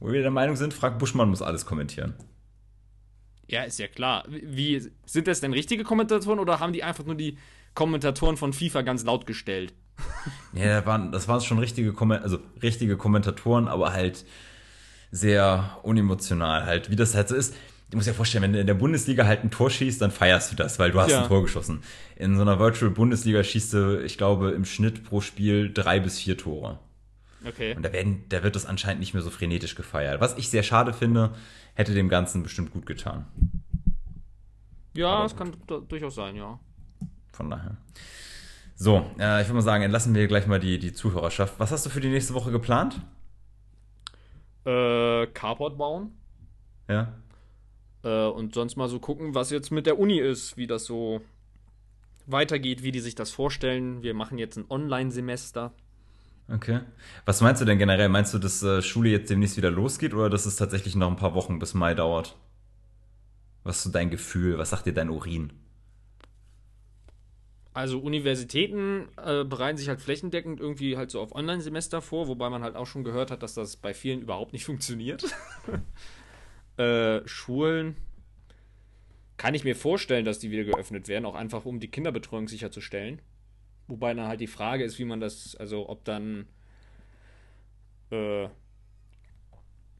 Wo 0.00 0.12
wir 0.12 0.20
der 0.20 0.30
Meinung 0.32 0.56
sind, 0.56 0.74
Frank 0.74 0.98
Buschmann 0.98 1.30
muss 1.30 1.40
alles 1.40 1.64
kommentieren. 1.64 2.14
Ja, 3.48 3.62
ist 3.62 3.78
ja 3.78 3.86
klar. 3.86 4.24
Wie 4.28 4.90
sind 5.06 5.28
das 5.28 5.40
denn 5.40 5.52
richtige 5.52 5.84
Kommentatoren 5.84 6.40
oder 6.40 6.58
haben 6.58 6.72
die 6.72 6.82
einfach 6.82 7.04
nur 7.04 7.14
die 7.14 7.38
Kommentatoren 7.74 8.36
von 8.36 8.52
FIFA 8.52 8.82
ganz 8.82 9.04
laut 9.04 9.26
gestellt? 9.26 9.72
Ja, 10.52 10.78
das 10.80 10.86
waren, 10.86 11.12
das 11.12 11.28
waren 11.28 11.40
schon 11.40 11.58
richtige, 11.58 11.94
also 12.22 12.38
richtige 12.62 12.96
Kommentatoren, 12.96 13.68
aber 13.68 13.92
halt 13.92 14.24
sehr 15.10 15.78
unemotional 15.82 16.64
halt, 16.66 16.90
wie 16.90 16.96
das 16.96 17.14
halt 17.14 17.28
so 17.28 17.34
ist. 17.34 17.54
Du 17.90 17.96
musst 17.96 18.08
dir 18.08 18.14
vorstellen, 18.14 18.42
wenn 18.42 18.52
du 18.52 18.60
in 18.60 18.66
der 18.66 18.74
Bundesliga 18.74 19.26
halt 19.26 19.44
ein 19.44 19.50
Tor 19.50 19.70
schießt, 19.70 20.02
dann 20.02 20.10
feierst 20.10 20.50
du 20.50 20.56
das, 20.56 20.78
weil 20.78 20.90
du 20.90 21.00
hast 21.00 21.10
Ja. 21.12 21.22
ein 21.22 21.28
Tor 21.28 21.42
geschossen. 21.42 21.82
In 22.16 22.34
so 22.36 22.42
einer 22.42 22.58
Virtual 22.58 22.90
Bundesliga 22.90 23.44
schießt 23.44 23.72
du, 23.74 24.02
ich 24.04 24.18
glaube, 24.18 24.50
im 24.50 24.64
Schnitt 24.64 25.04
pro 25.04 25.20
Spiel 25.20 25.72
drei 25.72 26.00
bis 26.00 26.18
vier 26.18 26.36
Tore. 26.36 26.80
Okay. 27.46 27.76
Und 27.76 27.84
da, 27.84 27.92
werden, 27.92 28.24
da 28.28 28.42
wird 28.42 28.56
das 28.56 28.66
anscheinend 28.66 28.98
nicht 29.00 29.14
mehr 29.14 29.22
so 29.22 29.30
frenetisch 29.30 29.76
gefeiert. 29.76 30.20
Was 30.20 30.36
ich 30.36 30.48
sehr 30.50 30.64
schade 30.64 30.92
finde, 30.92 31.30
hätte 31.74 31.94
dem 31.94 32.08
Ganzen 32.08 32.42
bestimmt 32.42 32.72
gut 32.72 32.86
getan. 32.86 33.26
Ja, 34.94 35.22
das 35.22 35.36
kann 35.36 35.52
du- 35.68 35.80
durchaus 35.80 36.16
sein, 36.16 36.34
ja. 36.34 36.58
Von 37.32 37.50
daher. 37.50 37.76
So, 38.78 39.10
äh, 39.18 39.40
ich 39.40 39.48
würde 39.48 39.54
mal 39.54 39.62
sagen, 39.62 39.82
entlassen 39.82 40.14
wir 40.14 40.28
gleich 40.28 40.46
mal 40.46 40.60
die, 40.60 40.78
die 40.78 40.92
Zuhörerschaft. 40.92 41.54
Was 41.58 41.72
hast 41.72 41.86
du 41.86 41.90
für 41.90 42.00
die 42.00 42.10
nächste 42.10 42.34
Woche 42.34 42.50
geplant? 42.50 43.00
Äh, 44.66 45.26
Carport 45.28 45.78
bauen. 45.78 46.12
Ja. 46.86 47.14
Äh, 48.04 48.26
und 48.26 48.54
sonst 48.54 48.76
mal 48.76 48.88
so 48.88 49.00
gucken, 49.00 49.34
was 49.34 49.50
jetzt 49.50 49.72
mit 49.72 49.86
der 49.86 49.98
Uni 49.98 50.18
ist, 50.18 50.58
wie 50.58 50.66
das 50.66 50.84
so 50.84 51.22
weitergeht, 52.26 52.82
wie 52.82 52.92
die 52.92 53.00
sich 53.00 53.14
das 53.14 53.30
vorstellen. 53.30 54.02
Wir 54.02 54.12
machen 54.12 54.36
jetzt 54.36 54.58
ein 54.58 54.66
Online-Semester. 54.68 55.72
Okay. 56.52 56.80
Was 57.24 57.40
meinst 57.40 57.62
du 57.62 57.64
denn 57.64 57.78
generell? 57.78 58.10
Meinst 58.10 58.34
du, 58.34 58.38
dass 58.38 58.62
äh, 58.62 58.82
Schule 58.82 59.08
jetzt 59.08 59.30
demnächst 59.30 59.56
wieder 59.56 59.70
losgeht 59.70 60.12
oder 60.12 60.28
dass 60.28 60.44
es 60.44 60.56
tatsächlich 60.56 60.94
noch 60.96 61.10
ein 61.10 61.16
paar 61.16 61.34
Wochen 61.34 61.58
bis 61.58 61.72
Mai 61.72 61.94
dauert? 61.94 62.36
Was 63.64 63.78
ist 63.78 63.82
so 63.84 63.90
dein 63.90 64.10
Gefühl? 64.10 64.58
Was 64.58 64.70
sagt 64.70 64.84
dir 64.84 64.92
dein 64.92 65.08
Urin? 65.08 65.52
Also 67.76 67.98
Universitäten 67.98 69.06
äh, 69.22 69.44
bereiten 69.44 69.76
sich 69.76 69.90
halt 69.90 70.00
flächendeckend 70.00 70.60
irgendwie 70.60 70.96
halt 70.96 71.10
so 71.10 71.20
auf 71.20 71.34
Online-Semester 71.34 72.00
vor, 72.00 72.26
wobei 72.26 72.48
man 72.48 72.62
halt 72.62 72.74
auch 72.74 72.86
schon 72.86 73.04
gehört 73.04 73.30
hat, 73.30 73.42
dass 73.42 73.52
das 73.52 73.76
bei 73.76 73.92
vielen 73.92 74.22
überhaupt 74.22 74.54
nicht 74.54 74.64
funktioniert. 74.64 75.26
äh, 76.78 77.20
Schulen 77.28 77.98
kann 79.36 79.52
ich 79.52 79.64
mir 79.64 79.76
vorstellen, 79.76 80.24
dass 80.24 80.38
die 80.38 80.50
wieder 80.50 80.64
geöffnet 80.64 81.06
werden, 81.06 81.26
auch 81.26 81.34
einfach 81.34 81.66
um 81.66 81.78
die 81.78 81.90
Kinderbetreuung 81.90 82.48
sicherzustellen. 82.48 83.20
Wobei 83.88 84.14
dann 84.14 84.26
halt 84.26 84.40
die 84.40 84.46
Frage 84.46 84.82
ist, 84.82 84.98
wie 84.98 85.04
man 85.04 85.20
das, 85.20 85.54
also 85.54 85.86
ob 85.90 86.02
dann 86.06 86.46
äh, 88.08 88.48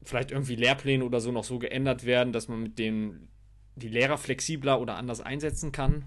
vielleicht 0.01 0.31
irgendwie 0.31 0.55
Lehrpläne 0.55 1.05
oder 1.05 1.21
so 1.21 1.31
noch 1.31 1.43
so 1.43 1.59
geändert 1.59 2.05
werden, 2.05 2.33
dass 2.33 2.47
man 2.47 2.59
mit 2.63 2.79
den 2.79 3.27
die 3.75 3.89
Lehrer 3.89 4.17
flexibler 4.17 4.81
oder 4.81 4.95
anders 4.95 5.21
einsetzen 5.21 5.71
kann. 5.71 6.05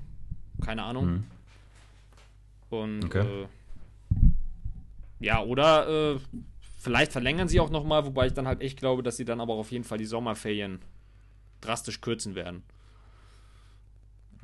Keine 0.61 0.83
Ahnung. 0.83 1.05
Hm. 1.05 1.25
Und 2.71 3.05
Okay. 3.05 3.27
äh, 3.27 3.47
ja, 5.21 5.43
oder 5.43 6.15
äh, 6.15 6.19
vielleicht 6.79 7.13
verlängern 7.13 7.49
sie 7.49 7.61
auch 7.61 7.71
noch 7.71 7.85
mal, 7.85 8.07
wobei 8.07 8.27
ich 8.29 8.33
dann 8.33 8.47
halt 8.47 8.61
echt 8.63 8.79
glaube, 8.79 9.03
dass 9.03 9.17
sie 9.17 9.25
dann 9.25 9.41
aber 9.41 9.55
auf 9.55 9.71
jeden 9.71 9.85
Fall 9.85 9.99
die 9.99 10.07
Sommerferien 10.07 10.79
drastisch 11.61 12.01
kürzen 12.01 12.35
werden. 12.35 12.63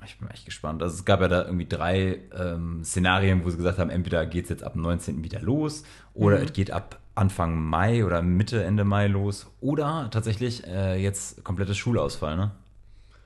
Ich 0.04 0.18
bin 0.18 0.28
echt 0.30 0.44
gespannt. 0.44 0.82
Also 0.82 0.94
es 0.94 1.04
gab 1.04 1.20
ja 1.22 1.28
da 1.28 1.44
irgendwie 1.46 1.66
drei 1.66 2.20
ähm, 2.38 2.84
Szenarien, 2.84 3.44
wo 3.44 3.50
sie 3.50 3.56
gesagt 3.56 3.78
haben, 3.78 3.90
entweder 3.90 4.26
geht 4.26 4.44
es 4.44 4.50
jetzt 4.50 4.62
ab 4.62 4.74
dem 4.74 4.82
19. 4.82 5.24
wieder 5.24 5.40
los 5.40 5.84
oder 6.14 6.38
Mhm. 6.38 6.44
es 6.44 6.52
geht 6.52 6.70
ab 6.70 7.00
Anfang 7.14 7.58
Mai 7.58 8.04
oder 8.04 8.20
Mitte, 8.20 8.62
Ende 8.62 8.84
Mai 8.84 9.06
los 9.06 9.46
oder 9.62 10.08
tatsächlich 10.10 10.64
äh, 10.66 11.00
jetzt 11.02 11.42
komplettes 11.44 11.78
Schulausfall, 11.78 12.36
ne? 12.36 12.50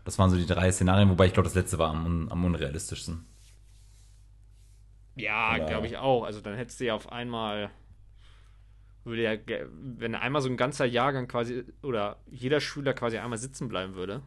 Das 0.05 0.19
waren 0.19 0.31
so 0.31 0.37
die 0.37 0.47
drei 0.47 0.71
Szenarien, 0.71 1.11
wobei 1.11 1.27
ich 1.27 1.33
glaube, 1.35 1.49
das 1.49 1.57
letzte 1.57 1.79
war 1.79 1.91
am, 1.91 2.29
am 2.31 2.45
unrealistischsten. 2.45 3.25
Ja, 5.17 5.59
glaube 5.59 5.87
ich 5.87 5.97
auch. 5.99 6.25
Also 6.25 6.41
dann 6.41 6.57
hättest 6.57 6.81
du 6.81 6.85
ja 6.87 6.95
auf 6.95 7.11
einmal 7.11 7.71
würde 9.05 9.23
ja, 9.23 9.35
wenn 9.73 10.15
einmal 10.15 10.43
so 10.43 10.49
ein 10.49 10.57
ganzer 10.57 10.85
Jahrgang 10.85 11.27
quasi 11.27 11.65
oder 11.83 12.19
jeder 12.31 12.61
Schüler 12.61 12.93
quasi 12.93 13.19
einmal 13.19 13.39
sitzen 13.39 13.69
bleiben 13.69 13.95
würde. 13.95 14.23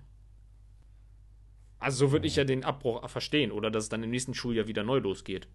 Also 1.80 2.08
so 2.08 2.12
würde 2.12 2.28
ich 2.28 2.36
ja 2.36 2.44
den 2.44 2.64
Abbruch 2.64 3.08
verstehen 3.10 3.52
oder 3.52 3.70
dass 3.70 3.84
es 3.84 3.90
dann 3.90 4.04
im 4.04 4.10
nächsten 4.10 4.34
Schuljahr 4.34 4.68
wieder 4.68 4.84
neu 4.84 5.00
losgeht. 5.00 5.48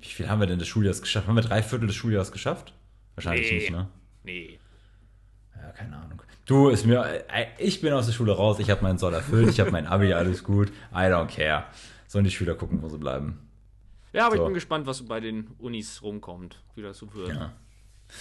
Wie 0.00 0.06
viel 0.06 0.28
haben 0.28 0.40
wir 0.40 0.46
denn 0.46 0.58
des 0.58 0.68
Schuljahres 0.68 1.02
geschafft? 1.02 1.26
Haben 1.26 1.34
wir 1.34 1.42
drei 1.42 1.62
Viertel 1.62 1.86
des 1.86 1.96
Schuljahres 1.96 2.32
geschafft? 2.32 2.72
Wahrscheinlich 3.14 3.50
Nee. 3.50 3.58
nicht, 3.58 3.70
ne? 3.70 3.88
Nee. 4.22 4.58
Ja, 5.56 5.70
keine 5.72 5.96
Ahnung. 5.96 6.22
Du, 6.46 6.68
ist 6.68 6.86
mir, 6.86 7.04
äh, 7.28 7.46
ich 7.58 7.80
bin 7.80 7.92
aus 7.92 8.06
der 8.06 8.12
Schule 8.12 8.32
raus, 8.32 8.58
ich 8.58 8.70
habe 8.70 8.82
meinen 8.82 8.96
Soll 8.98 9.12
erfüllt, 9.12 9.50
ich 9.50 9.60
habe 9.60 9.70
mein 9.70 9.86
Abi, 9.86 10.14
alles 10.14 10.44
gut. 10.44 10.70
I 10.92 11.08
don't 11.10 11.26
care. 11.26 11.66
Sollen 12.08 12.24
die 12.24 12.30
Schüler 12.32 12.56
gucken, 12.56 12.82
wo 12.82 12.88
sie 12.88 12.98
bleiben. 12.98 13.38
Ja, 14.12 14.26
aber 14.26 14.36
So. 14.36 14.42
ich 14.42 14.46
bin 14.46 14.54
gespannt, 14.54 14.86
was 14.86 15.02
bei 15.06 15.20
den 15.20 15.48
Unis 15.58 16.02
rumkommt, 16.02 16.60
wie 16.74 16.82
das 16.82 16.98
so 16.98 17.14
wird. 17.14 17.28
Ja. 17.28 17.52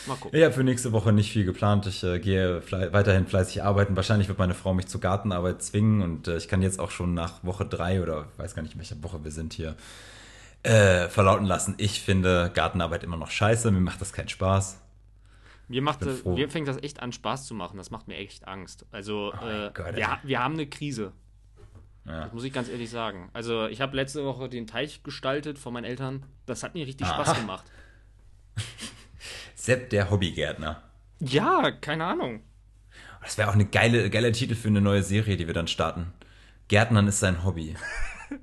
Mal 0.06 0.16
gucken. 0.18 0.38
Ich 0.38 0.44
habe 0.44 0.54
für 0.54 0.66
nächste 0.66 0.92
Woche 0.92 1.14
nicht 1.14 1.32
viel 1.32 1.46
geplant. 1.46 1.86
Ich 1.88 2.04
äh, 2.04 2.20
gehe 2.20 2.62
flei 2.62 2.92
weiterhin 2.92 3.26
fleißig 3.26 3.64
arbeiten. 3.64 3.96
Wahrscheinlich 3.96 4.28
wird 4.28 4.38
meine 4.38 4.54
Frau 4.54 4.74
mich 4.74 4.88
zur 4.88 5.00
Gartenarbeit 5.00 5.62
zwingen 5.64 6.02
und 6.02 6.28
äh, 6.28 6.36
ich 6.36 6.50
kann 6.50 6.62
jetzt 6.62 6.80
auch 6.80 6.92
schon 6.92 7.14
nach 7.14 7.42
Woche 7.46 7.66
drei 7.66 8.04
oder 8.04 8.28
ich 8.34 8.38
weiß 8.40 8.54
gar 8.54 8.62
nicht, 8.64 8.74
in 8.74 8.80
welcher 8.80 9.02
Woche 9.02 9.24
wir 9.24 9.32
sind 9.32 9.54
hier, 9.54 9.78
äh, 10.64 11.08
verlauten 11.08 11.46
lassen. 11.46 11.76
Ich 11.78 12.02
finde 12.02 12.52
Gartenarbeit 12.54 13.04
immer 13.06 13.16
noch 13.16 13.32
scheiße. 13.32 13.72
Mir 13.72 13.80
macht 13.80 14.02
das 14.02 14.12
keinen 14.12 14.28
Spaß. 14.28 14.82
Mir, 15.70 15.82
macht 15.82 16.02
das, 16.06 16.24
mir 16.26 16.50
fängt 16.50 16.68
das 16.68 16.78
echt 16.84 17.02
an, 17.02 17.14
Spaß 17.14 17.46
zu 17.46 17.54
machen. 17.54 17.78
Das 17.78 17.90
macht 17.92 18.10
mir 18.10 18.16
echt 18.16 18.46
Angst. 18.48 18.86
Also, 18.92 19.34
mein 19.40 19.72
äh, 19.74 19.96
wir, 19.96 20.08
ha- 20.12 20.20
wir 20.24 20.44
haben 20.44 20.54
eine 20.56 20.68
Krise. 20.68 21.14
Ja. 22.08 22.24
Das 22.24 22.34
muss 22.34 22.44
ich 22.46 22.54
ganz 22.54 22.70
ehrlich 22.70 22.90
sagen. 22.90 23.30
Also, 23.34 23.68
ich 23.68 23.82
habe 23.82 23.96
letzte 23.96 24.24
Woche 24.24 24.48
den 24.48 24.66
Teich 24.66 25.04
gestaltet 25.04 25.60
von 25.60 25.74
meinen 25.74 25.84
Eltern. 25.84 26.26
Das 26.46 26.64
hat 26.64 26.74
mir 26.74 26.88
richtig 26.88 27.06
Aha. 27.08 27.26
Spaß 27.26 27.40
gemacht. 27.40 27.66
Sepp, 29.56 29.90
der 29.90 30.10
Hobbygärtner. 30.10 30.82
Ja, 31.20 31.72
keine 31.72 32.06
Ahnung. 32.06 32.42
Das 33.22 33.38
wäre 33.38 33.50
auch 33.50 33.56
eine 33.56 33.66
geile, 33.66 34.10
geile 34.10 34.32
Titel 34.32 34.56
für 34.56 34.70
eine 34.70 34.80
neue 34.80 35.04
Serie, 35.04 35.36
die 35.36 35.48
wir 35.48 35.54
dann 35.54 35.68
starten. 35.68 36.14
Gärtnern 36.70 37.08
ist 37.08 37.20
sein 37.20 37.44
Hobby. 37.44 37.76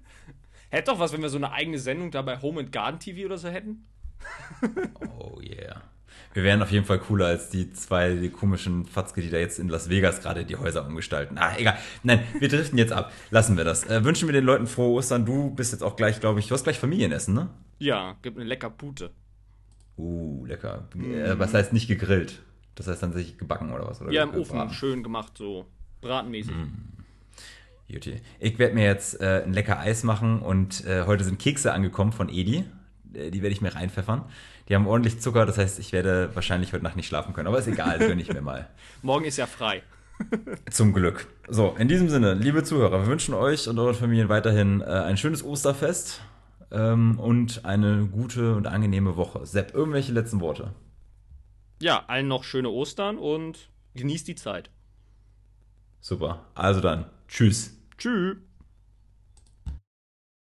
Hätte 0.70 0.90
doch 0.90 0.98
was, 0.98 1.12
wenn 1.12 1.22
wir 1.22 1.30
so 1.30 1.38
eine 1.38 1.52
eigene 1.52 1.78
Sendung 1.78 2.10
da 2.10 2.20
bei 2.20 2.42
Home 2.42 2.60
and 2.60 2.72
Garden 2.72 2.98
TV 2.98 3.24
oder 3.24 3.38
so 3.38 3.48
hätten? 3.48 3.86
Oh 5.18 5.40
yeah. 5.40 5.82
Wir 6.34 6.42
wären 6.42 6.60
auf 6.62 6.70
jeden 6.72 6.84
Fall 6.84 6.98
cooler 6.98 7.26
als 7.26 7.48
die 7.48 7.72
zwei 7.72 8.14
die 8.14 8.28
komischen 8.28 8.86
Fatzke, 8.86 9.22
die 9.22 9.30
da 9.30 9.38
jetzt 9.38 9.58
in 9.60 9.68
Las 9.68 9.88
Vegas 9.88 10.20
gerade 10.20 10.44
die 10.44 10.56
Häuser 10.56 10.84
umgestalten. 10.84 11.38
Ah, 11.38 11.52
egal. 11.56 11.78
Nein, 12.02 12.20
wir 12.40 12.48
driften 12.48 12.76
jetzt 12.76 12.92
ab. 12.92 13.12
Lassen 13.30 13.56
wir 13.56 13.62
das. 13.64 13.84
Äh, 13.88 14.04
wünschen 14.04 14.26
wir 14.28 14.32
den 14.32 14.44
Leuten 14.44 14.66
frohe 14.66 14.90
Ostern. 14.98 15.24
Du 15.24 15.50
bist 15.50 15.72
jetzt 15.72 15.82
auch 15.82 15.94
gleich, 15.94 16.18
glaube 16.20 16.40
ich, 16.40 16.48
du 16.48 16.54
hast 16.54 16.64
gleich 16.64 16.78
Familienessen, 16.78 17.34
ne? 17.34 17.50
Ja, 17.78 18.16
gibt 18.22 18.36
eine 18.36 18.46
lecker 18.46 18.68
Pute. 18.68 19.10
Uh, 19.96 20.44
lecker. 20.46 20.88
Äh, 20.96 21.38
was 21.38 21.54
heißt 21.54 21.72
nicht 21.72 21.86
gegrillt? 21.86 22.42
Das 22.74 22.88
heißt 22.88 23.00
dann 23.02 23.12
sich 23.12 23.38
gebacken 23.38 23.70
oder 23.72 23.86
was? 23.86 24.00
Oder 24.02 24.10
Ja, 24.10 24.24
im 24.24 24.30
Ofen, 24.30 24.42
gebraten? 24.54 24.72
schön 24.74 25.02
gemacht, 25.04 25.34
so 25.38 25.66
bratenmäßig. 26.00 26.52
Juti. 27.86 28.16
Ich 28.40 28.58
werde 28.58 28.74
mir 28.74 28.84
jetzt 28.84 29.20
äh, 29.20 29.42
ein 29.44 29.52
lecker 29.52 29.78
Eis 29.78 30.02
machen 30.02 30.40
und 30.40 30.84
äh, 30.84 31.04
heute 31.06 31.22
sind 31.22 31.38
Kekse 31.38 31.72
angekommen 31.72 32.10
von 32.12 32.28
Edi. 32.28 32.64
Äh, 33.12 33.30
die 33.30 33.42
werde 33.42 33.52
ich 33.52 33.60
mir 33.60 33.74
reinpfeffern. 33.74 34.24
Die 34.68 34.74
haben 34.74 34.86
ordentlich 34.86 35.20
Zucker, 35.20 35.44
das 35.44 35.58
heißt, 35.58 35.78
ich 35.78 35.92
werde 35.92 36.30
wahrscheinlich 36.34 36.72
heute 36.72 36.84
Nacht 36.84 36.96
nicht 36.96 37.06
schlafen 37.06 37.34
können. 37.34 37.48
Aber 37.48 37.58
ist 37.58 37.66
egal, 37.66 37.98
gönne 37.98 38.22
ich 38.22 38.32
mir 38.32 38.40
mal. 38.40 38.68
Morgen 39.02 39.24
ist 39.24 39.36
ja 39.36 39.46
frei. 39.46 39.82
Zum 40.70 40.92
Glück. 40.92 41.26
So, 41.48 41.74
in 41.78 41.88
diesem 41.88 42.08
Sinne, 42.08 42.34
liebe 42.34 42.62
Zuhörer, 42.62 43.00
wir 43.00 43.06
wünschen 43.06 43.34
euch 43.34 43.68
und 43.68 43.78
euren 43.78 43.94
Familien 43.94 44.28
weiterhin 44.28 44.80
äh, 44.80 44.84
ein 44.84 45.16
schönes 45.16 45.44
Osterfest 45.44 46.22
ähm, 46.70 47.18
und 47.18 47.64
eine 47.64 48.06
gute 48.06 48.54
und 48.54 48.66
angenehme 48.66 49.16
Woche. 49.16 49.44
Sepp, 49.44 49.74
irgendwelche 49.74 50.12
letzten 50.12 50.40
Worte? 50.40 50.72
Ja, 51.82 52.04
allen 52.06 52.28
noch 52.28 52.44
schöne 52.44 52.70
Ostern 52.70 53.18
und 53.18 53.68
genießt 53.94 54.28
die 54.28 54.36
Zeit. 54.36 54.70
Super. 56.00 56.46
Also 56.54 56.80
dann, 56.80 57.06
tschüss. 57.28 57.76
Tschüss. 57.98 58.36